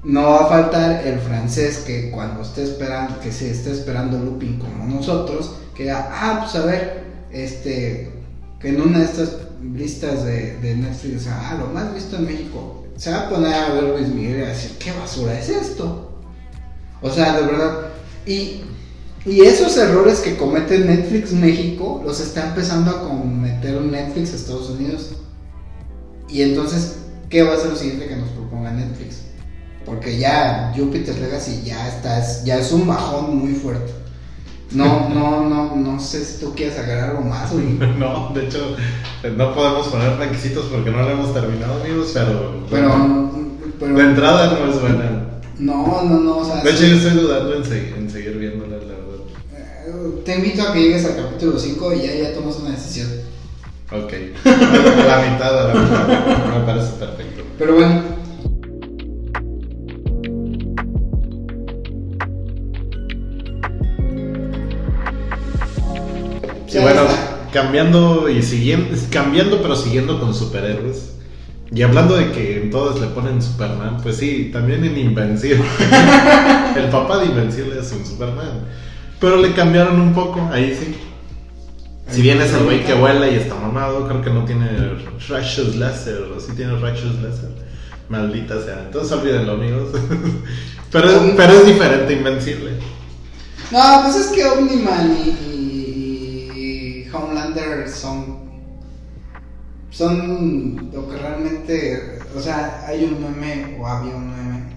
no 0.03 0.23
va 0.23 0.45
a 0.45 0.47
faltar 0.47 1.05
el 1.05 1.19
francés 1.19 1.83
que 1.85 2.11
cuando 2.11 2.41
esté 2.41 2.63
esperando, 2.63 3.19
que 3.19 3.31
se 3.31 3.51
esté 3.51 3.71
esperando 3.71 4.17
Lupin 4.17 4.59
como 4.59 4.85
nosotros, 4.85 5.55
que 5.75 5.83
diga, 5.83 6.09
ah, 6.11 6.39
pues 6.41 6.55
a 6.55 6.65
ver, 6.65 7.03
este, 7.31 8.11
que 8.59 8.69
en 8.69 8.81
una 8.81 8.99
de 8.99 9.05
estas 9.05 9.37
listas 9.61 10.23
de, 10.23 10.75
Netflix, 10.75 11.27
ah, 11.27 11.57
lo 11.59 11.67
más 11.67 11.93
visto 11.93 12.15
en 12.15 12.25
México, 12.25 12.85
se 12.95 13.11
va 13.11 13.21
a 13.21 13.29
poner 13.29 13.53
a 13.53 13.73
ver 13.73 13.83
Luis 13.83 14.07
Miguel 14.07 14.39
y 14.39 14.43
a 14.43 14.47
decir, 14.47 14.71
¿qué 14.79 14.91
basura 14.91 15.37
es 15.37 15.49
esto? 15.49 16.19
O 17.01 17.09
sea, 17.11 17.37
de 17.37 17.45
verdad, 17.45 17.89
y, 18.25 18.61
y 19.25 19.41
esos 19.41 19.77
errores 19.77 20.19
que 20.19 20.37
comete 20.37 20.79
Netflix 20.79 21.31
México, 21.31 22.01
los 22.05 22.19
está 22.19 22.47
empezando 22.47 22.91
a 22.91 23.01
cometer 23.01 23.81
Netflix 23.81 24.33
Estados 24.33 24.69
Unidos. 24.69 25.11
Y 26.29 26.41
entonces 26.41 26.97
¿qué 27.29 27.43
va 27.43 27.53
a 27.53 27.57
ser 27.57 27.71
lo 27.71 27.75
siguiente 27.75 28.07
que 28.07 28.15
nos 28.15 28.29
proponga 28.29 28.71
Netflix? 28.71 29.21
Porque 29.85 30.17
ya 30.17 30.73
Jupiter 30.75 31.17
Legacy 31.17 31.61
ya 31.63 31.87
está, 31.87 32.21
ya 32.43 32.57
es 32.57 32.71
un 32.71 32.87
bajón 32.87 33.37
muy 33.37 33.53
fuerte. 33.53 33.93
No, 34.71 35.07
no, 35.07 35.47
no, 35.47 35.75
no 35.77 35.99
sé 35.99 36.25
si 36.25 36.41
tú 36.41 36.53
quieres 36.53 36.77
agarrar 36.77 37.11
algo 37.11 37.21
más, 37.21 37.53
No, 37.97 38.31
de 38.33 38.45
hecho, 38.45 38.75
no 39.37 39.55
podemos 39.55 39.87
poner 39.87 40.17
requisitos 40.17 40.65
porque 40.65 40.91
no 40.91 41.03
lo 41.03 41.09
hemos 41.09 41.33
terminado, 41.33 41.81
amigos, 41.81 42.11
pero. 42.13 42.65
Pero. 42.69 43.31
pero 43.79 43.95
de 43.95 44.03
entrada 44.03 44.59
no 44.59 44.71
es 44.71 44.81
buena. 44.81 45.27
No, 45.57 46.03
no, 46.03 46.19
no, 46.19 46.37
o 46.39 46.45
sea. 46.45 46.61
De 46.63 46.71
hecho, 46.71 46.85
yo 46.85 46.95
estoy 46.97 47.11
dudando 47.11 47.55
en, 47.55 48.09
seguir 48.09 48.37
viéndola, 48.37 48.75
la 48.75 48.83
verdad. 48.83 48.97
Eh, 49.55 50.21
te 50.25 50.35
invito 50.35 50.63
a 50.63 50.73
que 50.73 50.81
llegues 50.81 51.05
al 51.05 51.15
capítulo 51.15 51.57
5 51.57 51.93
y 51.93 52.01
ya, 52.01 52.13
ya 52.13 52.33
tomas 52.33 52.57
una 52.57 52.71
decisión. 52.71 53.07
Ok. 53.89 54.11
la 54.43 55.31
mitad, 55.31 55.73
la 55.73 55.79
mitad. 55.79 56.59
Me 56.59 56.65
parece 56.65 56.91
perfecto. 56.99 57.43
Pero 57.57 57.75
bueno. 57.75 58.17
Y 66.69 66.79
bueno, 66.79 67.01
cambiando 67.53 68.29
y 68.29 68.43
siguiendo, 68.43 68.95
cambiando 69.09 69.61
pero 69.61 69.75
siguiendo 69.75 70.19
con 70.19 70.33
superhéroes. 70.33 71.13
Y 71.71 71.81
hablando 71.81 72.15
de 72.15 72.31
que 72.31 72.61
en 72.61 72.71
todos 72.71 72.99
le 72.99 73.07
ponen 73.07 73.41
Superman, 73.41 73.97
pues 74.03 74.17
sí, 74.17 74.49
también 74.51 74.83
en 74.83 74.97
Invencible. 74.97 75.63
El 76.75 76.89
papá 76.89 77.19
de 77.19 77.25
Invencible 77.25 77.79
es 77.79 77.91
un 77.93 78.05
Superman. 78.05 78.65
Pero 79.19 79.37
le 79.37 79.53
cambiaron 79.53 79.99
un 79.99 80.13
poco, 80.13 80.47
ahí 80.51 80.77
sí. 80.77 80.95
Si 82.09 82.21
bien 82.21 82.41
es 82.41 82.53
el 82.53 82.63
güey 82.63 82.85
que 82.85 82.93
vuela 82.93 83.27
y 83.27 83.35
está 83.35 83.55
mamado, 83.55 84.07
creo 84.07 84.21
que 84.21 84.29
no 84.29 84.45
tiene 84.45 84.67
rayos 85.27 85.75
láser, 85.75 86.21
o 86.21 86.39
sí 86.39 86.53
tiene 86.55 86.79
rayos 86.79 87.21
láser. 87.21 87.49
Maldita 88.09 88.61
sea. 88.63 88.83
Entonces 88.85 89.11
olvídenlo, 89.11 89.53
amigos. 89.53 89.89
pero, 90.91 91.09
es, 91.09 91.65
diferente, 91.65 92.13
invencible. 92.13 92.71
No, 93.71 94.01
pues 94.03 94.15
es 94.15 94.27
que 94.27 94.45
Omniman 94.45 95.17
y, 95.17 97.05
Homelander 97.11 97.89
son. 97.89 98.47
Son 99.89 100.89
lo 100.93 101.09
que 101.09 101.17
realmente. 101.17 102.19
O 102.35 102.39
sea, 102.39 102.85
hay 102.87 103.03
un 103.03 103.21
meme, 103.21 103.77
o 103.79 103.85
había 103.87 104.15
un 104.15 104.29
meme, 104.29 104.75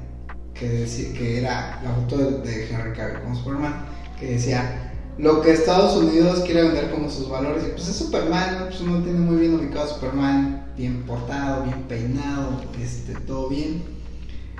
que, 0.52 0.68
decía, 0.68 1.12
que 1.16 1.38
era 1.38 1.80
la 1.84 1.92
foto 1.94 2.16
de, 2.16 2.38
de 2.40 2.68
Henry 2.68 2.92
Cavill 2.92 3.20
con 3.20 3.36
Superman, 3.36 3.84
que 4.18 4.32
decía 4.32 4.89
lo 5.20 5.42
que 5.42 5.52
Estados 5.52 5.96
Unidos 5.96 6.40
quiere 6.40 6.62
vender 6.62 6.90
como 6.90 7.10
sus 7.10 7.28
valores. 7.28 7.64
Y 7.66 7.70
pues 7.72 7.88
es 7.88 7.96
Superman, 7.96 8.66
pues 8.68 8.80
uno 8.80 9.02
tiene 9.02 9.18
muy 9.18 9.36
bien 9.36 9.54
ubicado 9.54 9.84
a 9.84 9.94
Superman, 9.94 10.66
bien 10.76 11.02
portado, 11.02 11.64
bien 11.64 11.82
peinado, 11.82 12.60
este, 12.80 13.14
todo 13.26 13.48
bien. 13.48 13.82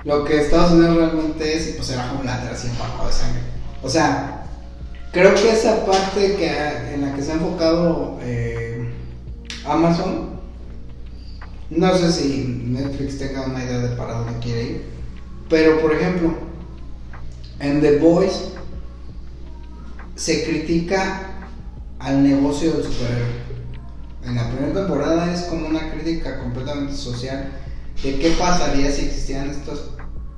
Lo 0.03 0.23
que 0.23 0.39
Estados 0.39 0.73
Unidos 0.73 0.97
realmente 0.97 1.55
es, 1.55 1.75
pues 1.75 1.89
era 1.89 2.11
Homelander 2.11 2.53
así 2.53 2.67
empapado 2.67 3.07
de 3.07 3.13
sangre. 3.13 3.41
O 3.81 3.89
sea, 3.89 4.45
creo 5.11 5.33
que 5.33 5.51
esa 5.51 5.83
parte 5.85 6.35
que, 6.35 6.93
en 6.93 7.01
la 7.01 7.15
que 7.15 7.23
se 7.23 7.31
ha 7.31 7.35
enfocado 7.35 8.19
eh, 8.21 8.87
Amazon, 9.65 10.41
no 11.71 11.97
sé 11.97 12.11
si 12.11 12.63
Netflix 12.67 13.17
tenga 13.17 13.45
una 13.45 13.63
idea 13.63 13.79
de 13.79 13.95
para 13.95 14.13
dónde 14.15 14.39
quiere 14.39 14.63
ir, 14.63 14.85
pero 15.49 15.79
por 15.81 15.93
ejemplo, 15.93 16.33
en 17.59 17.81
The 17.81 17.97
Voice 17.97 18.51
se 20.21 20.43
critica 20.43 21.47
al 21.97 22.21
negocio 22.21 22.73
del 22.73 22.83
superhéroe. 22.83 23.41
En 24.23 24.35
la 24.35 24.51
primera 24.51 24.71
temporada 24.71 25.33
es 25.33 25.41
como 25.45 25.67
una 25.67 25.91
crítica 25.91 26.37
completamente 26.37 26.93
social 26.93 27.49
de 28.03 28.19
qué 28.19 28.29
pasaría 28.37 28.91
si 28.91 29.05
existieran 29.05 29.49
estas 29.49 29.79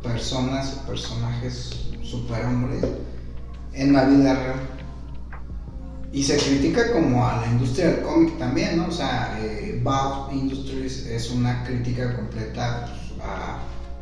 personas 0.01 0.77
o 0.77 0.87
personajes 0.87 1.89
superhombres 2.01 2.81
en 3.73 3.91
la 3.91 4.05
vida 4.05 4.33
real. 4.35 4.69
Y 6.13 6.23
se 6.23 6.37
critica 6.37 6.93
como 6.93 7.27
a 7.27 7.41
la 7.41 7.47
industria 7.47 7.87
del 7.87 8.03
cómic 8.03 8.37
también, 8.37 8.77
¿no? 8.77 8.87
O 8.87 8.91
sea, 8.91 9.37
eh, 9.41 9.83
Industries 10.31 11.07
es 11.07 11.29
una 11.29 11.61
crítica 11.65 12.15
completa 12.15 12.85
pues, 12.87 13.19
a 13.21 13.59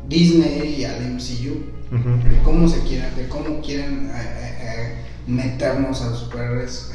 Disney 0.08 0.76
y 0.78 0.84
al 0.84 1.14
MCU. 1.14 1.82
De 1.90 2.42
cómo 2.44 2.68
se 2.68 2.80
quieren, 2.84 3.14
de 3.16 3.26
cómo 3.28 3.60
quieren 3.60 4.10
eh, 4.14 4.20
eh, 4.20 4.58
eh, 4.60 5.11
meternos 5.26 6.02
a 6.02 6.10
los 6.10 6.20
superhéroes 6.20 6.90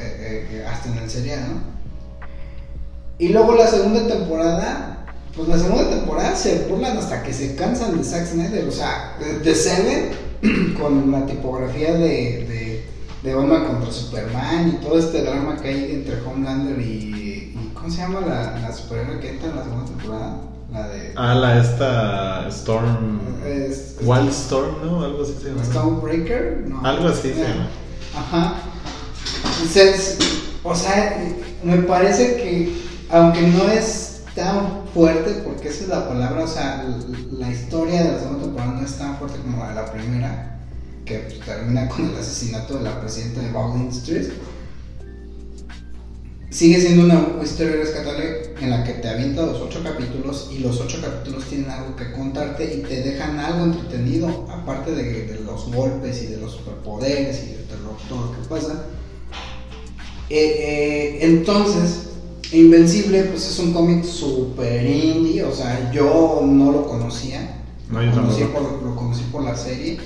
hasta 0.68 0.90
en 0.90 0.98
el 0.98 1.10
serial, 1.10 1.40
¿no? 1.50 1.78
Y 3.20 3.30
luego 3.30 3.56
la 3.56 3.68
segunda 3.68 4.08
temporada, 4.08 5.06
pues 5.36 5.48
la 5.48 5.58
segunda 5.58 5.90
temporada 5.90 6.36
se 6.36 6.68
burlan 6.70 6.98
hasta 6.98 7.24
que 7.24 7.34
se 7.34 7.56
cansan 7.56 7.98
de 7.98 8.04
Zack 8.04 8.28
Snyder, 8.28 8.68
o 8.68 8.72
sea, 8.72 9.18
de, 9.44 9.56
Seven 9.56 10.12
con 10.80 11.12
la 11.12 11.26
tipografía 11.26 11.94
de, 11.94 12.46
de, 12.46 12.86
de 13.24 13.34
contra 13.34 13.92
Superman 13.92 14.70
y 14.70 14.86
todo 14.86 15.00
este 15.00 15.24
drama 15.24 15.58
que 15.60 15.70
hay 15.70 15.92
entre 15.94 16.22
Homelander 16.22 16.80
y, 16.80 17.72
¿cómo 17.74 17.90
se 17.90 17.98
llama 17.98 18.22
la, 18.22 18.60
la 18.60 18.72
superhéroe 18.72 19.20
que 19.20 19.32
entra 19.32 19.50
en 19.50 19.56
la 19.56 19.64
segunda 19.64 19.86
temporada? 19.86 20.42
La 20.72 20.88
de. 20.90 21.14
Ah, 21.16 21.34
la 21.34 21.62
esta 21.62 22.48
Storm. 22.50 23.20
Wild 24.02 24.30
Storm, 24.30 24.76
¿no? 24.84 25.04
Algo 25.04 25.24
así 25.24 25.34
se 25.42 25.50
llama. 25.50 25.64
Stormbreaker, 25.64 26.66
no. 26.68 26.86
Algo 26.86 27.08
así 27.08 27.34
se 27.34 27.42
llama. 27.42 27.68
Ajá. 28.16 28.56
o 30.64 30.76
sea, 30.76 31.18
me 31.64 31.78
parece 31.80 32.36
que, 32.38 32.74
aunque 33.10 33.42
no 33.42 33.70
es 33.70 34.22
tan 34.36 34.88
fuerte, 34.94 35.42
porque 35.44 35.70
esa 35.70 35.84
es 35.84 35.90
la 35.90 36.08
palabra, 36.08 36.44
o 36.44 36.48
sea, 36.48 36.86
la 37.32 37.52
historia 37.52 38.04
de 38.04 38.12
la 38.14 38.20
segunda 38.20 38.44
temporada 38.44 38.74
no 38.74 38.86
es 38.86 38.98
tan 38.98 39.18
fuerte 39.18 39.40
como 39.40 39.58
la 39.58 39.70
de 39.70 39.76
la 39.76 39.92
primera, 39.92 40.60
que 41.06 41.20
pues, 41.20 41.40
termina 41.40 41.88
con 41.88 42.10
el 42.10 42.16
asesinato 42.16 42.78
de 42.78 42.84
la 42.84 43.00
presidenta 43.00 43.42
de 43.42 43.52
Bowling 43.52 43.90
Street. 43.90 44.28
Sigue 46.50 46.80
siendo 46.80 47.06
una 47.06 47.44
historia 47.44 47.76
rescatable 47.76 48.54
en 48.60 48.70
la 48.70 48.84
que 48.84 48.94
te 48.94 49.10
avienta 49.10 49.46
los 49.46 49.62
ocho 49.62 49.84
capítulos 49.84 50.50
y 50.52 50.60
los 50.60 50.80
ocho 50.80 51.00
capítulos 51.02 51.46
tienen 51.46 51.70
algo 51.70 51.96
que 51.96 52.12
contarte 52.14 52.74
y 52.74 52.82
te 52.82 53.04
dejan 53.04 53.40
algo 53.40 53.66
entretenido, 53.66 54.48
aparte 54.50 54.92
de, 54.92 55.28
de 55.28 55.40
los 55.42 55.72
golpes 55.72 56.24
y 56.24 56.28
de 56.28 56.38
los 56.38 56.54
superpoderes 56.54 57.44
y 57.44 57.48
de 57.50 57.64
todo 58.08 58.26
lo 58.26 58.32
que 58.32 58.48
pasa. 58.48 58.86
Eh, 60.30 60.38
eh, 60.40 61.18
entonces, 61.22 62.04
Invencible, 62.52 63.24
pues 63.24 63.46
es 63.46 63.60
un 63.60 63.74
cómic 63.74 64.06
super 64.06 64.86
indie, 64.86 65.44
o 65.44 65.54
sea, 65.54 65.92
yo 65.92 66.42
no 66.46 66.72
lo 66.72 66.88
conocía. 66.88 67.62
No, 67.90 68.02
yo 68.02 68.12
lo, 68.12 68.16
conocí 68.16 68.42
tampoco. 68.42 68.70
por, 68.70 68.84
lo 68.84 68.96
conocí 68.96 69.24
por 69.32 69.44
la 69.44 69.56
serie. 69.56 69.98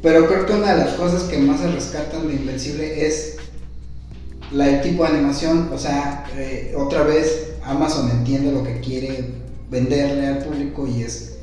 Pero 0.00 0.28
creo 0.28 0.46
que 0.46 0.52
una 0.52 0.74
de 0.74 0.84
las 0.84 0.94
cosas 0.94 1.24
que 1.24 1.38
más 1.38 1.60
se 1.60 1.72
rescatan 1.72 2.28
de 2.28 2.34
Invencible 2.34 3.06
es 3.06 3.38
la, 4.52 4.68
el 4.68 4.82
tipo 4.82 5.02
de 5.02 5.08
animación. 5.10 5.70
O 5.72 5.78
sea, 5.78 6.24
eh, 6.36 6.74
otra 6.76 7.02
vez 7.02 7.54
Amazon 7.64 8.08
entiende 8.10 8.52
lo 8.52 8.62
que 8.62 8.80
quiere 8.80 9.24
venderle 9.68 10.28
al 10.28 10.38
público 10.38 10.86
y 10.86 11.02
es, 11.02 11.37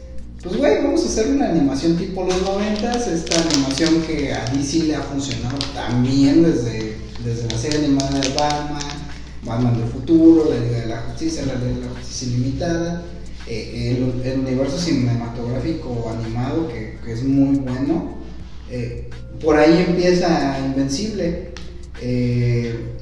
pues 0.46 0.58
güey, 0.58 0.84
vamos 0.84 1.04
a 1.04 1.08
hacer 1.08 1.28
una 1.32 1.50
animación 1.50 1.98
tipo 1.98 2.24
los 2.24 2.40
noventas. 2.44 3.08
Esta 3.08 3.42
animación 3.50 4.02
que 4.04 4.32
a 4.32 4.46
DC 4.46 4.84
le 4.84 4.96
ha 4.96 5.02
funcionado 5.02 5.58
también 5.74 6.44
desde, 6.44 6.98
desde 7.24 7.50
la 7.50 7.58
serie 7.58 7.80
animada 7.80 8.20
de 8.20 8.30
Batman, 8.30 8.82
Batman 9.44 9.80
del 9.80 9.90
futuro, 9.90 10.52
la 10.52 10.64
Liga 10.64 10.82
de 10.82 10.86
la 10.86 11.02
Justicia, 11.02 11.44
la 11.48 11.56
Liga 11.56 11.80
de 11.80 11.86
la 11.88 12.00
Justicia 12.00 12.28
Ilimitada. 12.28 13.04
eh, 13.48 13.98
el, 14.24 14.40
universo 14.40 14.78
cinematográfico 14.78 16.14
animado 16.16 16.68
que, 16.68 17.00
que 17.04 17.14
es 17.14 17.24
muy 17.24 17.58
bueno. 17.58 18.20
Eh, 18.70 19.10
por 19.42 19.58
ahí 19.58 19.84
empieza 19.88 20.60
Invencible. 20.60 21.54
Eh, 22.02 22.95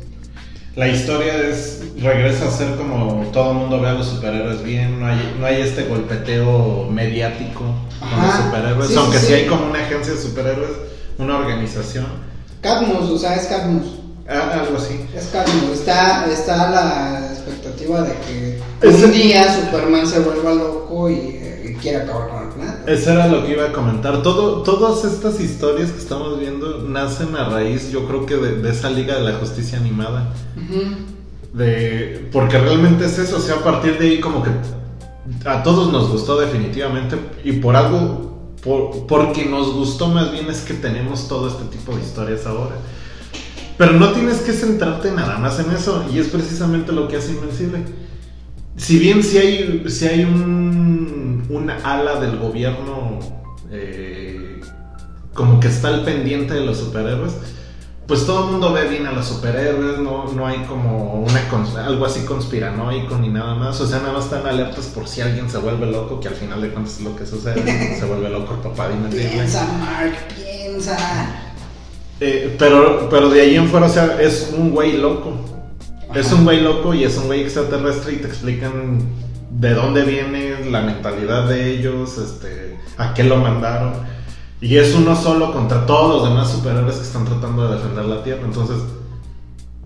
La 0.76 0.88
historia 0.88 1.36
es, 1.50 1.82
regresa 2.02 2.48
a 2.48 2.52
ser 2.52 2.76
como 2.76 3.24
todo 3.32 3.52
el 3.52 3.58
mundo 3.58 3.80
ve 3.80 3.90
a 3.90 3.94
los 3.94 4.08
superhéroes 4.08 4.64
bien, 4.64 5.00
no 5.00 5.06
hay, 5.08 5.36
no 5.40 5.46
hay 5.46 5.62
este 5.62 5.84
golpeteo 5.84 6.88
mediático 6.90 7.60
con 8.00 8.08
Ajá. 8.10 8.26
los 8.40 8.46
superhéroes, 8.48 8.88
Sí, 8.90 8.96
aunque 8.98 9.18
sí, 9.20 9.26
sí, 9.26 9.28
sí. 9.28 9.34
hay 9.36 9.46
como 9.46 9.68
una 9.70 9.80
agencia 9.80 10.14
de 10.14 10.20
superhéroes, 10.20 10.72
una 11.20 11.38
organización, 11.38 12.08
Cadmus, 12.62 13.10
o 13.10 13.18
sea, 13.20 13.36
es 13.36 13.44
Cadmus. 13.48 13.86
ah, 14.28 14.60
algo 14.62 14.78
así. 14.78 15.00
Es 15.16 15.26
Cadmus. 15.28 15.74
Está, 15.80 16.26
está 16.32 16.70
la 16.72 17.28
expectativa 17.34 18.02
de 18.02 18.14
que 18.26 18.60
Ese- 18.82 19.06
un 19.06 19.12
día 19.12 19.54
Superman 19.54 20.08
se 20.08 20.20
vuelva 20.22 20.54
loco 20.54 21.10
y, 21.10 21.14
eh, 21.42 21.66
y 21.70 21.74
quiera 21.76 22.04
acabar 22.04 22.30
con. 22.30 22.43
Eso 22.86 23.12
era 23.12 23.28
lo 23.28 23.46
que 23.46 23.54
iba 23.54 23.66
a 23.66 23.72
comentar. 23.72 24.22
Todo, 24.22 24.62
todas 24.64 25.06
estas 25.06 25.40
historias 25.40 25.92
que 25.92 26.00
estamos 26.00 26.40
viendo 26.40 26.84
nacen 26.88 27.36
a 27.36 27.50
raíz, 27.50 27.92
yo 27.92 28.06
creo 28.08 28.26
que 28.26 28.36
de, 28.36 28.62
de 28.62 28.72
esa 28.72 28.90
Liga 28.90 29.16
de 29.16 29.22
la 29.22 29.34
Justicia 29.40 29.78
animada. 29.78 30.34
De, 31.54 32.28
porque 32.32 32.58
realmente 32.58 33.06
es 33.06 33.20
eso, 33.20 33.38
o 33.38 33.40
sea, 33.40 33.56
a 33.56 33.64
partir 33.64 33.98
de 34.00 34.08
ahí 34.08 34.20
como 34.20 34.44
que 34.44 34.50
a 35.46 35.64
todos 35.64 35.92
nos 35.92 36.10
gustó 36.10 36.40
definitivamente 36.40 37.18
y 37.44 37.54
por 37.54 37.76
algo, 37.76 38.54
por, 38.64 39.06
porque 39.08 39.46
nos 39.46 39.74
gustó 39.74 40.08
más 40.08 40.32
bien 40.32 40.50
es 40.50 40.62
que 40.62 40.74
tenemos 40.74 41.28
todo 41.28 41.48
este 41.48 41.64
tipo 41.66 41.96
de 41.96 42.02
historias 42.02 42.46
ahora. 42.46 42.76
Pero 43.78 43.94
no 43.94 44.12
tienes 44.12 44.38
que 44.42 44.52
centrarte 44.52 45.12
nada 45.12 45.38
más 45.38 45.60
en 45.60 45.72
eso 45.72 46.06
y 46.14 46.20
es 46.20 46.28
precisamente 46.28 46.92
lo 46.92 47.08
que 47.08 47.18
hace 47.18 47.32
Invencible. 47.32 48.03
Si 48.76 48.98
bien 48.98 49.24
si 49.24 49.38
hay, 49.38 49.84
si 49.88 50.08
hay 50.08 50.24
un, 50.24 51.70
ala 51.84 52.20
del 52.20 52.38
gobierno 52.38 53.20
eh, 53.72 54.60
como 55.34 55.60
que 55.60 55.68
está 55.68 55.90
al 55.90 56.04
pendiente 56.04 56.54
de 56.54 56.66
los 56.66 56.78
superhéroes, 56.78 57.34
pues 58.08 58.26
todo 58.26 58.46
el 58.46 58.52
mundo 58.52 58.74
ve 58.74 58.88
bien 58.90 59.08
a 59.08 59.12
los 59.12 59.28
superhéroes, 59.28 60.00
no, 60.00 60.32
no 60.34 60.46
hay 60.46 60.58
como 60.68 61.24
una 61.24 61.86
algo 61.86 62.06
así 62.06 62.26
conspiranoico 62.26 63.18
ni 63.18 63.30
nada 63.30 63.56
más, 63.56 63.80
o 63.80 63.88
sea, 63.88 64.00
nada 64.00 64.14
más 64.14 64.26
están 64.26 64.46
alertas 64.46 64.88
por 64.88 65.08
si 65.08 65.22
alguien 65.22 65.50
se 65.50 65.58
vuelve 65.58 65.86
loco, 65.86 66.20
que 66.20 66.28
al 66.28 66.34
final 66.34 66.62
de 66.62 66.70
cuentas 66.70 66.98
es 66.98 67.02
lo 67.02 67.16
que 67.16 67.26
sucede, 67.26 67.98
se 68.00 68.06
vuelve 68.06 68.30
loco 68.30 68.56
el 68.56 68.60
papá. 68.60 68.90
Piensa, 69.10 69.66
Mark, 69.80 70.16
piensa. 70.36 70.98
Eh, 72.20 72.56
pero, 72.60 73.08
pero 73.10 73.30
de 73.30 73.42
ahí 73.42 73.56
en 73.56 73.68
fuera, 73.70 73.86
o 73.86 73.90
sea, 73.90 74.22
es 74.22 74.54
un 74.58 74.72
güey 74.72 74.98
loco. 74.98 75.53
Es 76.16 76.32
un 76.32 76.44
güey 76.44 76.62
loco 76.62 76.94
y 76.94 77.04
es 77.04 77.18
un 77.18 77.26
güey 77.26 77.42
extraterrestre 77.42 78.14
y 78.14 78.18
te 78.18 78.28
explican 78.28 79.00
de 79.50 79.74
dónde 79.74 80.04
viene 80.04 80.70
la 80.70 80.82
mentalidad 80.82 81.48
de 81.48 81.72
ellos, 81.72 82.18
este, 82.18 82.78
a 82.98 83.14
qué 83.14 83.24
lo 83.24 83.38
mandaron. 83.38 83.94
Y 84.62 84.78
es 84.78 84.94
uno 84.94 85.16
solo 85.16 85.52
contra 85.52 85.86
todos 85.86 86.22
los 86.22 86.30
demás 86.30 86.52
superhéroes 86.52 86.96
que 86.96 87.04
están 87.04 87.26
tratando 87.26 87.68
de 87.68 87.76
defender 87.76 88.06
la 88.06 88.24
Tierra. 88.24 88.42
Entonces, 88.46 88.78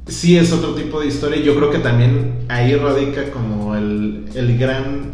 sí 0.08 0.38
es 0.38 0.52
otro 0.52 0.76
tipo 0.76 1.00
de 1.00 1.08
historia. 1.08 1.42
Yo 1.42 1.56
creo 1.56 1.72
que 1.72 1.80
también 1.80 2.46
ahí 2.50 2.76
radica 2.76 3.32
como 3.32 3.76
el, 3.76 4.30
el 4.36 4.58
gran 4.58 5.14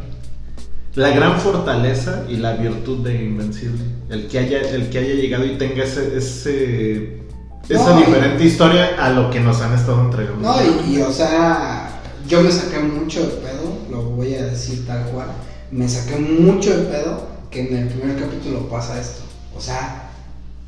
la 0.95 1.09
gran 1.09 1.39
fortaleza 1.39 2.25
y 2.29 2.37
la 2.37 2.53
virtud 2.53 2.99
de 2.99 3.23
Invencible. 3.23 3.83
El 4.09 4.27
que 4.27 4.39
haya, 4.39 4.61
el 4.61 4.89
que 4.89 4.99
haya 4.99 5.15
llegado 5.15 5.45
y 5.45 5.57
tenga 5.57 5.83
ese 5.83 7.22
esa 7.69 7.89
No, 7.91 7.99
y- 7.99 8.05
diferente 8.05 8.43
historia 8.43 8.89
a 8.99 9.09
lo 9.11 9.29
que 9.29 9.39
nos 9.39 9.61
han 9.61 9.73
estado 9.73 10.01
entregando. 10.01 10.41
No, 10.41 10.55
y, 10.85 10.95
y, 10.95 11.01
o 11.01 11.11
sea, 11.11 11.89
yo 12.27 12.41
me 12.41 12.51
saqué 12.51 12.79
mucho 12.79 13.21
de 13.21 13.33
pedo, 13.37 13.77
lo 13.89 14.03
voy 14.11 14.35
a 14.35 14.43
decir 14.45 14.85
tal 14.85 15.03
cual. 15.05 15.27
Me 15.71 15.87
saqué 15.87 16.17
mucho 16.17 16.77
de 16.77 16.83
pedo 16.85 17.27
que 17.49 17.67
en 17.67 17.77
el 17.77 17.87
primer 17.87 18.19
capítulo 18.19 18.67
pasa 18.69 18.99
esto. 18.99 19.21
O 19.55 19.61
sea, 19.61 20.09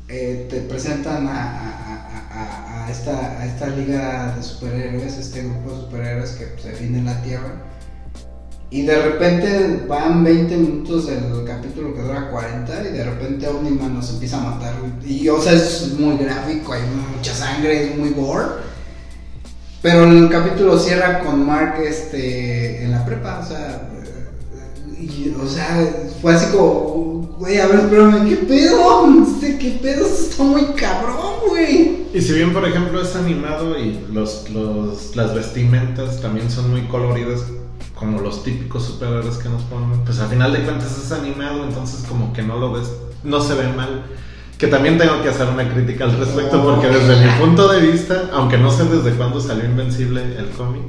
eh, 0.08 0.46
te 0.48 0.60
presentan 0.62 1.26
a, 1.26 1.32
a- 1.32 2.08
a- 2.30 2.82
a- 2.82 2.86
a 2.86 2.90
esta, 2.90 3.40
a 3.40 3.46
esta 3.46 3.66
liga 3.68 4.34
de 4.36 4.42
superhéroes, 4.42 5.16
este 5.18 5.42
grupo 5.42 5.72
de 5.74 5.80
superhéroes 5.82 6.30
que 6.32 6.60
se 6.62 6.72
viene 6.80 6.98
en 6.98 7.04
la 7.06 7.20
Tierra. 7.22 7.52
Y 8.76 8.82
de 8.82 9.02
repente 9.02 9.84
van 9.88 10.22
20 10.22 10.54
minutos 10.56 11.06
del 11.06 11.44
capítulo 11.46 11.94
que 11.94 12.02
dura 12.02 12.30
40 12.30 12.88
y 12.88 12.92
de 12.92 13.04
repente 13.04 13.48
Omniman 13.48 13.94
nos 13.94 14.10
empieza 14.10 14.36
a 14.36 14.50
matar. 14.50 14.74
Y 15.06 15.26
o 15.28 15.40
sea, 15.40 15.52
es 15.54 15.94
muy 15.98 16.16
gráfico, 16.18 16.72
hay 16.74 16.82
mucha 17.16 17.32
sangre, 17.34 17.90
es 17.92 17.96
muy 17.98 18.10
gore. 18.10 18.46
Pero 19.80 20.04
el 20.04 20.28
capítulo 20.28 20.78
cierra 20.78 21.20
con 21.20 21.46
Mark 21.46 21.76
este, 21.82 22.82
en 22.84 22.90
la 22.90 23.04
prepa, 23.06 23.40
o 23.42 23.46
sea, 23.48 23.88
o 25.42 25.46
sea, 25.48 26.08
fue 26.20 26.34
así 26.34 26.50
como, 26.54 27.36
güey, 27.38 27.58
a 27.58 27.66
ver, 27.66 27.80
espérame, 27.80 28.28
¿qué 28.28 28.36
pedo? 28.36 29.06
Este, 29.22 29.58
¿Qué 29.58 29.70
pedo? 29.82 30.06
Está 30.06 30.42
muy 30.42 30.64
cabrón, 30.74 31.48
güey. 31.48 32.06
Y 32.12 32.20
si 32.20 32.32
bien, 32.32 32.52
por 32.52 32.66
ejemplo, 32.66 33.00
es 33.00 33.14
animado 33.14 33.78
y 33.78 34.00
los, 34.12 34.50
los- 34.50 35.14
las 35.14 35.34
vestimentas 35.34 36.20
también 36.20 36.50
son 36.50 36.70
muy 36.70 36.82
coloridas, 36.88 37.40
como 37.94 38.20
los 38.20 38.44
típicos 38.44 38.84
superhéroes 38.84 39.36
que 39.38 39.48
nos 39.48 39.62
ponen, 39.62 40.04
pues 40.04 40.18
al 40.20 40.28
final 40.28 40.52
de 40.52 40.62
cuentas 40.62 40.98
es 41.02 41.12
animado, 41.12 41.64
entonces 41.64 42.04
como 42.08 42.32
que 42.32 42.42
no 42.42 42.58
lo 42.58 42.72
ves, 42.72 42.92
no 43.24 43.40
se 43.40 43.54
ve 43.54 43.68
mal. 43.74 44.02
Que 44.58 44.68
también 44.68 44.96
tengo 44.96 45.22
que 45.22 45.28
hacer 45.28 45.48
una 45.48 45.68
crítica 45.68 46.04
al 46.04 46.16
respecto, 46.18 46.62
porque 46.64 46.88
desde 46.88 47.24
mi 47.26 47.30
punto 47.32 47.68
de 47.68 47.80
vista, 47.80 48.30
aunque 48.32 48.56
no 48.56 48.70
sé 48.70 48.84
desde 48.84 49.12
cuándo 49.16 49.38
salió 49.38 49.64
Invencible 49.66 50.22
el 50.38 50.48
cómic, 50.50 50.82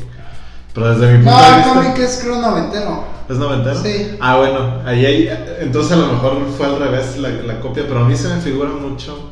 pero 0.73 0.97
desde 0.97 1.17
mi 1.17 1.23
punto 1.25 1.31
No, 1.31 1.41
de 1.41 1.49
el 1.49 1.55
vista... 1.55 1.73
cómic 1.73 1.97
es 1.97 2.19
creo 2.23 2.41
noventero. 2.41 3.03
¿Es 3.29 3.37
noventero? 3.37 3.81
Sí. 3.81 4.15
Ah, 4.21 4.37
bueno, 4.37 4.81
ahí 4.85 5.05
hay, 5.05 5.29
entonces 5.59 5.91
a 5.91 5.95
lo 5.97 6.13
mejor 6.13 6.37
fue 6.57 6.65
al 6.65 6.79
revés 6.79 7.17
la, 7.17 7.29
la 7.29 7.59
copia, 7.59 7.83
pero 7.87 8.05
a 8.05 8.07
mí 8.07 8.15
se 8.15 8.29
me 8.29 8.39
figura 8.39 8.69
mucho 8.69 9.31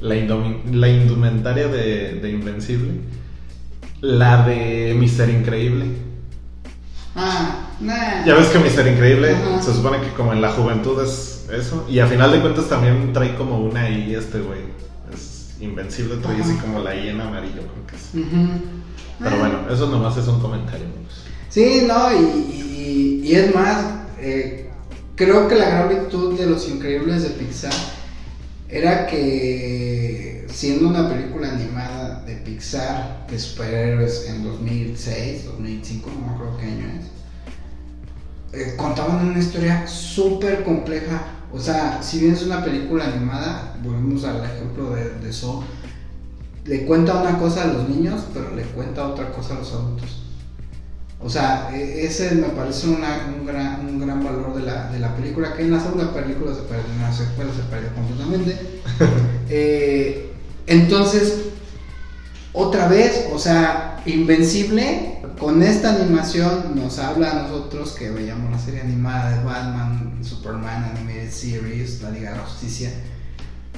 la, 0.00 0.14
la 0.14 0.88
indumentaria 0.88 1.68
de, 1.68 2.14
de 2.14 2.30
Invencible, 2.30 2.92
la 4.00 4.46
de 4.46 4.96
Mister 4.98 5.28
Increíble. 5.28 5.86
Ah, 7.16 7.68
nah. 7.80 8.24
Ya 8.26 8.34
ves 8.34 8.48
que 8.48 8.58
Mister 8.58 8.86
Increíble 8.86 9.34
se 9.62 9.72
supone 9.72 10.00
que 10.00 10.10
como 10.10 10.32
en 10.32 10.40
la 10.42 10.52
juventud 10.52 11.02
es 11.02 11.46
eso, 11.50 11.86
y 11.88 11.98
a 12.00 12.06
final 12.06 12.30
de 12.32 12.40
cuentas 12.40 12.68
también 12.68 13.12
trae 13.12 13.34
como 13.36 13.58
una 13.58 13.88
I 13.88 14.14
este 14.14 14.40
güey. 14.40 14.60
Es 15.12 15.54
Invencible, 15.60 16.16
trae 16.16 16.40
así 16.42 16.54
como 16.56 16.80
la 16.80 16.94
I 16.94 17.08
en 17.08 17.20
amarillo, 17.20 17.62
creo 17.62 17.86
que 17.86 17.96
es. 17.96 18.10
Pero 19.18 19.30
Ah. 19.34 19.38
bueno, 19.38 19.58
eso 19.70 19.86
nomás 19.86 20.16
es 20.18 20.26
un 20.28 20.40
comentario. 20.40 20.86
Sí, 21.48 21.84
no, 21.88 22.12
y, 22.12 22.24
y- 22.52 23.20
y 23.24 23.34
es 23.34 23.54
más, 23.54 23.78
eh, 24.20 24.70
creo 25.14 25.48
que 25.48 25.54
la 25.54 25.70
gran 25.70 25.88
virtud 25.88 26.38
de 26.38 26.46
Los 26.46 26.68
Increíbles 26.68 27.22
de 27.22 27.30
Pixar 27.30 27.72
era 28.68 29.06
que 29.06 30.46
siendo 30.50 30.88
una 30.88 31.08
película 31.08 31.52
animada 31.52 32.22
de 32.24 32.36
Pixar 32.36 33.26
de 33.30 33.38
superhéroes 33.38 34.26
en 34.28 34.42
2006, 34.42 35.44
2005, 35.44 36.10
no 36.10 36.26
me 36.26 36.34
acuerdo 36.34 36.56
qué 36.58 36.66
año 36.66 36.86
es, 36.98 37.16
eh, 38.52 38.76
contaban 38.76 39.28
una 39.28 39.38
historia 39.38 39.86
súper 39.86 40.64
compleja. 40.64 41.22
O 41.52 41.60
sea, 41.60 42.02
si 42.02 42.20
bien 42.20 42.32
es 42.32 42.42
una 42.42 42.64
película 42.64 43.06
animada, 43.06 43.76
volvemos 43.82 44.24
al 44.24 44.44
ejemplo 44.44 44.90
de, 44.90 45.10
de 45.10 45.32
Saw, 45.32 45.62
le 46.64 46.84
cuenta 46.84 47.20
una 47.20 47.38
cosa 47.38 47.62
a 47.62 47.66
los 47.66 47.88
niños, 47.88 48.24
pero 48.34 48.54
le 48.54 48.62
cuenta 48.62 49.06
otra 49.06 49.30
cosa 49.30 49.54
a 49.54 49.58
los 49.58 49.72
adultos. 49.72 50.25
O 51.20 51.30
sea, 51.30 51.70
e- 51.74 52.04
ese 52.06 52.32
me 52.32 52.48
parece 52.48 52.88
una- 52.88 53.26
un, 53.38 53.46
gran, 53.46 53.86
un 53.86 54.00
gran 54.00 54.22
valor 54.22 54.54
de 54.54 54.62
la, 54.62 54.90
de 54.90 54.98
la 54.98 55.14
película, 55.16 55.54
que 55.54 55.62
en 55.62 55.72
la 55.72 55.80
segunda 55.80 56.12
película 56.12 56.54
se 56.54 56.62
perdió, 56.62 56.92
en 56.92 57.02
la 57.02 57.12
secuela 57.12 57.50
se 57.54 57.62
perdió 57.70 57.92
completamente. 57.94 58.80
Eh, 59.48 60.32
entonces, 60.66 61.38
otra 62.52 62.88
vez, 62.88 63.26
o 63.32 63.38
sea, 63.38 64.02
Invencible, 64.06 65.18
con 65.38 65.62
esta 65.62 65.90
animación 65.94 66.72
nos 66.74 66.98
habla 67.00 67.30
a 67.30 67.42
nosotros 67.42 67.92
que 67.92 68.10
veíamos 68.10 68.50
la 68.52 68.58
serie 68.58 68.80
animada 68.80 69.36
de 69.36 69.44
Batman, 69.44 70.18
Superman 70.22 70.92
Animated 70.96 71.30
Series, 71.30 72.02
la 72.02 72.10
Liga 72.10 72.30
de 72.30 72.36
la 72.38 72.42
Justicia, 72.44 72.90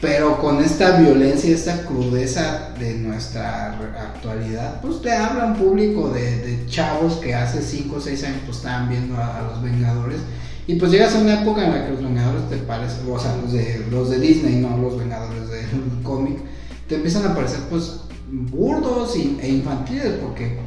pero 0.00 0.38
con 0.40 0.62
esta 0.62 0.98
violencia, 0.98 1.52
esta 1.52 1.84
crudeza 1.84 2.70
de 2.78 2.94
nuestra 2.94 3.72
actualidad, 3.72 4.80
pues 4.80 5.02
te 5.02 5.12
habla 5.12 5.46
un 5.46 5.56
público 5.56 6.10
de, 6.10 6.64
chavos 6.68 7.14
que 7.14 7.34
hace 7.34 7.62
5 7.62 7.96
o 7.96 8.00
6 8.00 8.24
años 8.24 8.40
pues 8.44 8.58
estaban 8.58 8.88
viendo 8.88 9.16
a, 9.16 9.48
los 9.50 9.62
Vengadores. 9.62 10.20
Y 10.66 10.74
pues 10.74 10.92
llegas 10.92 11.14
a 11.14 11.18
una 11.18 11.40
época 11.42 11.64
en 11.64 11.72
la 11.72 11.86
que 11.86 11.92
los 11.92 12.02
Vengadores 12.02 12.48
te 12.48 12.56
parecen, 12.58 13.10
o 13.10 13.18
sea, 13.18 13.36
los 13.36 13.52
de, 13.52 13.86
los 13.90 14.10
de 14.10 14.20
Disney, 14.20 14.56
no 14.56 14.76
los 14.76 14.98
Vengadores 14.98 15.48
del 15.48 15.66
cómic, 16.02 16.38
te 16.86 16.96
empiezan 16.96 17.26
a 17.26 17.34
parecer 17.34 17.60
pues 17.70 18.00
burdos 18.30 19.16
e 19.16 19.48
infantiles, 19.48 20.12
porque 20.22 20.58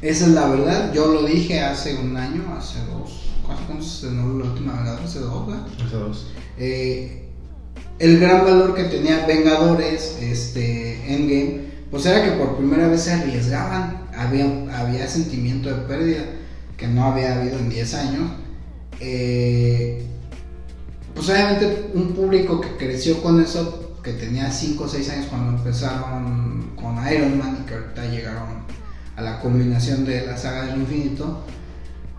esa 0.00 0.26
es 0.26 0.32
la 0.32 0.48
verdad. 0.48 0.92
Yo 0.94 1.08
lo 1.08 1.24
dije 1.24 1.60
hace 1.60 1.98
un 1.98 2.16
año, 2.16 2.44
hace 2.56 2.78
dos. 2.92 3.24
¿Cuántos 3.44 4.00
se 4.00 4.10
la 4.10 4.24
última 4.24 4.74
Vengador? 4.74 5.02
Hace 5.02 5.18
dos, 5.18 5.46
¿verdad? 5.46 5.66
Hace 5.84 5.96
dos. 5.96 6.26
Eh, 6.56 7.27
el 7.98 8.20
gran 8.20 8.44
valor 8.44 8.74
que 8.74 8.84
tenía 8.84 9.26
Vengadores, 9.26 10.18
este, 10.20 11.12
Endgame, 11.12 11.68
pues 11.90 12.06
era 12.06 12.24
que 12.24 12.32
por 12.32 12.56
primera 12.56 12.88
vez 12.88 13.02
se 13.02 13.12
arriesgaban, 13.12 14.08
había, 14.16 14.44
había 14.78 15.08
sentimiento 15.08 15.68
de 15.68 15.82
pérdida 15.82 16.24
que 16.76 16.86
no 16.86 17.04
había 17.04 17.38
habido 17.40 17.58
en 17.58 17.68
10 17.70 17.94
años. 17.94 18.30
Eh, 19.00 20.04
pues 21.14 21.28
obviamente 21.28 21.90
un 21.94 22.12
público 22.12 22.60
que 22.60 22.76
creció 22.76 23.20
con 23.22 23.42
eso, 23.42 23.96
que 24.02 24.12
tenía 24.12 24.50
5 24.50 24.84
o 24.84 24.88
6 24.88 25.10
años 25.10 25.26
cuando 25.28 25.58
empezaron 25.58 26.70
con 26.76 26.96
Iron 27.12 27.38
Man 27.38 27.58
y 27.60 27.66
que 27.66 27.74
ahorita 27.74 28.06
llegaron 28.06 28.62
a 29.16 29.22
la 29.22 29.40
culminación 29.40 30.04
de 30.04 30.24
la 30.24 30.36
saga 30.36 30.66
del 30.66 30.80
infinito, 30.80 31.42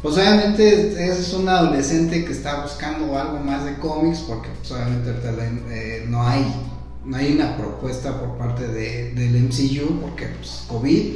pues 0.01 0.15
obviamente 0.15 1.09
es 1.09 1.33
un 1.33 1.49
adolescente 1.49 2.23
que 2.23 2.31
está 2.31 2.61
buscando 2.61 3.17
algo 3.17 3.39
más 3.39 3.65
de 3.65 3.75
cómics 3.75 4.19
porque 4.19 4.49
pues 4.59 4.71
obviamente 4.71 5.13
eh, 5.69 6.05
no 6.07 6.23
hay 6.23 6.45
no 7.05 7.17
hay 7.17 7.33
una 7.33 7.57
propuesta 7.57 8.19
por 8.19 8.37
parte 8.37 8.67
de, 8.67 9.13
del 9.13 9.43
MCU 9.43 9.99
porque 10.01 10.27
pues 10.27 10.65
COVID. 10.67 11.13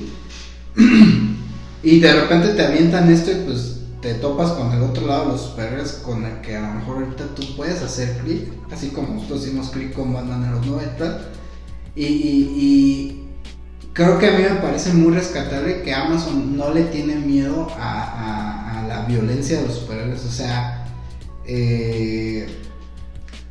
Y 1.86 2.00
de 2.00 2.14
repente 2.14 2.54
te 2.54 2.66
avientan 2.66 3.12
esto 3.12 3.30
y 3.30 3.44
pues 3.46 3.82
te 4.02 4.14
topas 4.14 4.52
con 4.52 4.72
el 4.72 4.82
otro 4.84 5.06
lado 5.06 5.26
de 5.26 5.32
los 5.34 5.42
superhéroes 5.42 5.92
con 5.96 6.24
el 6.24 6.40
que 6.40 6.56
a 6.56 6.62
lo 6.62 6.76
mejor 6.76 7.04
ahorita 7.04 7.26
tú 7.36 7.44
puedes 7.58 7.82
hacer 7.82 8.20
clic 8.20 8.48
así 8.72 8.88
como 8.92 9.16
nosotros 9.16 9.46
hicimos 9.46 9.70
clic 9.70 9.94
con 9.94 10.14
Batman 10.14 10.46
en 10.46 10.52
los 10.54 10.66
90 10.66 11.32
y, 11.94 12.06
y, 12.06 13.30
creo 13.92 14.18
que 14.18 14.28
a 14.28 14.32
mí 14.32 14.44
me 14.44 14.62
parece 14.62 14.94
muy 14.94 15.14
rescatable 15.14 15.82
que 15.84 15.94
Amazon 15.94 16.56
no 16.56 16.74
le 16.74 16.84
tiene 16.86 17.18
miedo 17.18 17.68
a 17.78 18.63
la 18.94 19.06
violencia 19.06 19.60
de 19.60 19.68
los 19.68 19.76
superhéroes. 19.78 20.24
O 20.26 20.32
sea, 20.32 20.86
eh, 21.46 22.48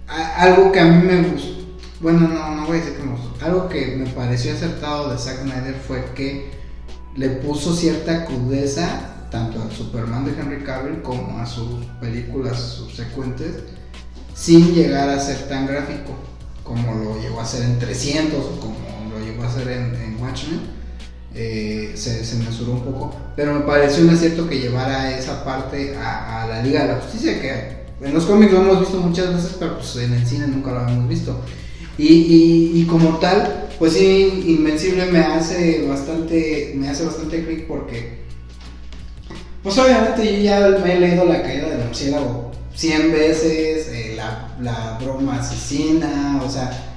algo 0.07 0.70
que 0.70 0.80
a 0.80 0.84
mí 0.84 1.07
me 1.07 1.28
gustó, 1.28 1.62
bueno, 2.01 2.28
no, 2.28 2.55
no 2.55 2.66
voy 2.66 2.76
a 2.76 2.80
decir 2.80 2.97
que 2.97 3.03
me 3.03 3.12
gustó, 3.12 3.45
algo 3.45 3.68
que 3.68 3.97
me 3.97 4.07
pareció 4.11 4.53
acertado 4.53 5.11
de 5.11 5.18
Zack 5.18 5.43
Snyder 5.43 5.74
fue 5.74 6.05
que 6.14 6.51
le 7.16 7.28
puso 7.28 7.74
cierta 7.74 8.24
crudeza 8.24 9.28
tanto 9.30 9.62
al 9.62 9.72
Superman 9.72 10.24
de 10.24 10.32
Henry 10.32 10.62
Cavill 10.64 11.03
como 11.03 11.38
a 11.38 11.47
sus 11.47 11.84
películas 12.01 12.59
subsecuentes 12.59 13.64
sin 14.34 14.74
llegar 14.74 15.09
a 15.09 15.18
ser 15.18 15.49
tan 15.49 15.66
gráfico 15.66 16.12
como 16.64 16.95
lo 16.95 17.20
llegó 17.20 17.40
a 17.40 17.45
hacer 17.45 17.62
en 17.62 17.78
300 17.78 18.38
o 18.38 18.61
como 18.61 18.76
lo 19.11 19.24
llegó 19.24 19.43
a 19.43 19.47
hacer 19.47 19.68
en, 19.68 19.95
en 19.95 20.22
Watchmen 20.22 20.82
eh, 21.35 21.93
se, 21.95 22.24
se, 22.24 22.37
mesuró 22.37 22.72
un 22.72 22.83
poco, 22.83 23.14
pero 23.35 23.55
me 23.55 23.61
pareció 23.61 24.05
un 24.05 24.11
acierto 24.11 24.49
que 24.49 24.61
llevara 24.61 25.16
esa 25.16 25.43
parte 25.45 25.97
a, 25.97 26.47
la 26.47 26.62
Liga 26.62 26.83
de 26.83 26.89
la 26.89 27.01
Justicia, 27.01 27.41
que 27.41 28.07
en 28.07 28.12
los 28.12 28.24
cómics 28.24 28.53
lo 28.53 28.61
hemos 28.61 28.80
visto 28.80 28.99
muchas 28.99 29.35
veces, 29.35 29.57
pero 29.59 29.76
pues 29.78 29.97
en 29.97 30.12
el 30.12 30.26
cine 30.26 30.47
nunca 30.47 30.72
lo 30.72 30.80
habíamos 30.80 31.09
visto. 31.09 31.41
Y, 31.97 32.85
como 32.87 33.18
tal, 33.18 33.68
pues 33.78 33.93
sí, 33.95 34.45
Invencible 34.47 35.07
me 35.07 35.20
hace 35.20 35.87
bastante, 35.87 36.72
me 36.76 36.89
hace 36.89 37.05
bastante 37.05 37.45
clic 37.45 37.66
porque, 37.66 38.22
pues 39.62 39.78
obviamente 39.78 40.37
yo 40.37 40.43
ya 40.43 40.68
me 40.83 40.97
he 40.97 41.01
leído 41.01 41.24
La 41.24 41.43
Caída 41.43 41.68
del 41.68 41.87
Murciélago 41.87 42.51
100 42.74 43.12
veces, 43.12 43.89
eh, 43.89 44.14
la, 44.16 44.55
la 44.61 44.99
broma 45.03 45.39
asesina, 45.39 46.43
o 46.45 46.51
sea, 46.51 46.93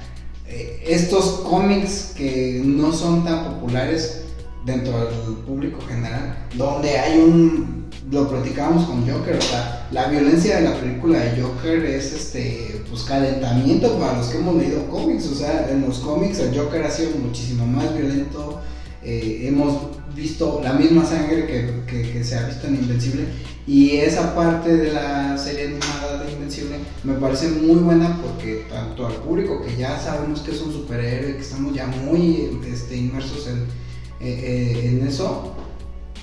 eh, 0.48 0.82
estos 0.86 1.40
cómics 1.40 2.12
que 2.16 2.62
no 2.64 2.92
son 2.92 3.24
tan 3.24 3.44
populares 3.44 4.25
dentro 4.66 4.98
del 4.98 5.36
público 5.46 5.78
general, 5.86 6.36
donde 6.54 6.98
hay 6.98 7.20
un, 7.20 7.86
lo 8.10 8.28
platicábamos 8.28 8.84
con 8.84 9.08
Joker, 9.08 9.36
o 9.36 9.40
sea, 9.40 9.86
la 9.92 10.08
violencia 10.08 10.56
de 10.56 10.68
la 10.68 10.74
película 10.74 11.20
de 11.20 11.40
Joker 11.40 11.84
es 11.84 12.12
este, 12.12 12.82
pues 12.90 13.04
calentamiento 13.04 13.96
para 13.98 14.18
los 14.18 14.26
que 14.26 14.38
hemos 14.38 14.56
leído 14.56 14.84
cómics, 14.88 15.26
o 15.28 15.34
sea, 15.34 15.68
en 15.70 15.82
los 15.82 16.00
cómics 16.00 16.40
el 16.40 16.58
Joker 16.58 16.82
ha 16.82 16.90
sido 16.90 17.10
muchísimo 17.12 17.64
más 17.64 17.96
violento, 17.96 18.60
eh, 19.04 19.44
hemos 19.46 19.78
visto 20.16 20.60
la 20.64 20.72
misma 20.72 21.04
sangre 21.04 21.46
que, 21.46 22.02
que, 22.12 22.24
se 22.24 22.36
ha 22.36 22.48
visto 22.48 22.66
en 22.66 22.74
Invencible 22.76 23.24
y 23.66 23.98
esa 23.98 24.34
parte 24.34 24.76
de 24.76 24.92
la 24.92 25.38
serie 25.38 25.66
animada 25.66 26.24
de 26.24 26.32
Invencible 26.32 26.78
me 27.04 27.14
parece 27.14 27.48
muy 27.50 27.76
buena 27.76 28.20
porque 28.20 28.64
tanto 28.68 29.06
al 29.06 29.12
público 29.14 29.62
que 29.62 29.76
ya 29.76 30.00
sabemos 30.00 30.40
que 30.40 30.52
es 30.52 30.60
un 30.60 30.72
superhéroe, 30.72 31.36
que 31.36 31.42
estamos 31.42 31.72
ya 31.72 31.86
muy 31.86 32.58
este, 32.66 32.96
inmersos 32.96 33.46
en 33.46 33.85
eh, 34.20 34.98
en 35.00 35.06
eso, 35.06 35.54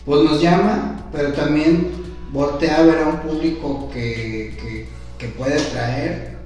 pues 0.06 0.24
nos 0.24 0.42
llama, 0.42 1.08
pero 1.12 1.34
también 1.34 1.92
voltea 2.32 2.80
a 2.80 2.84
ver 2.84 3.00
a 3.00 3.08
un 3.08 3.20
público 3.20 3.90
que, 3.94 4.88
que, 5.18 5.28
puede 5.38 5.58
traer 5.58 6.38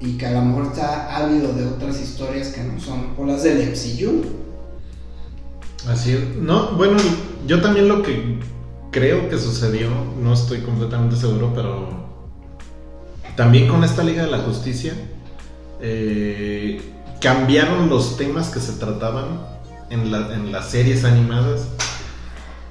y 0.00 0.16
que 0.16 0.24
a 0.24 0.32
lo 0.32 0.40
mejor 0.40 0.68
está 0.68 1.14
ávido 1.14 1.52
de 1.52 1.66
otras 1.66 2.00
historias 2.00 2.48
que 2.48 2.62
no 2.62 2.80
son 2.80 3.08
o 3.18 3.26
las 3.26 3.42
del 3.42 3.70
MCU. 3.70 4.24
Así. 5.86 6.32
No, 6.40 6.72
bueno, 6.76 6.96
yo 7.46 7.60
también 7.60 7.88
lo 7.88 8.02
que 8.02 8.38
creo 8.90 9.28
que 9.28 9.38
sucedió, 9.38 9.90
no 10.22 10.32
estoy 10.32 10.60
completamente 10.60 11.16
seguro, 11.16 11.52
pero 11.54 11.88
también 13.36 13.68
con 13.68 13.84
esta 13.84 14.02
Liga 14.02 14.24
de 14.24 14.30
la 14.30 14.38
Justicia, 14.38 14.94
eh, 15.82 16.80
cambiaron 17.20 17.90
los 17.90 18.16
temas 18.16 18.48
que 18.48 18.60
se 18.60 18.72
trataban 18.72 19.51
en, 19.92 20.52
las 20.52 20.70
series 20.70 21.04
animadas, 21.04 21.68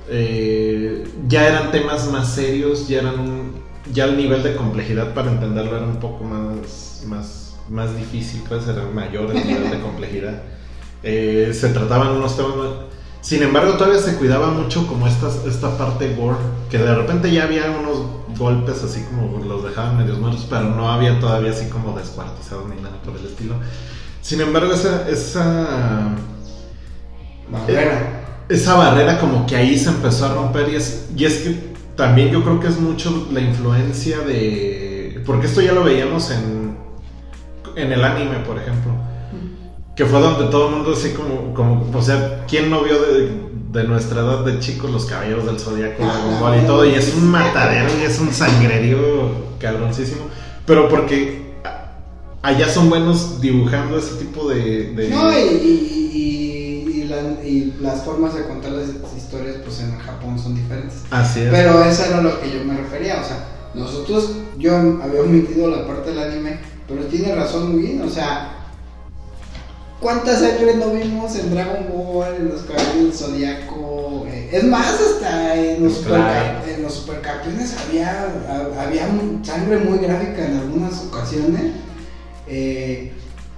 eh, 0.10 1.08
ya 1.28 1.48
eran 1.48 1.72
temas 1.72 2.10
más 2.12 2.34
serios, 2.34 2.88
ya 2.88 3.00
eran 3.00 3.62
ya 3.94 4.06
el 4.06 4.18
nivel 4.18 4.44
de 4.44 4.56
complejidad 4.56 5.14
para 5.14 5.32
entenderlo 5.32 5.78
era 5.78 5.86
un 5.86 5.98
poco 5.98 6.24
más, 6.24 7.04
más, 7.08 7.56
más 7.70 7.96
difícil, 7.96 8.44
pues 8.48 8.68
era 8.68 8.84
mayor 8.86 9.36
el 9.36 9.46
nivel 9.46 9.70
de 9.70 9.80
complejidad. 9.80 10.42
Eh, 11.04 11.52
se 11.60 11.70
trataban 11.70 12.10
unos 12.10 12.38
temas 12.38 12.54
Sin 13.22 13.42
embargo, 13.42 13.74
todavía 13.74 13.98
se 13.98 14.18
cuidaba 14.18 14.52
mucho 14.52 14.86
como 14.86 15.08
esta, 15.08 15.30
esta 15.48 15.76
parte 15.76 16.14
gore, 16.14 16.38
que 16.70 16.78
de 16.78 16.94
repente 16.94 17.32
ya 17.32 17.46
había 17.46 17.72
unos 17.72 18.38
golpes 18.38 18.84
así 18.84 19.04
como 19.06 19.44
los 19.44 19.64
dejaban 19.64 19.98
medios 19.98 20.20
muertos, 20.20 20.46
pero 20.48 20.66
no 20.66 20.92
había 20.92 21.20
todavía 21.20 21.50
así 21.50 21.70
como 21.70 21.98
descuartizados 21.98 22.70
ni 22.70 22.80
nada 22.80 23.02
por 23.04 23.18
el 23.18 23.26
estilo. 23.26 23.56
Sin 24.22 24.42
embargo, 24.42 24.74
esa, 24.74 25.10
esa 25.10 26.16
barrera. 27.52 28.24
esa 28.50 28.76
barrera 28.76 29.20
como 29.20 29.46
que 29.46 29.56
ahí 29.56 29.78
se 29.78 29.90
empezó 29.90 30.26
a 30.26 30.34
romper 30.34 30.70
y 30.70 30.76
es, 30.76 31.10
y 31.16 31.26
es 31.26 31.38
que 31.40 31.72
también 31.96 32.32
yo 32.32 32.44
creo 32.44 32.60
que 32.60 32.68
es 32.68 32.80
mucho 32.80 33.28
la 33.32 33.42
influencia 33.42 34.20
de... 34.20 35.22
Porque 35.26 35.48
esto 35.48 35.62
ya 35.62 35.74
lo 35.74 35.84
veíamos 35.84 36.32
en, 36.32 36.76
en 37.76 37.92
el 37.92 38.04
anime, 38.04 38.38
por 38.40 38.58
ejemplo. 38.58 38.94
Que 39.96 40.06
fue 40.06 40.20
donde 40.20 40.50
todo 40.50 40.70
el 40.70 40.76
mundo 40.76 40.94
así 40.94 41.12
como, 41.12 41.54
como 41.54 41.86
o 41.94 42.02
sea, 42.02 42.46
¿quién 42.48 42.70
no 42.70 42.82
vio 42.82 42.96
de, 43.00 43.84
nuestra 43.84 44.22
edad 44.22 44.44
de 44.46 44.60
chicos 44.60 44.90
los 44.90 45.06
caballeros 45.06 45.46
del 45.46 45.60
zodiaco 45.60 46.04
ah, 46.04 46.58
y 46.62 46.66
todo? 46.66 46.86
Y 46.86 46.96
es 46.96 47.14
un 47.14 47.30
matadero 47.30 47.90
y 48.02 48.06
es 48.06 48.20
un 48.20 48.34
sangrerío 48.34 48.98
cabroncísimo. 49.60 50.24
Pero 50.66 50.90
porque 50.90 51.42
allá 52.42 52.68
son 52.68 52.90
buenos 52.90 53.42
dibujando 53.42 53.98
ese 53.98 54.16
tipo 54.16 54.50
de... 54.50 55.10
No, 55.12 55.32
y 55.32 56.02
y 56.14 56.41
las 57.82 58.04
formas 58.04 58.36
de 58.36 58.44
contar 58.44 58.72
las 58.72 58.90
historias 59.16 59.58
pues 59.64 59.80
en 59.82 59.98
Japón 60.00 60.40
son 60.40 60.56
diferentes. 60.56 61.00
Así 61.12 61.42
es. 61.42 61.50
Pero 61.50 61.84
eso 61.84 62.06
era 62.06 62.22
lo 62.22 62.40
que 62.42 62.52
yo 62.52 62.64
me 62.64 62.78
refería, 62.78 63.22
o 63.22 63.24
sea, 63.24 63.48
nosotros, 63.74 64.32
yo 64.58 64.76
había 64.76 65.22
omitido 65.22 65.70
la 65.70 65.88
parte 65.88 66.10
del 66.12 66.20
anime, 66.20 66.60
pero 66.88 67.04
tiene 67.06 67.36
razón 67.36 67.74
muy 67.74 67.82
bien, 67.84 68.02
o 68.02 68.10
sea, 68.10 68.54
¿cuántas 70.00 70.40
sangre 70.40 70.76
no 70.76 70.92
vimos 70.92 71.36
en 71.38 71.52
Dragon 71.54 71.86
Ball, 71.92 72.36
en 72.36 72.50
los 72.50 72.62
Caballeros 72.64 72.96
del 72.96 73.14
Zodiaco? 73.14 74.26
Eh, 74.28 74.50
es 74.52 74.64
más, 74.66 75.00
hasta 75.00 75.56
en 75.56 75.84
los, 75.84 76.06
en 76.06 76.84
los 76.84 76.94
supercampeones 76.94 77.76
había, 77.88 78.28
había 78.80 79.08
sangre 79.44 79.78
muy 79.78 80.00
gráfica 80.00 80.46
en 80.46 80.58
algunas 80.58 81.06
ocasiones. 81.06 81.74
Eh, 82.48 83.14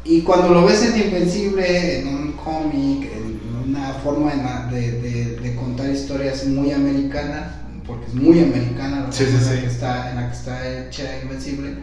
Y 0.06 0.22
cuando 0.22 0.50
lo 0.50 0.66
ves 0.66 0.84
en 0.84 1.00
Invencible, 1.02 2.00
en 2.00 2.08
un 2.10 2.32
cómic, 2.34 3.10
en 3.10 3.40
una 3.66 3.94
forma 4.04 4.32
de, 4.72 4.92
de, 5.02 5.36
de, 5.38 5.56
contar 5.56 5.90
historias 5.90 6.46
muy 6.46 6.72
americana, 6.72 7.62
porque 7.86 8.08
es 8.08 8.14
muy 8.14 8.40
americana 8.40 9.02
la 9.02 9.12
sí, 9.12 9.26
forma 9.26 9.40
sí, 9.40 9.50
en, 9.50 9.56
la 9.56 9.62
que 9.62 9.68
está, 9.68 10.10
en 10.10 10.16
la 10.16 10.28
que 10.30 10.36
está 10.36 10.88
hecha 10.88 11.22
Invencible, 11.22 11.76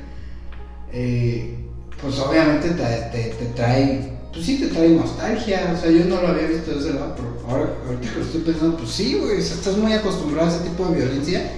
eh, 0.93 1.57
pues 2.01 2.19
obviamente 2.19 2.71
te, 2.71 2.85
te, 3.13 3.35
te, 3.35 3.45
trae, 3.55 4.13
pues 4.33 4.47
sí 4.47 4.59
te 4.59 4.69
trae 4.69 4.89
nostalgia, 4.91 5.75
o 5.77 5.81
sea, 5.81 5.91
yo 5.91 6.05
no 6.07 6.21
lo 6.23 6.29
había 6.29 6.49
visto 6.49 6.71
de 6.73 6.79
ese 6.79 6.95
lado, 6.95 7.15
pero 7.17 7.45
ahora, 7.49 7.71
ahorita 7.87 8.13
que 8.13 8.19
lo 8.19 8.25
estoy 8.25 8.41
pensando, 8.41 8.77
pues 8.77 8.91
sí, 8.91 9.19
güey, 9.21 9.39
estás 9.39 9.77
muy 9.77 9.93
acostumbrado 9.93 10.51
a 10.51 10.55
ese 10.55 10.65
tipo 10.65 10.87
de 10.87 10.97
violencia. 10.97 11.53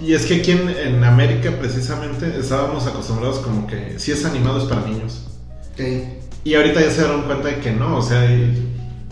Y 0.00 0.12
es 0.12 0.26
que 0.26 0.36
aquí 0.36 0.50
en, 0.52 0.68
en 0.68 1.04
América 1.04 1.52
precisamente 1.58 2.38
estábamos 2.38 2.86
acostumbrados 2.86 3.38
como 3.38 3.66
que 3.66 3.98
si 3.98 4.12
es 4.12 4.24
animado 4.24 4.58
es 4.58 4.64
para 4.64 4.86
niños. 4.86 5.22
Sí. 5.76 6.04
Y 6.44 6.54
ahorita 6.54 6.80
ya 6.80 6.90
se 6.90 6.98
dieron 7.00 7.22
cuenta 7.22 7.48
de 7.48 7.60
que 7.60 7.72
no, 7.72 7.96
o 7.96 8.02
sea, 8.02 8.30
y- 8.30 8.65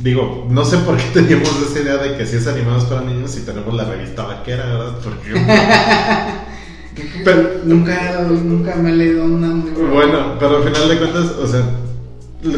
digo, 0.05 0.46
no 0.50 0.64
sé 0.64 0.76
por 0.78 0.96
qué 0.98 1.05
teníamos 1.14 1.50
esa 1.68 1.80
idea 1.80 1.96
de 1.96 2.16
que 2.16 2.26
si 2.26 2.36
es 2.36 2.46
animado 2.46 2.78
es 2.78 2.84
para 2.84 3.00
niños 3.00 3.30
si 3.30 3.40
tenemos 3.40 3.72
la 3.74 3.84
revista 3.84 4.24
vaquera, 4.24 4.66
¿verdad? 4.66 4.98
Porque, 5.02 5.32
Pero- 7.24 7.61
nunca, 7.64 8.20
nunca 8.22 8.76
me 8.76 8.90
he 8.90 8.96
leído 8.96 9.24
una 9.24 9.48
bueno, 9.92 10.36
pero 10.38 10.59
al 10.59 10.62
final 10.62 10.88
de 10.88 10.98
cuentas, 10.98 11.24
o 11.42 11.46
sea, 11.46 11.64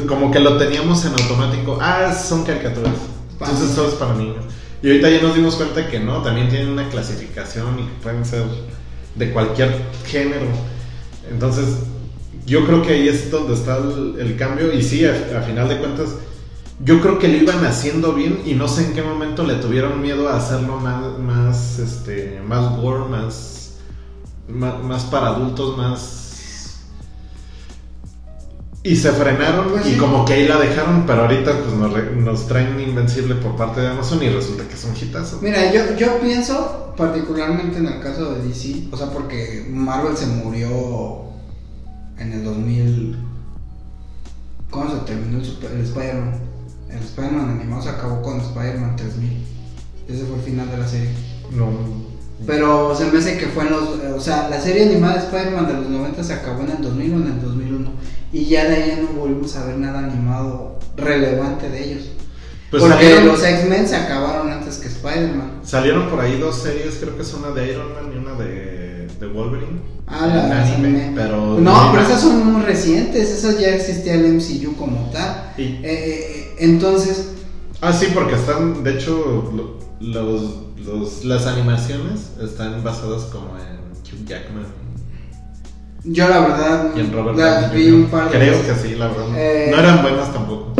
como 0.06 0.30
que 0.30 0.40
lo 0.40 0.58
teníamos 0.58 1.04
en 1.04 1.12
automático, 1.12 1.78
ah, 1.80 2.12
son 2.12 2.44
caricaturas, 2.44 2.92
entonces 3.40 3.74
todo 3.74 3.88
es 3.88 3.94
para 3.94 4.14
niños. 4.14 4.44
Y 4.82 4.88
ahorita 4.88 5.08
ya 5.08 5.22
nos 5.22 5.34
dimos 5.34 5.54
cuenta 5.54 5.88
que 5.88 6.00
no, 6.00 6.20
también 6.22 6.48
tienen 6.48 6.68
una 6.68 6.88
clasificación 6.88 7.78
y 7.78 7.82
que 7.84 8.02
pueden 8.02 8.24
ser 8.24 8.42
de 9.14 9.30
cualquier 9.32 9.74
género. 10.06 10.46
Entonces, 11.30 11.64
yo 12.44 12.66
creo 12.66 12.82
que 12.82 12.92
ahí 12.92 13.08
es 13.08 13.30
donde 13.30 13.54
está 13.54 13.78
el, 13.78 14.16
el 14.18 14.36
cambio. 14.36 14.72
Y 14.72 14.82
sí, 14.82 15.04
a, 15.06 15.12
a 15.38 15.42
final 15.42 15.68
de 15.68 15.78
cuentas, 15.78 16.10
yo 16.80 17.00
creo 17.00 17.18
que 17.18 17.28
lo 17.28 17.36
iban 17.36 17.64
haciendo 17.64 18.12
bien 18.12 18.42
y 18.44 18.54
no 18.54 18.68
sé 18.68 18.86
en 18.86 18.92
qué 18.92 19.02
momento 19.02 19.44
le 19.44 19.54
tuvieron 19.54 20.00
miedo 20.00 20.28
a 20.28 20.36
hacerlo 20.36 20.78
más, 20.78 21.18
más, 21.18 21.78
este, 21.78 22.40
más 22.46 22.76
gore, 22.76 23.08
más, 23.08 23.78
más, 24.48 24.82
más 24.82 25.04
para 25.04 25.28
adultos, 25.28 25.76
más... 25.76 26.22
Y 28.82 28.94
se 28.94 29.10
frenaron 29.10 29.70
Pues 29.70 29.86
y 29.86 29.94
sí. 29.94 29.96
como 29.96 30.24
que 30.24 30.34
ahí 30.34 30.46
la 30.46 30.58
dejaron, 30.60 31.06
pero 31.06 31.22
ahorita 31.22 31.58
pues 31.58 31.74
nos, 32.14 32.46
traen 32.46 32.78
Invencible 32.78 33.34
por 33.34 33.56
parte 33.56 33.80
de 33.80 33.88
Amazon 33.88 34.22
y 34.22 34.28
resulta 34.28 34.68
que 34.68 34.74
es 34.74 34.84
un 34.84 34.94
hitazo. 34.94 35.40
Mira, 35.42 35.72
yo, 35.72 35.96
yo 35.96 36.20
pienso 36.20 36.94
particularmente 36.96 37.78
en 37.78 37.86
el 37.86 38.00
caso 38.00 38.34
de 38.34 38.46
DC, 38.46 38.88
o 38.92 38.96
sea, 38.96 39.10
porque 39.10 39.66
Marvel 39.68 40.16
se 40.16 40.26
murió 40.26 41.24
en 42.18 42.32
el 42.32 42.44
2000. 42.44 43.16
¿Cómo 44.70 44.90
se 44.90 44.98
terminó 44.98 45.38
el, 45.38 45.66
el 45.74 45.80
Spider-Man? 45.80 46.45
El 46.90 46.98
Spider-Man 46.98 47.50
animado 47.60 47.82
se 47.82 47.88
acabó 47.90 48.22
con 48.22 48.40
Spider-Man 48.40 48.96
3000. 48.96 49.38
Ese 50.08 50.24
fue 50.24 50.36
el 50.36 50.42
final 50.42 50.70
de 50.70 50.78
la 50.78 50.86
serie. 50.88 51.08
No, 51.52 51.68
Pero 52.46 52.94
se 52.96 53.06
me 53.06 53.18
hace 53.18 53.38
que 53.38 53.46
fue 53.46 53.64
en 53.64 53.70
los. 53.70 53.82
O 54.16 54.20
sea, 54.20 54.48
la 54.48 54.60
serie 54.60 54.84
animada 54.86 55.14
de 55.14 55.20
Spider-Man 55.20 55.66
de 55.66 55.72
los 55.74 55.88
90 55.88 56.22
se 56.24 56.32
acabó 56.34 56.62
en 56.62 56.70
el 56.70 56.82
2000 56.82 57.12
o 57.12 57.16
en 57.16 57.26
el 57.26 57.40
2001. 57.42 57.90
Y 58.32 58.44
ya 58.46 58.64
de 58.64 58.74
ahí 58.76 59.00
no 59.02 59.18
volvimos 59.20 59.56
a 59.56 59.64
ver 59.66 59.78
nada 59.78 60.00
animado 60.00 60.78
relevante 60.96 61.68
de 61.70 61.84
ellos. 61.92 62.04
Pues 62.70 62.82
Porque 62.82 62.96
salieron, 62.98 63.28
los 63.28 63.42
X-Men 63.44 63.86
se 63.88 63.96
acabaron 63.96 64.50
antes 64.50 64.76
que 64.78 64.88
Spider-Man. 64.88 65.60
salieron 65.62 66.08
por 66.10 66.20
ahí 66.20 66.38
dos 66.38 66.56
series, 66.62 66.96
creo 67.00 67.16
que 67.16 67.22
es 67.22 67.32
una 67.32 67.50
de 67.50 67.70
Iron 67.70 67.94
Man 67.94 68.12
y 68.12 68.18
una 68.18 68.32
de, 68.34 69.06
de 69.20 69.26
Wolverine. 69.28 69.80
Ah, 70.08 70.26
la 70.26 70.62
anime, 70.62 70.88
anime. 70.88 71.12
pero 71.14 71.58
No, 71.60 71.90
pero 71.92 72.04
esas 72.04 72.20
son 72.20 72.52
muy 72.52 72.62
recientes. 72.62 73.30
Esas 73.30 73.58
ya 73.60 73.68
existía 73.68 74.14
el 74.14 74.34
MCU 74.34 74.74
como 74.76 75.10
tal. 75.10 75.52
Y- 75.56 75.62
Eh, 75.62 75.80
eh, 75.84 76.35
entonces, 76.58 77.28
ah, 77.80 77.92
sí, 77.92 78.08
porque 78.14 78.34
están, 78.34 78.82
de 78.84 78.94
hecho, 78.94 79.50
lo- 79.54 79.76
los, 80.00 80.42
los- 80.84 81.24
las 81.24 81.46
animaciones 81.46 82.30
están 82.42 82.82
basadas 82.84 83.24
como 83.24 83.56
en 83.58 83.76
Hugh 84.20 84.26
Jackman 84.26 84.66
yo 86.08 86.28
la 86.28 86.38
verdad 86.38 86.90
y 86.96 87.00
en 87.00 87.12
Robert 87.12 87.36
Downey 87.36 87.76
vi 87.84 87.90
un 87.90 88.06
par 88.06 88.30
de 88.30 88.38
Creo 88.38 88.58
veces. 88.58 88.66
que 88.80 88.88
sí, 88.88 88.94
la 88.94 89.08
verdad. 89.08 89.26
Eh, 89.36 89.68
no 89.72 89.78
eran 89.80 90.02
buenas 90.02 90.32
tampoco. 90.32 90.72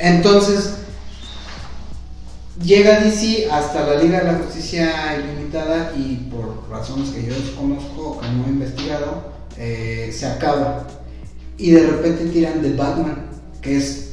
Entonces, 0.00 0.78
llega 2.62 3.00
DC 3.00 3.48
hasta 3.50 3.84
la 3.86 4.02
Liga 4.02 4.20
de 4.20 4.32
la 4.32 4.38
Justicia 4.38 5.16
Ilimitada 5.22 5.92
y 5.96 6.28
por 6.30 6.68
razones 6.70 7.10
que 7.10 7.22
yo 7.24 7.34
desconozco, 7.34 8.20
que 8.20 8.28
no 8.28 8.46
he 8.46 8.48
investigado, 8.48 9.32
eh, 9.58 10.12
se 10.12 10.26
acaba. 10.26 10.86
Y 11.56 11.70
de 11.70 11.86
repente 11.86 12.24
tiran 12.26 12.60
de 12.62 12.74
Batman, 12.74 13.26
que 13.62 13.76
es 13.76 14.03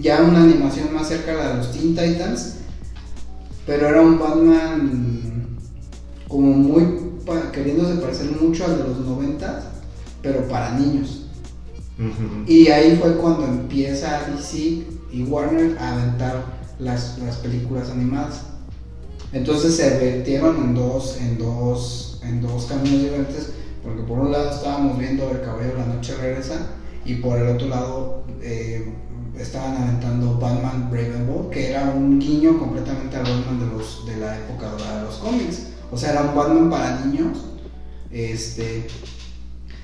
ya 0.00 0.22
una 0.22 0.42
animación 0.42 0.94
más 0.94 1.08
cerca 1.08 1.32
a 1.32 1.34
la 1.34 1.48
de 1.50 1.56
los 1.58 1.72
Teen 1.72 1.94
Titans, 1.94 2.56
pero 3.66 3.88
era 3.88 4.00
un 4.00 4.18
Batman 4.18 5.58
como 6.28 6.52
muy 6.52 7.12
queriéndose 7.52 8.00
parecer 8.00 8.30
mucho 8.40 8.64
al 8.64 8.78
de 8.78 8.84
los 8.84 8.98
90, 9.00 9.72
pero 10.22 10.48
para 10.48 10.78
niños. 10.78 11.26
Y 12.46 12.68
ahí 12.68 12.96
fue 13.00 13.16
cuando 13.16 13.46
empieza 13.46 14.28
DC 14.28 14.84
y 15.12 15.22
Warner 15.24 15.78
a 15.78 15.92
aventar 15.92 16.44
las, 16.78 17.18
las 17.18 17.36
películas 17.36 17.90
animadas. 17.90 18.46
Entonces 19.32 19.76
se 19.76 19.98
vertieron 19.98 20.56
en 20.56 20.74
dos, 20.74 21.18
en 21.20 21.38
dos, 21.38 22.20
en 22.24 22.42
dos 22.42 22.66
caminos 22.66 23.02
diferentes, 23.02 23.52
porque 23.82 24.02
por 24.02 24.18
un 24.18 24.32
lado 24.32 24.50
estábamos 24.50 24.98
viendo 24.98 25.30
El 25.30 25.42
Caballero 25.42 25.74
de 25.74 25.86
la 25.86 25.94
Noche 25.94 26.14
Regresa 26.20 26.66
y 27.04 27.16
por 27.16 27.38
el 27.38 27.48
otro 27.48 27.68
lado 27.68 28.24
eh, 28.42 28.92
estaban 29.38 29.76
aventando 29.76 30.38
Batman 30.38 30.88
Brave 30.90 31.12
que 31.50 31.70
era 31.70 31.84
un 31.90 32.18
guiño 32.18 32.58
completamente 32.58 33.16
al 33.16 33.22
Batman 33.22 33.60
de, 33.60 33.66
los, 33.76 34.06
de 34.06 34.16
la 34.16 34.36
época 34.36 34.70
de 34.72 35.02
los 35.04 35.16
cómics. 35.16 35.68
O 35.90 35.96
sea, 35.96 36.12
era 36.12 36.22
un 36.22 36.34
Batman 36.34 36.70
para 36.70 37.00
niños. 37.00 37.38
Este, 38.10 38.86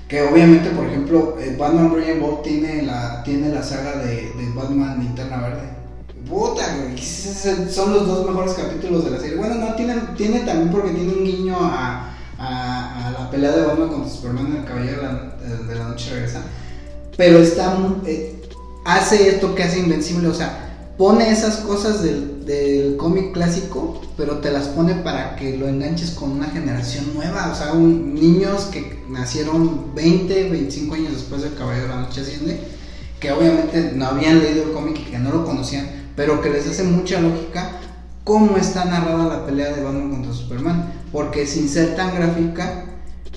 que 0.07 0.23
obviamente, 0.23 0.69
por 0.71 0.87
ejemplo, 0.87 1.37
eh, 1.39 1.55
Batman 1.57 1.91
Brave 1.91 2.19
Bold 2.19 2.41
tiene 2.41 2.83
la, 2.83 3.23
tiene 3.23 3.49
la 3.49 3.61
saga 3.63 3.97
de, 3.97 4.33
de 4.33 4.51
Batman 4.55 4.99
Linterna 4.99 5.37
Verde. 5.37 5.69
Puta, 6.27 6.63
son 7.69 7.93
los 7.93 8.07
dos 8.07 8.27
mejores 8.27 8.53
capítulos 8.53 9.05
de 9.05 9.11
la 9.11 9.19
serie. 9.19 9.37
Bueno, 9.37 9.55
no, 9.55 9.75
tiene, 9.75 9.95
tiene 10.17 10.39
también 10.41 10.69
porque 10.71 10.91
tiene 10.91 11.13
un 11.13 11.23
guiño 11.23 11.57
a, 11.59 12.15
a, 12.37 13.11
la 13.17 13.29
pelea 13.31 13.51
de 13.51 13.65
Batman 13.65 13.89
contra 13.89 14.11
Superman 14.11 14.47
en 14.47 14.57
el 14.57 14.65
Caballero 14.65 14.97
de 14.97 15.03
la, 15.03 15.63
de 15.67 15.75
la 15.75 15.87
Noche 15.89 16.13
Regresa. 16.13 16.41
Pero 17.15 17.39
está, 17.39 17.77
eh, 18.05 18.38
hace 18.95 19.29
esto 19.29 19.55
que 19.55 19.63
hace 19.63 19.79
Invencible, 19.79 20.27
o 20.27 20.33
sea, 20.33 20.93
pone 20.97 21.29
esas 21.29 21.57
cosas 21.57 22.03
del, 22.03 22.45
del 22.45 22.97
cómic 22.97 23.31
clásico, 23.31 24.01
pero 24.17 24.39
te 24.39 24.51
las 24.51 24.67
pone 24.67 24.95
para 24.95 25.35
que 25.35 25.57
lo 25.57 25.67
enganches 25.67 26.11
con 26.11 26.31
una 26.31 26.47
generación 26.47 27.13
nueva, 27.13 27.51
o 27.51 27.55
sea, 27.55 27.73
niños 27.73 28.63
que 28.65 29.03
nacieron 29.07 29.95
20, 29.95 30.49
25 30.49 30.95
años 30.95 31.13
después 31.13 31.41
del 31.41 31.55
Caballero 31.55 31.87
de 31.87 31.95
la 31.95 32.01
Noche 32.01 32.21
Asciende, 32.21 32.59
que 33.19 33.31
obviamente 33.31 33.93
no 33.95 34.07
habían 34.07 34.39
leído 34.39 34.63
el 34.63 34.71
cómic 34.71 34.99
y 34.99 35.11
que 35.11 35.19
no 35.19 35.31
lo 35.31 35.45
conocían, 35.45 35.87
pero 36.15 36.41
que 36.41 36.49
les 36.49 36.67
hace 36.67 36.83
mucha 36.83 37.21
lógica 37.21 37.79
cómo 38.23 38.57
está 38.57 38.85
narrada 38.85 39.25
la 39.25 39.45
pelea 39.45 39.73
de 39.73 39.83
Batman 39.83 40.11
contra 40.11 40.33
Superman, 40.33 40.93
porque 41.11 41.47
sin 41.47 41.67
ser 41.67 41.95
tan 41.95 42.13
gráfica, 42.13 42.85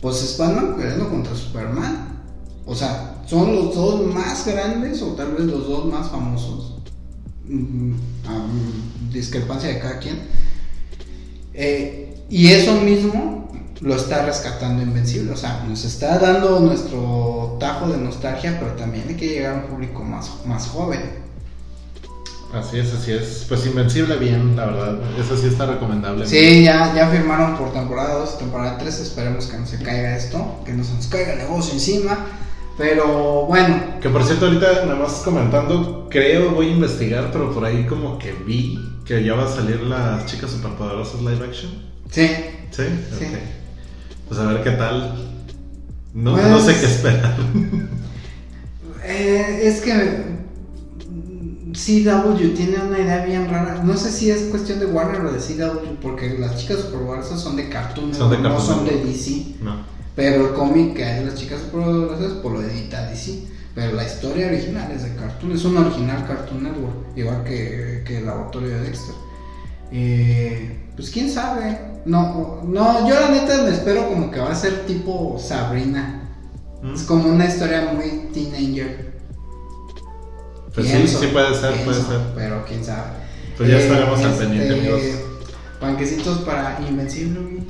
pues 0.01 0.23
es 0.23 0.37
Batman 0.37 0.77
peleando 0.77 1.09
contra 1.09 1.35
Superman. 1.35 2.23
O 2.67 2.75
sea, 2.75 3.12
son 3.27 3.55
los 3.55 3.75
dos 3.75 4.15
más 4.15 4.47
grandes 4.47 5.03
o 5.03 5.09
tal 5.15 5.33
vez 5.33 5.47
los 5.47 5.69
dos 5.69 5.87
más 5.87 6.11
famosos. 6.11 6.77
Mm, 7.45 7.95
a 8.27 9.13
discrepancia 9.13 9.69
de 9.69 9.79
cada 9.79 9.99
quien. 9.99 10.21
Eh, 11.55 12.15
y 12.29 12.49
eso 12.49 12.81
mismo 12.81 13.51
lo 13.81 13.97
está 13.97 14.25
rescatando 14.25 14.83
Invencible. 14.83 15.33
O 15.33 15.37
sea, 15.37 15.65
nos 15.69 15.85
está 15.85 16.19
dando 16.19 16.61
nuestro 16.61 17.57
tajo 17.59 17.89
de 17.89 17.99
nostalgia, 17.99 18.59
pero 18.61 18.73
también 18.73 19.05
hay 19.09 19.17
que 19.17 19.29
llegar 19.29 19.55
a 19.55 19.57
un 19.59 19.63
público 19.65 20.03
más, 20.03 20.31
más 20.47 20.69
joven. 20.69 21.23
Así 22.55 22.79
es, 22.79 22.93
así 22.93 23.13
es. 23.13 23.47
Pues 23.49 23.67
Invencible 23.67 24.17
bien, 24.17 24.55
la 24.57 24.67
verdad. 24.67 24.99
Eso 25.19 25.37
sí 25.37 25.47
está 25.47 25.67
recomendable. 25.67 26.27
Sí, 26.27 26.63
ya, 26.63 26.95
ya 26.95 27.09
firmaron 27.09 27.57
por 27.57 27.73
temporada 27.73 28.15
2, 28.15 28.39
temporada 28.39 28.79
3. 28.79 29.01
Esperemos 29.01 29.47
que 29.47 29.57
no 29.57 29.67
se 29.67 29.79
caiga 29.79 30.17
esto, 30.17 30.61
que 30.65 30.73
no 30.73 30.85
se 30.85 30.95
nos 30.95 31.07
caiga 31.07 31.33
el 31.33 31.39
negocio 31.39 31.73
encima. 31.73 32.27
Pero 32.79 33.47
bueno, 33.47 33.77
Que 34.01 34.09
por 34.09 34.25
cierto, 34.25 34.47
ahorita 34.47 34.87
nada 34.87 34.97
más 34.99 35.13
comentando, 35.25 36.09
creo, 36.11 36.53
voy 36.53 36.69
a 36.69 36.71
investigar, 36.73 37.31
pero 37.31 37.53
por 37.53 37.65
ahí 37.65 37.85
como 37.87 38.19
que 38.19 38.33
vi 38.33 38.79
que 39.05 39.23
ya 39.23 39.35
va 39.35 39.45
a 39.45 39.49
salir 39.49 39.81
las 39.83 40.25
chicas 40.27 40.51
superpoderosas 40.51 41.21
live 41.21 41.45
action. 41.45 41.71
sí. 42.11 42.27
¿Sí? 42.71 42.85
Sí. 43.19 43.25
Ok. 43.27 43.39
Pues 44.29 44.41
a 44.41 44.47
ver 44.47 44.63
qué 44.63 44.71
tal. 44.71 45.15
No, 46.15 46.33
Pues- 46.33 46.47
no 46.47 46.59
sé 46.61 46.75
qué 46.81 46.87
esperar. 46.87 47.37
Eh, 49.05 49.61
es 49.65 49.81
que 49.83 49.93
mm, 51.11 51.73
CW 51.73 52.55
tiene 52.55 52.79
una 52.79 52.99
idea 52.99 53.25
bien 53.27 53.49
rara. 53.51 53.83
No 53.85 53.97
sé 53.97 54.11
si 54.11 54.31
es 54.31 54.43
cuestión 54.45 54.79
de 54.79 54.87
Warner 54.87 55.23
o 55.27 55.33
de 55.33 55.39
CW, 55.39 55.97
porque 56.01 56.39
las 56.39 56.57
chicas 56.59 56.79
superpoderosas 56.81 57.41
son 57.41 57.57
de 57.57 57.69
Cartoon, 57.69 58.15
Son 58.15 58.31
de 58.31 58.39
no 58.39 58.43
Cartoon 58.51 58.67
son 58.67 58.85
de. 58.87 59.05
DC. 59.05 59.57
No. 59.61 59.77
Pero 60.15 60.49
el 60.49 60.55
cómic 60.55 60.95
que 60.95 61.05
hay 61.05 61.21
de 61.21 61.31
las 61.31 61.35
chicas 61.37 61.61
superpoderosas, 61.61 62.33
pues 62.43 62.55
lo 62.55 62.63
edita 62.63 63.07
DC. 63.07 63.45
Pero 63.75 63.95
la 63.95 64.05
historia 64.05 64.49
original 64.49 64.91
es 64.93 65.03
de 65.05 65.15
Cartoon, 65.17 65.53
es 65.53 65.65
un 65.65 65.79
original 65.79 66.27
Cartoon 66.27 66.63
Network, 66.63 67.17
igual 67.17 67.43
que, 67.45 68.03
que 68.05 68.19
el 68.19 68.27
laboratorio 68.27 68.69
de 68.69 68.81
Dexter. 68.83 69.15
Eh, 69.91 70.83
pues 70.95 71.11
quién 71.11 71.31
sabe. 71.31 71.79
No, 72.05 72.61
no, 72.65 73.09
yo 73.09 73.15
la 73.15 73.31
neta 73.31 73.63
me 73.63 73.71
espero 73.71 74.09
como 74.09 74.31
que 74.31 74.41
va 74.41 74.51
a 74.51 74.55
ser 74.55 74.87
tipo 74.87 75.39
Sabrina. 75.39 76.29
¿Mm? 76.83 76.95
Es 76.95 77.03
como 77.03 77.29
una 77.29 77.47
historia 77.47 77.93
muy 77.95 78.29
teenager. 78.33 79.13
Pues 80.75 80.87
sí, 80.87 80.93
Pienso, 80.93 81.21
sí 81.21 81.27
puede 81.29 81.55
ser, 81.55 81.85
puede 81.85 82.03
ser. 82.03 82.21
Pero 82.35 82.65
quién 82.67 82.85
sabe. 82.85 83.11
Pues 83.57 83.69
ya 83.71 83.77
Eh, 83.77 83.83
estaremos 83.83 84.21
al 84.21 84.33
este, 84.33 84.45
pendiente, 84.45 84.75
amigos. 84.75 85.03
Panquecitos 85.81 86.39
para 86.39 86.79
Invencible. 86.89 87.63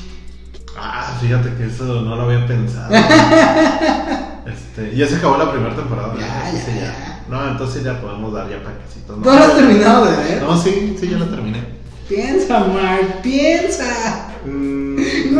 Ah, 0.76 1.16
fíjate 1.20 1.54
que 1.54 1.66
eso 1.66 1.84
no 2.02 2.16
lo 2.16 2.22
había 2.22 2.46
pensado. 2.46 2.92
este, 4.46 4.96
ya 4.96 5.06
se 5.06 5.16
acabó 5.16 5.36
la 5.36 5.50
primera 5.52 5.74
temporada. 5.76 6.14
Ya, 6.18 6.26
¿no? 6.50 6.58
ya, 6.58 6.64
Sí, 6.64 6.70
ya. 6.80 7.22
No, 7.28 7.48
entonces 7.50 7.84
ya 7.84 8.00
podemos 8.00 8.32
dar 8.32 8.48
ya 8.50 8.62
paquecitos. 8.62 9.18
¿No 9.18 9.24
lo 9.24 9.32
has 9.32 9.54
terminado 9.56 10.06
de 10.06 10.16
ver? 10.16 10.42
No, 10.42 10.56
sí, 10.60 10.96
sí, 10.98 11.08
ya 11.08 11.18
la 11.18 11.26
terminé. 11.30 11.62
Piensa, 12.08 12.60
Mark, 12.60 13.20
piensa. 13.22 14.28
Mm, 14.44 14.96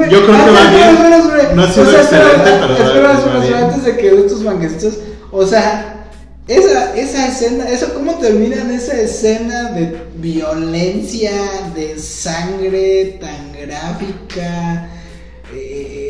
yo 0.09 0.25
creo 0.25 0.27
que 0.27 0.33
ah, 0.33 0.47
va 0.55 0.61
espera, 0.63 0.71
bien. 0.71 0.89
espera, 0.97 1.17
espera. 1.19 1.55
No 1.55 1.63
ha 1.63 1.69
sido 1.69 1.87
O 1.87 1.91
sea, 1.91 2.01
excelente, 2.03 2.33
espera, 2.51 2.61
pero 2.61 2.73
espera, 2.85 3.09
va- 3.09 3.19
espera, 3.19 3.61
va 3.61 3.69
antes 3.69 3.85
de 3.85 3.97
que 3.97 4.11
de 4.11 4.21
estos 4.27 4.45
banquecitos, 4.45 4.99
o 5.33 5.47
sea, 5.47 6.07
esa, 6.47 6.95
esa 6.97 7.27
escena, 7.29 7.69
eso 7.69 7.93
cómo 7.95 8.15
termina 8.19 8.57
en 8.57 8.71
esa 8.71 8.95
escena 8.95 9.71
de 9.73 10.07
violencia, 10.17 11.33
de 11.75 11.99
sangre 11.99 13.19
tan 13.21 13.53
gráfica, 13.53 14.89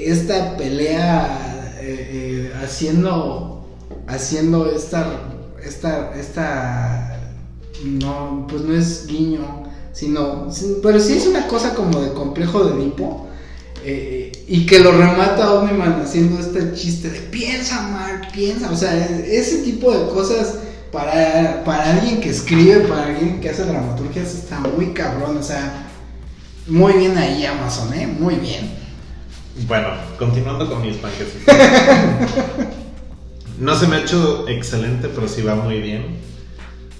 esta 0.07 0.57
pelea 0.57 1.77
eh, 1.81 2.09
eh, 2.11 2.53
haciendo, 2.63 3.67
haciendo 4.07 4.71
esta, 4.71 5.07
esta, 5.65 6.15
esta, 6.19 7.21
no, 7.85 8.47
pues 8.49 8.63
no 8.63 8.75
es 8.75 9.07
guiño, 9.07 9.65
sino, 9.93 10.49
pero 10.83 11.01
sí 11.01 11.15
es 11.15 11.27
una 11.27 11.47
cosa 11.47 11.75
como 11.75 12.01
de 12.01 12.13
complejo 12.13 12.65
de 12.65 12.83
Edipo. 12.83 13.29
eh, 13.85 14.33
y 14.47 14.67
que 14.67 14.79
lo 14.81 14.93
remata 14.93 15.55
Omniman 15.55 16.01
haciendo 16.03 16.39
este 16.39 16.75
chiste 16.75 17.11
de 17.11 17.21
piensa, 17.21 17.83
Mark, 17.89 18.29
piensa. 18.33 18.71
O 18.71 18.77
sea, 18.77 18.95
ese 19.07 19.59
tipo 19.59 19.93
de 19.93 20.09
cosas 20.11 20.57
para, 20.91 21.63
para 21.65 21.93
alguien 21.93 22.21
que 22.21 22.31
escribe, 22.31 22.81
para 22.81 23.07
alguien 23.07 23.41
que 23.41 23.51
hace 23.51 23.65
dramaturgias, 23.65 24.35
está 24.35 24.61
muy 24.61 24.93
cabrón. 24.93 25.37
O 25.37 25.43
sea, 25.43 25.89
muy 26.67 26.93
bien 26.95 27.17
ahí 27.17 27.45
Amazon, 27.45 27.93
¿eh? 27.95 28.07
Muy 28.07 28.37
bien. 28.37 28.82
Bueno, 29.67 29.89
continuando 30.19 30.69
con 30.69 30.83
mis 30.83 30.97
panquecitos. 30.99 31.55
no 33.59 33.75
se 33.77 33.87
me 33.87 33.97
ha 33.97 34.01
hecho 34.01 34.47
excelente, 34.49 35.09
pero 35.15 35.29
sí 35.29 35.43
va 35.43 35.55
muy 35.55 35.81
bien. 35.81 36.21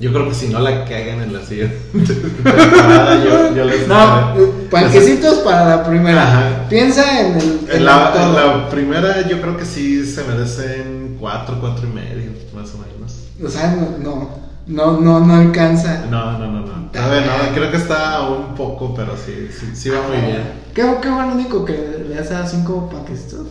Yo 0.01 0.13
creo 0.13 0.29
que 0.29 0.35
si 0.35 0.49
no 0.49 0.59
la 0.59 0.85
cagan 0.85 1.23
en 1.23 1.33
la 1.33 1.45
siguiente 1.45 1.77
temporada, 1.93 3.23
yo, 3.25 3.55
yo 3.55 3.65
les 3.65 3.87
No, 3.87 4.35
les- 4.35 4.49
panquecitos 4.71 5.39
para 5.39 5.65
la 5.77 5.85
primera. 5.87 6.23
Ajá. 6.29 6.69
Piensa 6.69 7.21
en 7.21 7.37
el. 7.37 7.61
En 7.71 7.77
en 7.77 7.85
la, 7.85 8.13
el 8.15 8.21
en 8.21 8.33
todo. 8.33 8.47
la 8.59 8.69
primera 8.69 9.29
yo 9.29 9.41
creo 9.41 9.57
que 9.57 9.65
sí 9.65 10.05
se 10.05 10.25
merecen 10.25 11.17
cuatro, 11.21 11.59
cuatro 11.61 11.87
y 11.87 11.91
medio, 11.93 12.33
más 12.55 12.71
o 12.75 12.79
menos. 12.79 13.19
O 13.45 13.49
sea, 13.49 13.77
no, 13.77 13.99
no, 13.99 14.31
no, 14.67 15.01
no, 15.01 15.21
no 15.21 15.35
alcanza. 15.35 16.07
No, 16.11 16.39
no, 16.39 16.47
no, 16.51 16.61
no. 16.67 16.73
A 17.01 17.07
ver, 17.09 17.25
no, 17.27 17.55
creo 17.55 17.71
que 17.71 17.77
está 17.79 18.21
un 18.29 18.55
poco, 18.55 18.95
pero 18.95 19.17
sí, 19.17 19.49
sí, 19.59 19.71
sí 19.75 19.89
va 19.91 20.03
muy 20.09 20.17
bien. 20.19 20.43
¿Qué, 20.75 20.83
qué 21.03 21.09
fue 21.09 21.27
lo 21.27 21.33
único 21.35 21.65
que 21.65 21.73
le- 21.73 22.09
le 22.09 22.19
has 22.19 22.31
dado 22.31 22.47
cinco 22.47 22.89
panquecitos? 22.91 23.47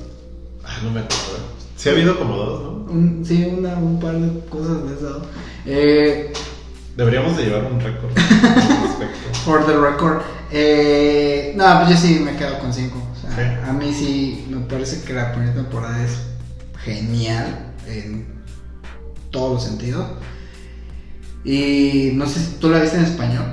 Ah, 0.64 0.78
no 0.84 0.92
me 0.92 1.00
acuerdo. 1.02 1.40
Sí 1.76 1.90
ha 1.90 1.92
habido 1.94 2.18
como 2.20 2.36
dos, 2.38 2.62
¿no? 2.64 2.70
Un, 2.94 3.24
sí, 3.26 3.44
una, 3.58 3.74
un 3.76 4.00
par 4.00 4.14
de 4.14 4.40
cosas 4.50 4.84
de 4.88 4.94
eso. 4.96 5.22
Eh, 5.66 6.34
Deberíamos 6.96 7.36
de 7.38 7.46
llevar 7.46 7.64
un 7.72 7.80
récord 7.80 8.12
for 9.46 9.66
the 9.66 9.76
record. 9.78 10.22
Eh, 10.52 11.54
no, 11.56 11.66
pues 11.80 11.90
yo 11.92 11.98
sí 11.98 12.20
me 12.20 12.36
quedo 12.36 12.60
con 12.60 12.72
5. 12.74 12.98
O 12.98 13.20
sea, 13.20 13.32
Sí. 13.32 13.70
A 13.70 13.74
mí 13.74 13.94
sí 13.94 14.46
me 14.50 14.60
parece 14.66 15.02
que 15.04 15.14
la 15.14 15.32
primera 15.32 15.54
temporada 15.54 16.04
es 16.04 16.18
genial 16.84 17.72
en 17.88 18.28
todos 19.32 19.54
los 19.54 19.64
sentidos. 19.64 20.06
Y 21.44 22.12
no 22.14 22.28
sé 22.28 22.40
si 22.40 22.52
tú 22.60 22.70
la 22.70 22.80
viste 22.80 22.98
en 22.98 23.06
español. 23.06 23.46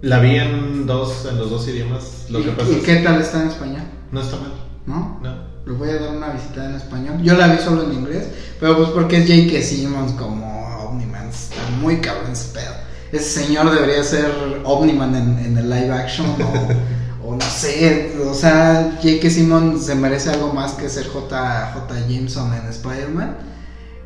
La 0.00 0.20
vi 0.20 0.36
en 0.36 0.86
dos, 0.86 1.26
en 1.28 1.38
los 1.38 1.50
dos 1.50 1.66
idiomas. 1.68 2.26
Lo 2.30 2.40
¿Y, 2.40 2.44
que 2.44 2.50
pasa 2.52 2.70
y 2.70 2.74
es 2.76 2.84
qué 2.84 2.96
tal 2.96 3.20
está 3.20 3.42
en 3.42 3.48
español? 3.48 3.82
no 4.12 4.20
está 4.20 4.36
mal. 4.36 4.52
¿No? 4.86 5.20
No. 5.22 5.48
Le 5.66 5.72
voy 5.72 5.90
a 5.90 5.98
dar 5.98 6.16
una 6.16 6.30
visita 6.30 6.64
en 6.64 6.76
español. 6.76 7.20
Yo 7.22 7.36
la 7.36 7.48
vi 7.48 7.58
solo 7.58 7.82
en 7.84 7.92
inglés, 7.92 8.28
pero 8.58 8.76
pues 8.76 8.88
porque 8.90 9.18
es 9.18 9.28
J.K. 9.28 9.62
Simmons 9.62 10.12
como 10.12 10.86
Omniman. 10.86 11.28
Está 11.28 11.56
muy 11.80 11.98
cabrón 11.98 12.32
ese 12.32 12.54
pedo. 12.54 12.72
Ese 13.12 13.42
señor 13.42 13.70
debería 13.70 14.02
ser 14.02 14.30
Omniman 14.64 15.14
en, 15.14 15.38
en 15.38 15.58
el 15.58 15.68
live 15.68 15.92
action 15.92 16.26
o, 16.26 17.26
o 17.28 17.34
no 17.34 17.44
sé. 17.44 18.16
O 18.24 18.32
sea, 18.32 18.98
J.K. 19.02 19.28
Simmons 19.28 19.84
se 19.84 19.94
merece 19.94 20.30
algo 20.30 20.52
más 20.54 20.72
que 20.72 20.88
ser 20.88 21.06
J. 21.08 21.72
J. 21.74 22.00
Jameson 22.08 22.54
en 22.54 22.66
Spider-Man. 22.68 23.36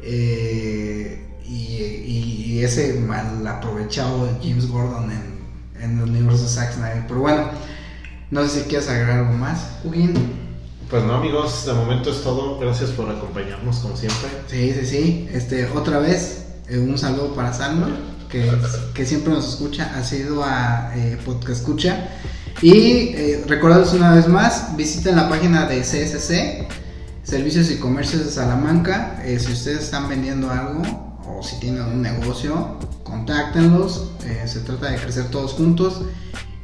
Eh, 0.03 1.32
y, 1.49 2.61
ese 2.62 2.95
mal 3.01 3.45
aprovechado 3.45 4.38
James 4.40 4.68
Gordon 4.68 5.11
en, 5.11 5.82
en 5.82 5.99
el 5.99 6.05
universo 6.11 6.45
de 6.45 6.49
Zack 6.49 6.74
Snyder. 6.74 7.05
Pero 7.09 7.20
bueno, 7.20 7.51
no 8.30 8.45
sé 8.45 8.61
si 8.61 8.68
quieres 8.68 8.88
agregar 8.88 9.18
algo 9.18 9.32
más, 9.32 9.66
Huguín. 9.82 10.14
Pues 10.88 11.03
no, 11.05 11.14
amigos, 11.14 11.66
de 11.66 11.72
momento 11.72 12.11
es 12.11 12.22
todo. 12.22 12.59
Gracias 12.61 12.90
por 12.90 13.11
acompañarnos, 13.11 13.78
como 13.78 13.97
siempre. 13.97 14.28
Sí, 14.47 14.72
sí, 14.78 14.86
sí. 14.86 15.28
Este, 15.32 15.66
otra 15.66 15.99
vez, 15.99 16.47
eh, 16.68 16.78
un 16.78 16.97
saludo 16.97 17.34
para 17.34 17.53
Salma, 17.53 17.88
que, 18.30 18.51
que 18.95 19.05
siempre 19.05 19.32
nos 19.32 19.49
escucha, 19.49 19.93
ha 19.97 20.05
sido 20.05 20.45
a 20.45 20.93
eh, 20.95 21.18
Podcast 21.24 21.61
Escucha. 21.61 22.09
Y 22.61 23.09
eh, 23.14 23.45
recordarles 23.47 23.93
una 23.93 24.14
vez 24.14 24.28
más, 24.28 24.76
visiten 24.76 25.16
la 25.16 25.28
página 25.28 25.66
de 25.66 25.80
CSC, 25.80 26.68
Servicios 27.22 27.70
y 27.70 27.78
Comercios 27.78 28.24
de 28.24 28.30
Salamanca. 28.30 29.20
Eh, 29.24 29.38
si 29.38 29.53
ustedes 29.53 29.84
están 29.84 30.09
vendiendo 30.09 30.51
algo 30.51 31.11
o 31.37 31.43
si 31.43 31.59
tienen 31.61 31.83
un 31.83 32.03
negocio, 32.03 32.78
contáctenlos. 33.05 34.11
Eh, 34.24 34.45
se 34.47 34.61
trata 34.61 34.91
de 34.91 34.99
crecer 34.99 35.30
todos 35.30 35.53
juntos. 35.53 36.03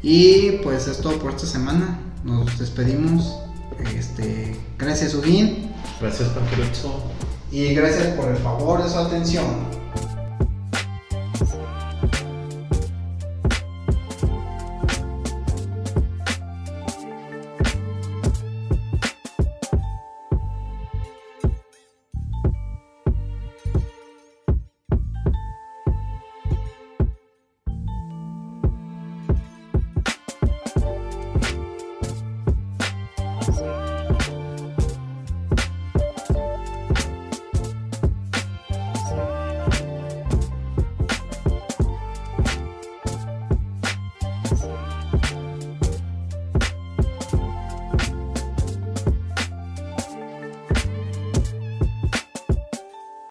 Y 0.02 0.52
pues 0.62 0.86
es 0.86 0.98
todo 0.98 1.18
por 1.18 1.32
esta 1.32 1.46
semana. 1.46 2.00
Nos 2.24 2.58
despedimos. 2.58 3.36
Este, 3.94 4.56
gracias, 4.78 5.14
Ugin. 5.14 5.72
Gracias, 6.00 6.28
Panquerocho. 6.30 7.02
Y 7.50 7.74
gracias 7.74 8.08
por 8.08 8.28
el 8.28 8.36
favor 8.36 8.82
de 8.82 8.90
su 8.90 8.98
atención. 8.98 9.46